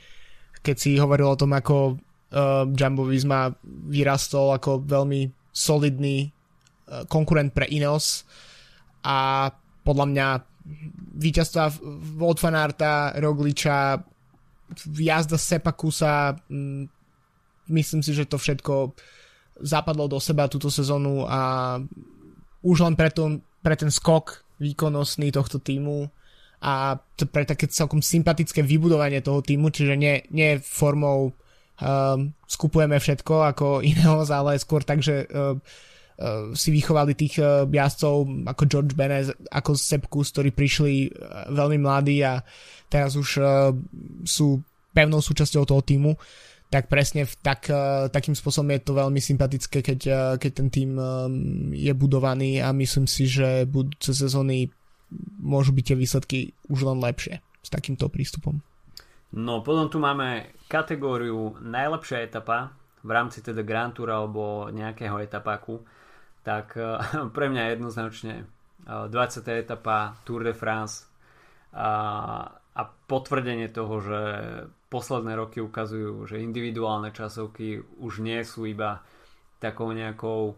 keď 0.62 0.76
si 0.78 0.98
hovoril 0.98 1.34
o 1.34 1.40
tom, 1.40 1.54
ako 1.54 1.98
uh, 1.98 2.66
Jumbo 2.70 3.06
Visma 3.06 3.50
vyrastol 3.90 4.54
ako 4.58 4.86
veľmi 4.86 5.30
solidný 5.54 6.30
uh, 6.30 7.06
konkurent 7.10 7.54
pre 7.54 7.66
Ineos 7.70 8.26
a 9.06 9.50
podľa 9.82 10.06
mňa 10.06 10.28
víťazstva 11.18 11.66
Wout 12.20 12.44
van 12.44 12.60
Aerta, 12.60 13.16
Rogliča, 13.16 14.04
jazda 15.00 15.38
Sepakusa, 15.38 16.36
mm, 16.50 16.88
myslím 17.72 18.02
si, 18.04 18.12
že 18.14 18.28
to 18.28 18.38
všetko 18.38 18.96
zapadlo 19.62 20.06
do 20.08 20.20
seba 20.22 20.46
túto 20.48 20.70
sezónu 20.70 21.26
a 21.26 21.76
už 22.62 22.78
len 22.84 22.96
preto, 22.96 23.42
pre 23.64 23.74
ten 23.74 23.90
skok 23.90 24.46
výkonnostný 24.62 25.34
tohto 25.34 25.58
týmu 25.62 26.10
a 26.62 26.98
to 27.14 27.30
pre 27.30 27.46
také 27.46 27.70
celkom 27.70 28.02
sympatické 28.02 28.66
vybudovanie 28.66 29.22
toho 29.22 29.46
týmu, 29.46 29.70
čiže 29.70 29.94
nie, 29.94 30.26
nie 30.34 30.58
formou 30.58 31.30
um, 31.30 32.34
skupujeme 32.50 32.98
všetko 32.98 33.34
ako 33.54 33.68
iného, 33.92 34.26
ale 34.26 34.58
skôr 34.58 34.82
tak, 34.82 35.02
že 35.06 35.26
uh, 35.30 35.58
si 36.58 36.70
vychovali 36.74 37.14
tých 37.14 37.38
jazdcov 37.70 38.16
ako 38.50 38.64
George 38.66 38.98
Benez, 38.98 39.30
ako 39.54 39.78
Sepp 39.78 40.10
Kuss, 40.10 40.34
ktorí 40.34 40.50
prišli 40.50 40.94
uh, 41.14 41.54
veľmi 41.54 41.78
mladí 41.78 42.26
a 42.26 42.42
teraz 42.90 43.14
už 43.14 43.38
sú 44.26 44.48
pevnou 44.98 45.22
súčasťou 45.22 45.64
toho 45.70 45.82
týmu 45.86 46.18
tak 46.68 46.92
presne 46.92 47.24
v 47.24 47.34
tak, 47.40 47.72
takým 48.12 48.36
spôsobom 48.36 48.76
je 48.76 48.84
to 48.84 48.92
veľmi 48.92 49.24
sympatické, 49.24 49.80
keď, 49.80 50.00
keď 50.36 50.52
ten 50.52 50.68
tým 50.68 51.00
je 51.72 51.94
budovaný 51.96 52.60
a 52.60 52.76
myslím 52.76 53.08
si, 53.08 53.24
že 53.24 53.64
budúce 53.64 54.12
sezóny 54.12 54.68
môžu 55.40 55.72
byť 55.72 55.84
tie 55.88 55.98
výsledky 55.98 56.40
už 56.68 56.92
len 56.92 57.00
lepšie 57.00 57.40
s 57.40 57.70
takýmto 57.72 58.12
prístupom. 58.12 58.60
No 59.32 59.64
potom 59.64 59.88
tu 59.88 60.00
máme 60.00 60.56
kategóriu 60.68 61.56
najlepšia 61.64 62.28
etapa 62.28 62.72
v 63.04 63.10
rámci 63.12 63.40
teda 63.40 63.64
Grand 63.64 63.96
Tour 63.96 64.12
alebo 64.12 64.68
nejakého 64.72 65.20
etapáku. 65.24 65.80
Tak 66.48 66.80
uh, 66.80 67.04
pre 67.36 67.52
mňa 67.52 67.76
jednoznačne 67.76 68.48
20. 68.88 69.12
etapa 69.52 70.16
Tour 70.24 70.48
de 70.48 70.56
France 70.56 71.12
a, 71.76 71.92
a 72.72 72.82
potvrdenie 72.88 73.68
toho, 73.68 74.00
že 74.00 74.22
posledné 74.88 75.36
roky 75.36 75.60
ukazujú, 75.60 76.24
že 76.24 76.40
individuálne 76.40 77.12
časovky 77.12 77.84
už 78.00 78.24
nie 78.24 78.40
sú 78.48 78.64
iba 78.64 79.04
takou 79.60 79.92
nejakou 79.92 80.56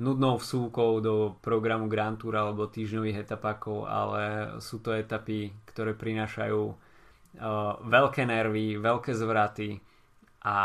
nudnou 0.00 0.40
vsúkou 0.40 1.04
do 1.04 1.36
programu 1.44 1.88
Grand 1.88 2.16
Tour 2.16 2.36
alebo 2.36 2.72
týždňových 2.72 3.28
etapákov, 3.28 3.84
ale 3.84 4.56
sú 4.64 4.80
to 4.80 4.96
etapy, 4.96 5.52
ktoré 5.68 5.92
prinášajú 5.92 6.62
uh, 6.64 6.76
veľké 7.84 8.24
nervy, 8.24 8.80
veľké 8.80 9.12
zvraty 9.12 9.76
a 10.48 10.56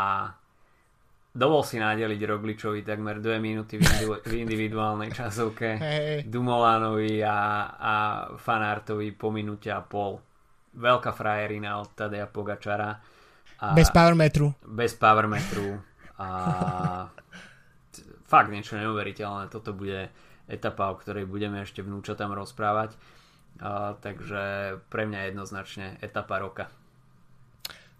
dovol 1.32 1.64
si 1.64 1.80
nadeliť 1.80 2.20
Rogličovi 2.20 2.84
takmer 2.84 3.18
2 3.18 3.40
minúty 3.40 3.80
v, 3.80 3.88
individu- 3.88 4.22
v 4.22 4.32
individuálnej 4.44 5.10
časovke, 5.10 5.68
hey. 5.82 6.16
Dumoulanovi 6.28 7.24
a, 7.24 7.38
a 7.72 7.94
Fanartovi 8.36 9.16
po 9.16 9.32
minúte 9.32 9.72
a 9.72 9.80
pol 9.80 10.20
veľká 10.76 11.12
frajerina 11.12 11.80
od 11.80 11.92
Tadeja 11.96 12.28
Pogačara. 12.28 12.92
A 13.62 13.66
bez 13.76 13.92
powermetru. 13.92 14.52
Bez 14.64 14.96
powermetru. 14.96 15.76
A 16.20 16.28
fakt 18.28 18.48
niečo 18.48 18.80
neuveriteľné. 18.80 19.52
Toto 19.52 19.76
bude 19.76 20.08
etapa, 20.48 20.90
o 20.90 20.98
ktorej 20.98 21.28
budeme 21.28 21.62
ešte 21.62 21.84
vnúčatám 21.84 22.32
rozprávať. 22.32 22.96
A, 23.60 23.94
takže 24.00 24.76
pre 24.88 25.04
mňa 25.04 25.32
jednoznačne 25.32 26.00
etapa 26.00 26.40
roka. 26.40 26.72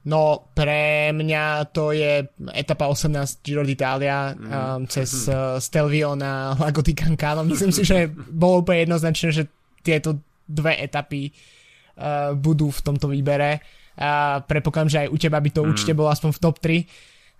No, 0.02 0.50
pre 0.50 1.14
mňa 1.14 1.70
to 1.70 1.94
je 1.94 2.26
etapa 2.50 2.90
18 2.90 3.38
Giro 3.38 3.62
d'Italia 3.62 4.34
mm. 4.34 4.50
um, 4.50 4.82
cez 4.90 5.30
uh, 5.30 5.62
Stelvio 5.62 6.18
na 6.18 6.58
Lago 6.58 6.82
di 6.82 6.90
Cancano. 6.90 7.46
Myslím 7.46 7.70
si, 7.70 7.86
že 7.86 8.10
bolo 8.10 8.66
úplne 8.66 8.82
jednoznačné, 8.82 9.30
že 9.30 9.46
tieto 9.78 10.18
dve 10.42 10.74
etapy 10.82 11.30
uh, 11.30 12.34
budú 12.34 12.74
v 12.74 12.82
tomto 12.82 13.06
výbere. 13.06 13.62
Uh, 13.94 14.42
prepokladám, 14.42 14.90
že 14.90 15.00
aj 15.06 15.12
u 15.14 15.16
teba 15.22 15.38
by 15.38 15.50
to 15.54 15.62
mm. 15.62 15.68
určite 15.70 15.94
bolo 15.94 16.10
aspoň 16.10 16.30
v 16.34 16.42
top 16.42 16.56
3. 16.58 16.82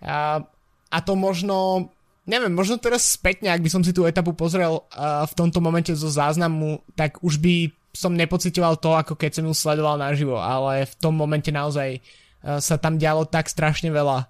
Uh, 0.07 0.39
a 0.87 0.99
to 1.03 1.19
možno, 1.19 1.91
neviem, 2.31 2.55
možno 2.55 2.79
teraz 2.79 3.11
spätne, 3.19 3.51
ak 3.51 3.59
by 3.59 3.71
som 3.75 3.83
si 3.83 3.91
tú 3.91 4.07
etapu 4.07 4.39
pozrel 4.39 4.87
uh, 4.87 5.27
v 5.27 5.35
tomto 5.35 5.59
momente 5.59 5.91
zo 5.99 6.07
záznamu, 6.07 6.79
tak 6.95 7.19
už 7.27 7.43
by 7.43 7.75
som 7.91 8.15
nepocitoval 8.15 8.79
to, 8.79 8.95
ako 8.95 9.19
keď 9.19 9.43
som 9.43 9.45
ju 9.51 9.55
sledoval 9.57 9.99
naživo, 9.99 10.39
ale 10.39 10.87
v 10.87 10.95
tom 11.03 11.19
momente 11.19 11.51
naozaj 11.51 11.99
uh, 11.99 12.22
sa 12.43 12.77
tam 12.79 12.99
dialo 12.99 13.27
tak 13.31 13.47
strašne 13.47 13.95
veľa. 13.95 14.27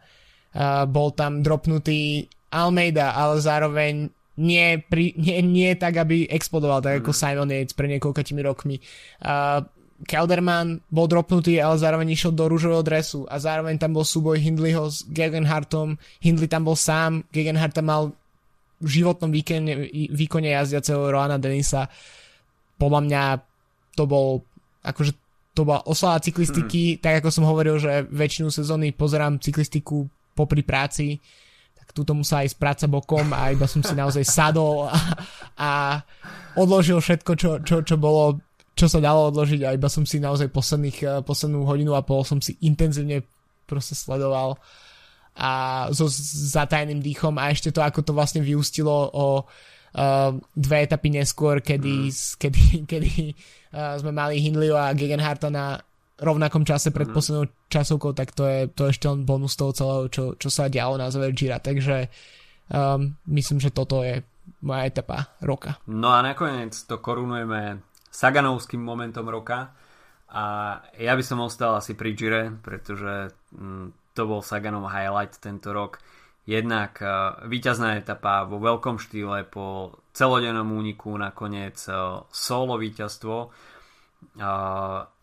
Uh, 0.52 0.84
bol 0.84 1.10
tam 1.16 1.40
dropnutý 1.40 2.28
Almeida, 2.52 3.16
ale 3.16 3.40
zároveň 3.40 4.12
nie, 4.36 4.80
pri, 4.84 5.16
nie, 5.16 5.40
nie 5.40 5.72
tak, 5.76 5.96
aby 5.96 6.28
explodoval, 6.28 6.84
tak 6.84 7.00
ako 7.00 7.12
mm. 7.12 7.18
Simon 7.18 7.52
Yates 7.52 7.76
pre 7.76 7.88
niekoľkatými 7.88 8.42
rokmi. 8.44 8.76
Uh, 9.24 9.64
Kelderman 10.02 10.82
bol 10.90 11.06
dropnutý, 11.06 11.62
ale 11.62 11.78
zároveň 11.78 12.10
išiel 12.10 12.34
do 12.34 12.50
rúžového 12.50 12.82
dresu 12.82 13.22
a 13.30 13.38
zároveň 13.38 13.78
tam 13.78 13.94
bol 13.94 14.02
súboj 14.02 14.40
Hindleyho 14.42 14.90
s 14.90 15.06
Gegenhartom. 15.06 15.94
Hindley 16.18 16.50
tam 16.50 16.66
bol 16.66 16.74
sám, 16.74 17.22
Gegenhart 17.30 17.72
tam 17.72 17.86
mal 17.86 18.02
v 18.82 18.88
životnom 18.90 19.30
výkone, 19.30 19.94
výkone 20.10 20.50
jazdiaceho 20.50 21.06
Roana 21.06 21.38
Denisa. 21.38 21.86
Podľa 22.82 23.00
mňa 23.06 23.22
to 23.94 24.04
bol 24.10 24.42
akože 24.82 25.21
to 25.52 25.68
bola 25.68 25.84
oslava 25.84 26.20
cyklistiky, 26.24 26.96
hmm. 26.96 27.00
tak 27.04 27.20
ako 27.20 27.28
som 27.28 27.44
hovoril, 27.44 27.76
že 27.76 28.08
väčšinu 28.08 28.48
sezóny 28.48 28.96
pozerám 28.96 29.36
cyklistiku 29.36 30.08
popri 30.32 30.64
práci, 30.64 31.20
tak 31.76 31.92
túto 31.92 32.16
musela 32.16 32.48
ísť 32.48 32.56
práca 32.56 32.86
bokom 32.88 33.36
a 33.36 33.52
iba 33.52 33.68
som 33.68 33.84
si 33.84 33.92
naozaj 33.92 34.24
sadol 34.24 34.88
a, 34.88 34.96
a 35.60 35.70
odložil 36.56 36.96
všetko, 37.00 37.32
čo, 37.36 37.50
čo, 37.60 37.84
čo 37.84 37.96
bolo 38.00 38.40
čo 38.72 38.88
sa 38.88 39.04
dalo 39.04 39.28
odložiť 39.28 39.68
a 39.68 39.76
iba 39.76 39.88
som 39.92 40.08
si 40.08 40.16
naozaj 40.16 40.48
posledných, 40.48 40.98
eh, 41.04 41.20
poslednú 41.20 41.68
hodinu 41.68 41.92
a 41.92 42.00
pol 42.00 42.24
som 42.24 42.40
si 42.40 42.56
intenzívne 42.64 43.20
proste 43.68 43.92
sledoval 43.92 44.56
a 45.32 45.88
so 45.92 46.08
zatajným 46.52 47.00
dýchom 47.00 47.40
a 47.40 47.48
ešte 47.52 47.72
to, 47.72 47.80
ako 47.80 48.04
to 48.04 48.12
vlastne 48.12 48.44
vyústilo 48.44 48.92
o 49.16 49.40
uh, 49.40 50.30
dve 50.52 50.76
etapy 50.84 51.08
neskôr, 51.08 51.64
kedy, 51.64 52.12
mm. 52.12 52.36
kedy, 52.36 52.64
kedy 52.84 53.12
sme 53.72 54.12
mali 54.12 54.38
Hindley 54.38 54.68
a 54.68 54.92
Gegenharta 54.92 55.48
na 55.48 55.80
rovnakom 56.22 56.62
čase 56.62 56.94
pred 56.94 57.10
mm. 57.10 57.14
poslednou 57.16 57.44
časovkou, 57.66 58.14
tak 58.14 58.30
to 58.36 58.46
je 58.46 58.70
to 58.70 58.92
ešte 58.92 59.10
len 59.10 59.26
bonus 59.26 59.58
toho 59.58 59.74
celého, 59.74 60.06
čo, 60.12 60.24
čo 60.38 60.48
sa 60.52 60.70
dialo 60.70 60.94
na 60.94 61.10
záver 61.10 61.34
Gira, 61.34 61.58
takže 61.58 62.06
um, 62.70 63.16
myslím, 63.32 63.58
že 63.58 63.74
toto 63.74 64.06
je 64.06 64.22
moja 64.62 64.86
etapa 64.86 65.34
roka. 65.42 65.82
No 65.90 66.14
a 66.14 66.22
nakoniec 66.22 66.78
to 66.86 67.02
korunujeme 67.02 67.82
Saganovským 68.12 68.78
momentom 68.78 69.26
roka 69.26 69.74
a 70.30 70.44
ja 71.00 71.12
by 71.18 71.24
som 71.26 71.42
ostal 71.42 71.74
asi 71.74 71.98
pri 71.98 72.14
Gire, 72.14 72.54
pretože 72.62 73.34
mm, 73.56 74.14
to 74.14 74.22
bol 74.28 74.44
Saganov 74.44 74.92
highlight 74.92 75.36
tento 75.40 75.72
rok. 75.72 75.98
Jednak 76.42 76.98
uh, 76.98 77.38
víťazná 77.46 78.02
etapa 78.02 78.42
vo 78.42 78.58
veľkom 78.58 78.98
štýle 78.98 79.46
po 79.46 79.96
celodennom 80.10 80.74
úniku 80.74 81.14
nakoniec 81.14 81.78
uh, 81.86 82.26
solo 82.34 82.76
víťazstvo. 82.78 83.36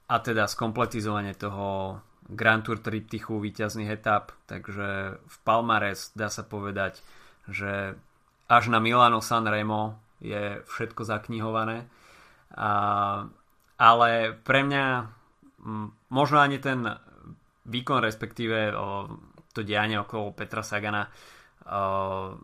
A 0.10 0.16
teda 0.20 0.44
skompletizovanie 0.44 1.32
toho 1.40 2.00
Grand 2.28 2.60
Tour 2.60 2.84
triptychu 2.84 3.40
víťazných 3.40 3.96
etap, 3.96 4.36
takže 4.44 5.18
v 5.24 5.36
Palmares 5.48 6.12
dá 6.20 6.28
sa 6.28 6.44
povedať, 6.44 7.00
že 7.48 7.96
až 8.52 8.64
na 8.68 8.84
Milano 8.84 9.24
San 9.24 9.48
Remo 9.48 9.96
je 10.20 10.60
všetko 10.68 11.08
zaknihované. 11.08 11.88
A, 12.60 12.72
ale 13.80 14.36
pre 14.44 14.68
mňa 14.68 14.86
možno 16.12 16.38
ani 16.44 16.60
ten 16.60 16.84
výkon, 17.66 18.04
respektíve 18.04 18.76
to 19.54 19.66
dianie 19.66 20.00
okolo 20.00 20.36
Petra 20.36 20.62
Sagana 20.62 21.08
o, 21.08 22.36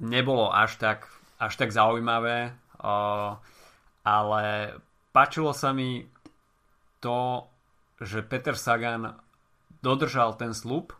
nebolo 0.00 0.50
až 0.50 0.76
tak, 0.76 1.08
až 1.38 1.56
tak 1.56 1.70
zaujímavé, 1.72 2.54
o, 2.80 3.36
ale 4.04 4.44
páčilo 5.12 5.52
sa 5.52 5.74
mi 5.74 6.06
to, 7.00 7.48
že 8.00 8.24
Peter 8.24 8.56
Sagan 8.56 9.16
dodržal 9.80 10.36
ten 10.36 10.52
slub, 10.52 10.92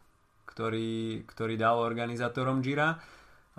ktorý, 0.49 1.25
ktorý 1.29 1.55
dal 1.57 1.81
organizátorom 1.81 2.65
Gira. 2.65 2.99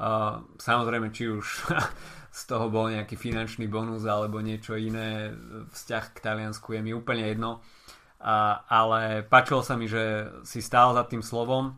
Uh, 0.02 0.42
samozrejme, 0.58 1.14
či 1.14 1.30
už 1.30 1.46
z 2.40 2.42
toho 2.50 2.74
bol 2.74 2.90
nejaký 2.90 3.16
finančný 3.16 3.70
bonus 3.70 4.06
alebo 4.10 4.42
niečo 4.42 4.74
iné, 4.74 5.30
vzťah 5.70 6.06
k 6.14 6.18
Taliansku 6.18 6.74
je 6.74 6.82
mi 6.82 6.92
úplne 6.92 7.30
jedno. 7.30 7.62
A, 8.22 8.62
ale 8.70 9.26
páčilo 9.26 9.66
sa 9.66 9.74
mi, 9.74 9.90
že 9.90 10.30
si 10.46 10.62
stál 10.62 10.94
za 10.94 11.10
tým 11.10 11.26
slovom 11.26 11.74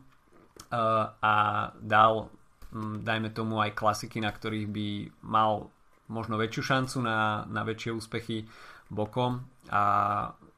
a, 0.68 1.16
a 1.16 1.34
dal, 1.80 2.28
m, 2.68 3.00
dajme 3.00 3.32
tomu 3.32 3.64
aj 3.64 3.72
klasiky, 3.72 4.20
na 4.20 4.28
ktorých 4.28 4.68
by 4.68 4.88
mal 5.24 5.72
možno 6.12 6.36
väčšiu 6.36 6.62
šancu 6.62 7.00
na, 7.00 7.48
na 7.48 7.64
väčšie 7.64 7.96
úspechy 7.96 8.44
bokom. 8.92 9.40
A 9.72 9.82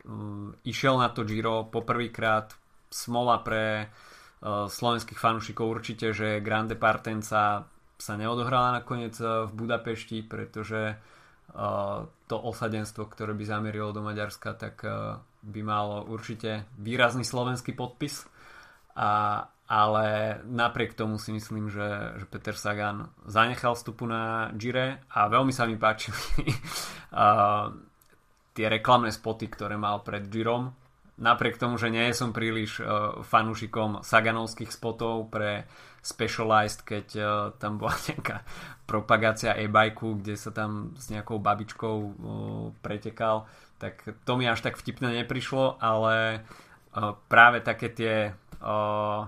m, 0.03 0.59
išiel 0.66 0.99
na 0.99 1.14
to 1.14 1.22
Giro 1.22 1.70
poprvýkrát 1.70 2.51
smola 2.91 3.39
pre 3.47 3.87
uh, 3.87 4.66
slovenských 4.66 5.18
fanúšikov 5.18 5.70
určite, 5.70 6.11
že 6.11 6.43
Grande 6.43 6.74
Partenza 6.74 7.62
sa 7.97 8.14
neodohrala 8.14 8.82
nakoniec 8.82 9.16
eh, 9.18 9.49
v 9.49 9.51
Budapešti, 9.57 10.20
pretože 10.22 10.80
uh, 10.93 11.26
to 12.27 12.37
osadenstvo, 12.37 13.07
ktoré 13.07 13.33
by 13.33 13.45
zamierilo 13.47 13.95
do 13.95 14.03
Maďarska, 14.03 14.59
tak 14.59 14.83
uh, 14.83 15.17
by 15.47 15.61
malo 15.63 16.05
určite 16.11 16.67
výrazný 16.77 17.23
slovenský 17.23 17.73
podpis. 17.73 18.27
A, 18.97 19.45
ale 19.69 20.39
napriek 20.47 20.97
tomu 20.97 21.21
si 21.21 21.35
myslím, 21.35 21.69
že, 21.69 22.17
že 22.23 22.27
Peter 22.31 22.57
Sagan 22.57 23.11
zanechal 23.27 23.75
vstupu 23.77 24.09
na 24.09 24.51
Gire 24.57 25.05
a 25.11 25.29
veľmi 25.29 25.53
sa 25.53 25.69
mi 25.69 25.77
páčili 25.77 26.17
tie 28.57 28.67
reklamné 28.73 29.13
spoty, 29.13 29.53
ktoré 29.53 29.77
mal 29.77 30.01
pred 30.01 30.27
Girom. 30.33 30.73
Napriek 31.17 31.57
tomu, 31.57 31.81
že 31.81 31.89
nie 31.89 32.13
som 32.13 32.33
príliš 32.33 32.81
uh, 32.81 33.21
fanúšikom 33.25 34.05
Saganovských 34.05 34.69
spotov 34.69 35.33
pre 35.33 35.65
Specialized, 36.07 36.87
keď 36.87 37.07
uh, 37.19 37.29
tam 37.59 37.83
bola 37.83 37.99
nejaká 38.15 38.47
propagácia 38.87 39.59
e-bajku, 39.59 40.23
kde 40.23 40.39
sa 40.39 40.55
tam 40.55 40.95
s 40.95 41.11
nejakou 41.11 41.43
babičkou 41.43 41.97
uh, 41.99 42.15
pretekal, 42.79 43.51
tak 43.83 44.07
to 44.23 44.33
mi 44.39 44.47
až 44.47 44.63
tak 44.63 44.79
vtipne 44.79 45.11
neprišlo, 45.11 45.83
ale 45.83 46.47
uh, 46.95 47.19
práve 47.27 47.59
také 47.67 47.91
tie 47.91 48.15
uh, 48.63 49.27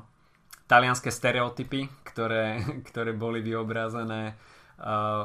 talianské 0.70 1.11
stereotypy, 1.11 1.91
ktoré, 2.07 2.62
ktoré 2.89 3.11
boli 3.11 3.43
vyobrazené 3.43 4.39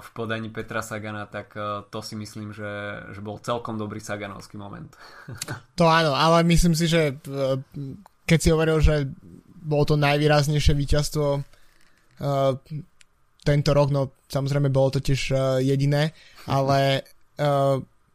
v 0.02 0.10
podaní 0.18 0.50
Petra 0.50 0.82
Sagana, 0.82 1.30
tak 1.30 1.54
to 1.94 2.00
si 2.02 2.18
myslím, 2.18 2.58
že, 2.58 3.06
že 3.14 3.22
bol 3.22 3.38
celkom 3.38 3.78
dobrý 3.78 4.02
Saganovský 4.02 4.58
moment. 4.58 4.90
To 5.78 5.86
áno, 5.86 6.18
ale 6.18 6.42
myslím 6.42 6.74
si, 6.74 6.90
že 6.90 7.22
keď 8.26 8.40
si 8.42 8.50
hovoril, 8.50 8.82
že 8.82 9.14
bolo 9.64 9.84
to 9.88 9.96
najvýraznejšie 9.96 10.76
víťazstvo 10.76 11.42
tento 13.44 13.72
rok, 13.72 13.90
no 13.92 14.12
samozrejme 14.28 14.70
bolo 14.72 14.96
to 14.96 15.00
tiež 15.00 15.34
jediné, 15.64 16.12
ale 16.48 17.04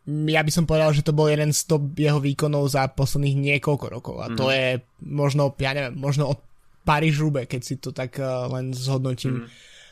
ja 0.09 0.40
by 0.40 0.51
som 0.53 0.64
povedal, 0.64 0.96
že 0.96 1.05
to 1.05 1.12
bol 1.12 1.28
jeden 1.28 1.53
z 1.53 1.68
top 1.68 1.92
jeho 1.92 2.16
výkonov 2.16 2.72
za 2.72 2.88
posledných 2.88 3.36
niekoľko 3.36 3.86
rokov 3.92 4.16
a 4.24 4.32
to 4.32 4.49
mm. 4.49 4.53
je 4.57 4.66
možno, 5.05 5.53
ja 5.61 5.76
neviem, 5.76 6.01
možno 6.01 6.32
od 6.32 6.40
paríž 6.88 7.20
rube 7.20 7.44
keď 7.44 7.61
si 7.61 7.76
to 7.76 7.92
tak 7.92 8.16
uh, 8.16 8.49
len 8.49 8.72
zhodnotím. 8.72 9.44
Mm. 9.44 9.46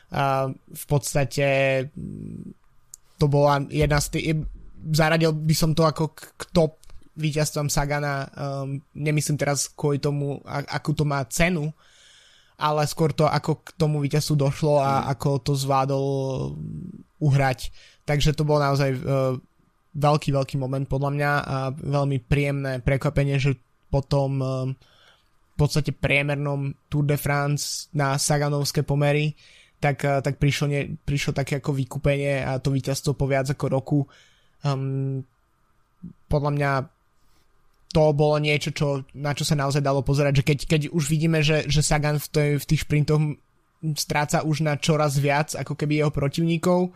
Uh, 0.07 0.57
v 0.73 0.85
podstate 0.89 1.47
to 3.21 3.27
bola 3.29 3.61
jedna 3.69 4.01
z 4.01 4.09
tých... 4.17 4.27
Zaradil 4.87 5.35
by 5.35 5.55
som 5.57 5.75
to 5.75 5.83
ako 5.85 6.15
k 6.15 6.43
top 6.55 6.79
víťazstvom 7.17 7.73
Sagana. 7.73 8.29
Um, 8.33 8.81
nemyslím 8.93 9.41
teraz 9.41 9.73
kvôli 9.73 9.99
tomu, 9.99 10.41
a, 10.45 10.63
akú 10.69 10.93
to 10.93 11.09
má 11.09 11.25
cenu, 11.27 11.73
ale 12.57 12.85
skôr 12.89 13.13
to, 13.13 13.29
ako 13.29 13.65
k 13.65 13.69
tomu 13.77 14.01
víťazstvu 14.05 14.37
došlo 14.37 14.81
a 14.81 15.03
mm. 15.03 15.05
ako 15.17 15.29
to 15.41 15.53
zvládol 15.57 16.05
uhrať. 17.21 17.73
Takže 18.05 18.37
to 18.37 18.45
bol 18.45 18.61
naozaj 18.61 18.97
uh, 18.97 19.37
veľký, 19.97 20.31
veľký 20.33 20.57
moment 20.61 20.85
podľa 20.85 21.11
mňa 21.13 21.33
a 21.41 21.57
veľmi 21.73 22.21
príjemné 22.25 22.85
prekvapenie, 22.85 23.41
že 23.41 23.57
potom 23.89 24.31
uh, 24.41 24.69
v 25.57 25.57
podstate 25.57 25.97
priemernom 25.97 26.77
Tour 26.93 27.09
de 27.09 27.17
France 27.17 27.89
na 27.97 28.21
Saganovské 28.21 28.85
pomery, 28.85 29.33
tak, 29.81 30.05
eh, 30.05 30.21
tak 30.21 30.37
prišlo, 30.37 30.69
ne, 30.69 31.01
prišlo 31.01 31.33
také 31.33 31.65
ako 31.65 31.73
vykúpenie 31.73 32.45
a 32.45 32.61
to 32.61 32.69
víťazstvo 32.73 33.17
po 33.17 33.25
viac 33.25 33.49
ako 33.49 33.65
roku. 33.73 33.99
Um, 34.61 35.25
podľa 36.29 36.51
mňa 36.53 36.71
to 37.93 38.13
bolo 38.13 38.37
niečo, 38.43 38.75
čo, 38.75 39.07
na 39.15 39.33
čo 39.33 39.47
sa 39.47 39.55
naozaj 39.55 39.81
dalo 39.81 40.03
pozerať, 40.03 40.43
že 40.43 40.45
keď, 40.45 40.59
keď 40.67 40.81
už 40.91 41.05
vidíme, 41.07 41.41
že, 41.41 41.65
že 41.71 41.81
Sagan 41.81 42.19
v, 42.19 42.29
tej, 42.29 42.51
v 42.59 42.65
tých 42.67 42.81
šprintoch 42.85 43.23
stráca 43.95 44.43
už 44.43 44.67
na 44.67 44.75
čoraz 44.81 45.21
viac 45.21 45.55
ako 45.55 45.79
keby 45.79 46.03
jeho 46.03 46.11
protivníkov, 46.11 46.91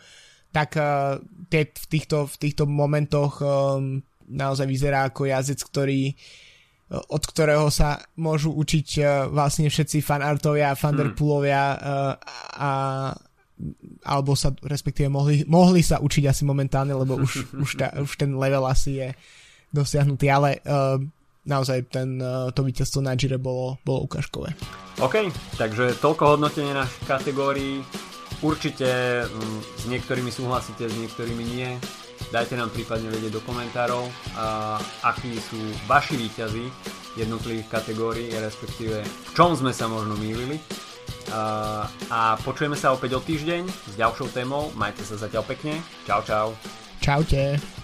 tak 0.51 0.74
uh, 0.74 1.22
tie, 1.47 1.70
v, 1.70 1.86
týchto, 1.86 2.26
v 2.26 2.36
týchto 2.36 2.66
momentoch 2.66 3.38
um, 3.38 4.03
naozaj 4.26 4.66
vyzerá 4.66 5.07
ako 5.07 5.30
jazdec, 5.30 5.62
ktorý 5.62 6.11
uh, 6.11 6.99
od 7.07 7.22
ktorého 7.22 7.70
sa 7.70 8.03
môžu 8.18 8.51
učiť 8.51 8.88
uh, 8.99 9.07
vlastne 9.30 9.70
všetci 9.70 10.03
fanartovia, 10.03 10.74
fanderpoolovia 10.74 11.62
uh, 11.78 12.12
a 12.59 12.70
alebo 14.09 14.32
sa 14.32 14.57
respektíve 14.57 15.12
mohli, 15.12 15.45
mohli 15.45 15.84
sa 15.84 16.01
učiť 16.01 16.24
asi 16.32 16.49
momentálne, 16.49 16.97
lebo 16.97 17.20
už, 17.20 17.53
už, 17.61 17.70
ta, 17.76 17.93
už 18.01 18.16
ten 18.16 18.32
level 18.32 18.64
asi 18.64 19.05
je 19.05 19.09
dosiahnutý, 19.70 20.26
ale 20.30 20.60
uh, 20.66 20.98
naozaj 21.46 21.90
ten, 21.90 22.18
uh, 22.20 22.50
to 22.50 22.66
víťazstvo 22.66 23.00
na 23.00 23.14
Gire 23.14 23.38
bolo, 23.38 23.78
bolo 23.86 24.06
ukážkové. 24.06 24.52
OK, 25.00 25.32
takže 25.56 25.96
toľko 25.98 26.36
hodnotenie 26.36 26.76
našich 26.76 27.06
kategórií. 27.08 27.80
Určite 28.40 29.22
um, 29.28 29.60
s 29.76 29.84
niektorými 29.88 30.32
súhlasíte, 30.32 30.88
s 30.88 30.96
niektorými 30.96 31.44
nie. 31.44 31.68
Dajte 32.30 32.54
nám 32.54 32.70
prípadne 32.70 33.10
vedieť 33.10 33.40
do 33.40 33.42
komentárov, 33.42 34.06
a 34.36 34.76
akí 35.02 35.34
sú 35.40 35.58
vaši 35.88 36.14
výťazí 36.20 36.66
jednotlivých 37.18 37.66
kategórií, 37.66 38.30
respektíve 38.38 39.02
v 39.02 39.30
čom 39.34 39.56
sme 39.56 39.74
sa 39.74 39.90
možno 39.90 40.14
mýlili. 40.14 40.60
A, 41.30 41.86
a 42.10 42.20
počujeme 42.42 42.78
sa 42.78 42.94
opäť 42.94 43.18
o 43.18 43.20
týždeň 43.22 43.62
s 43.66 43.94
ďalšou 43.98 44.30
témou. 44.30 44.70
Majte 44.78 45.02
sa 45.02 45.18
zatiaľ 45.18 45.46
pekne. 45.46 45.78
Čau, 46.06 46.22
čau. 46.22 46.48
Čaute. 47.02 47.79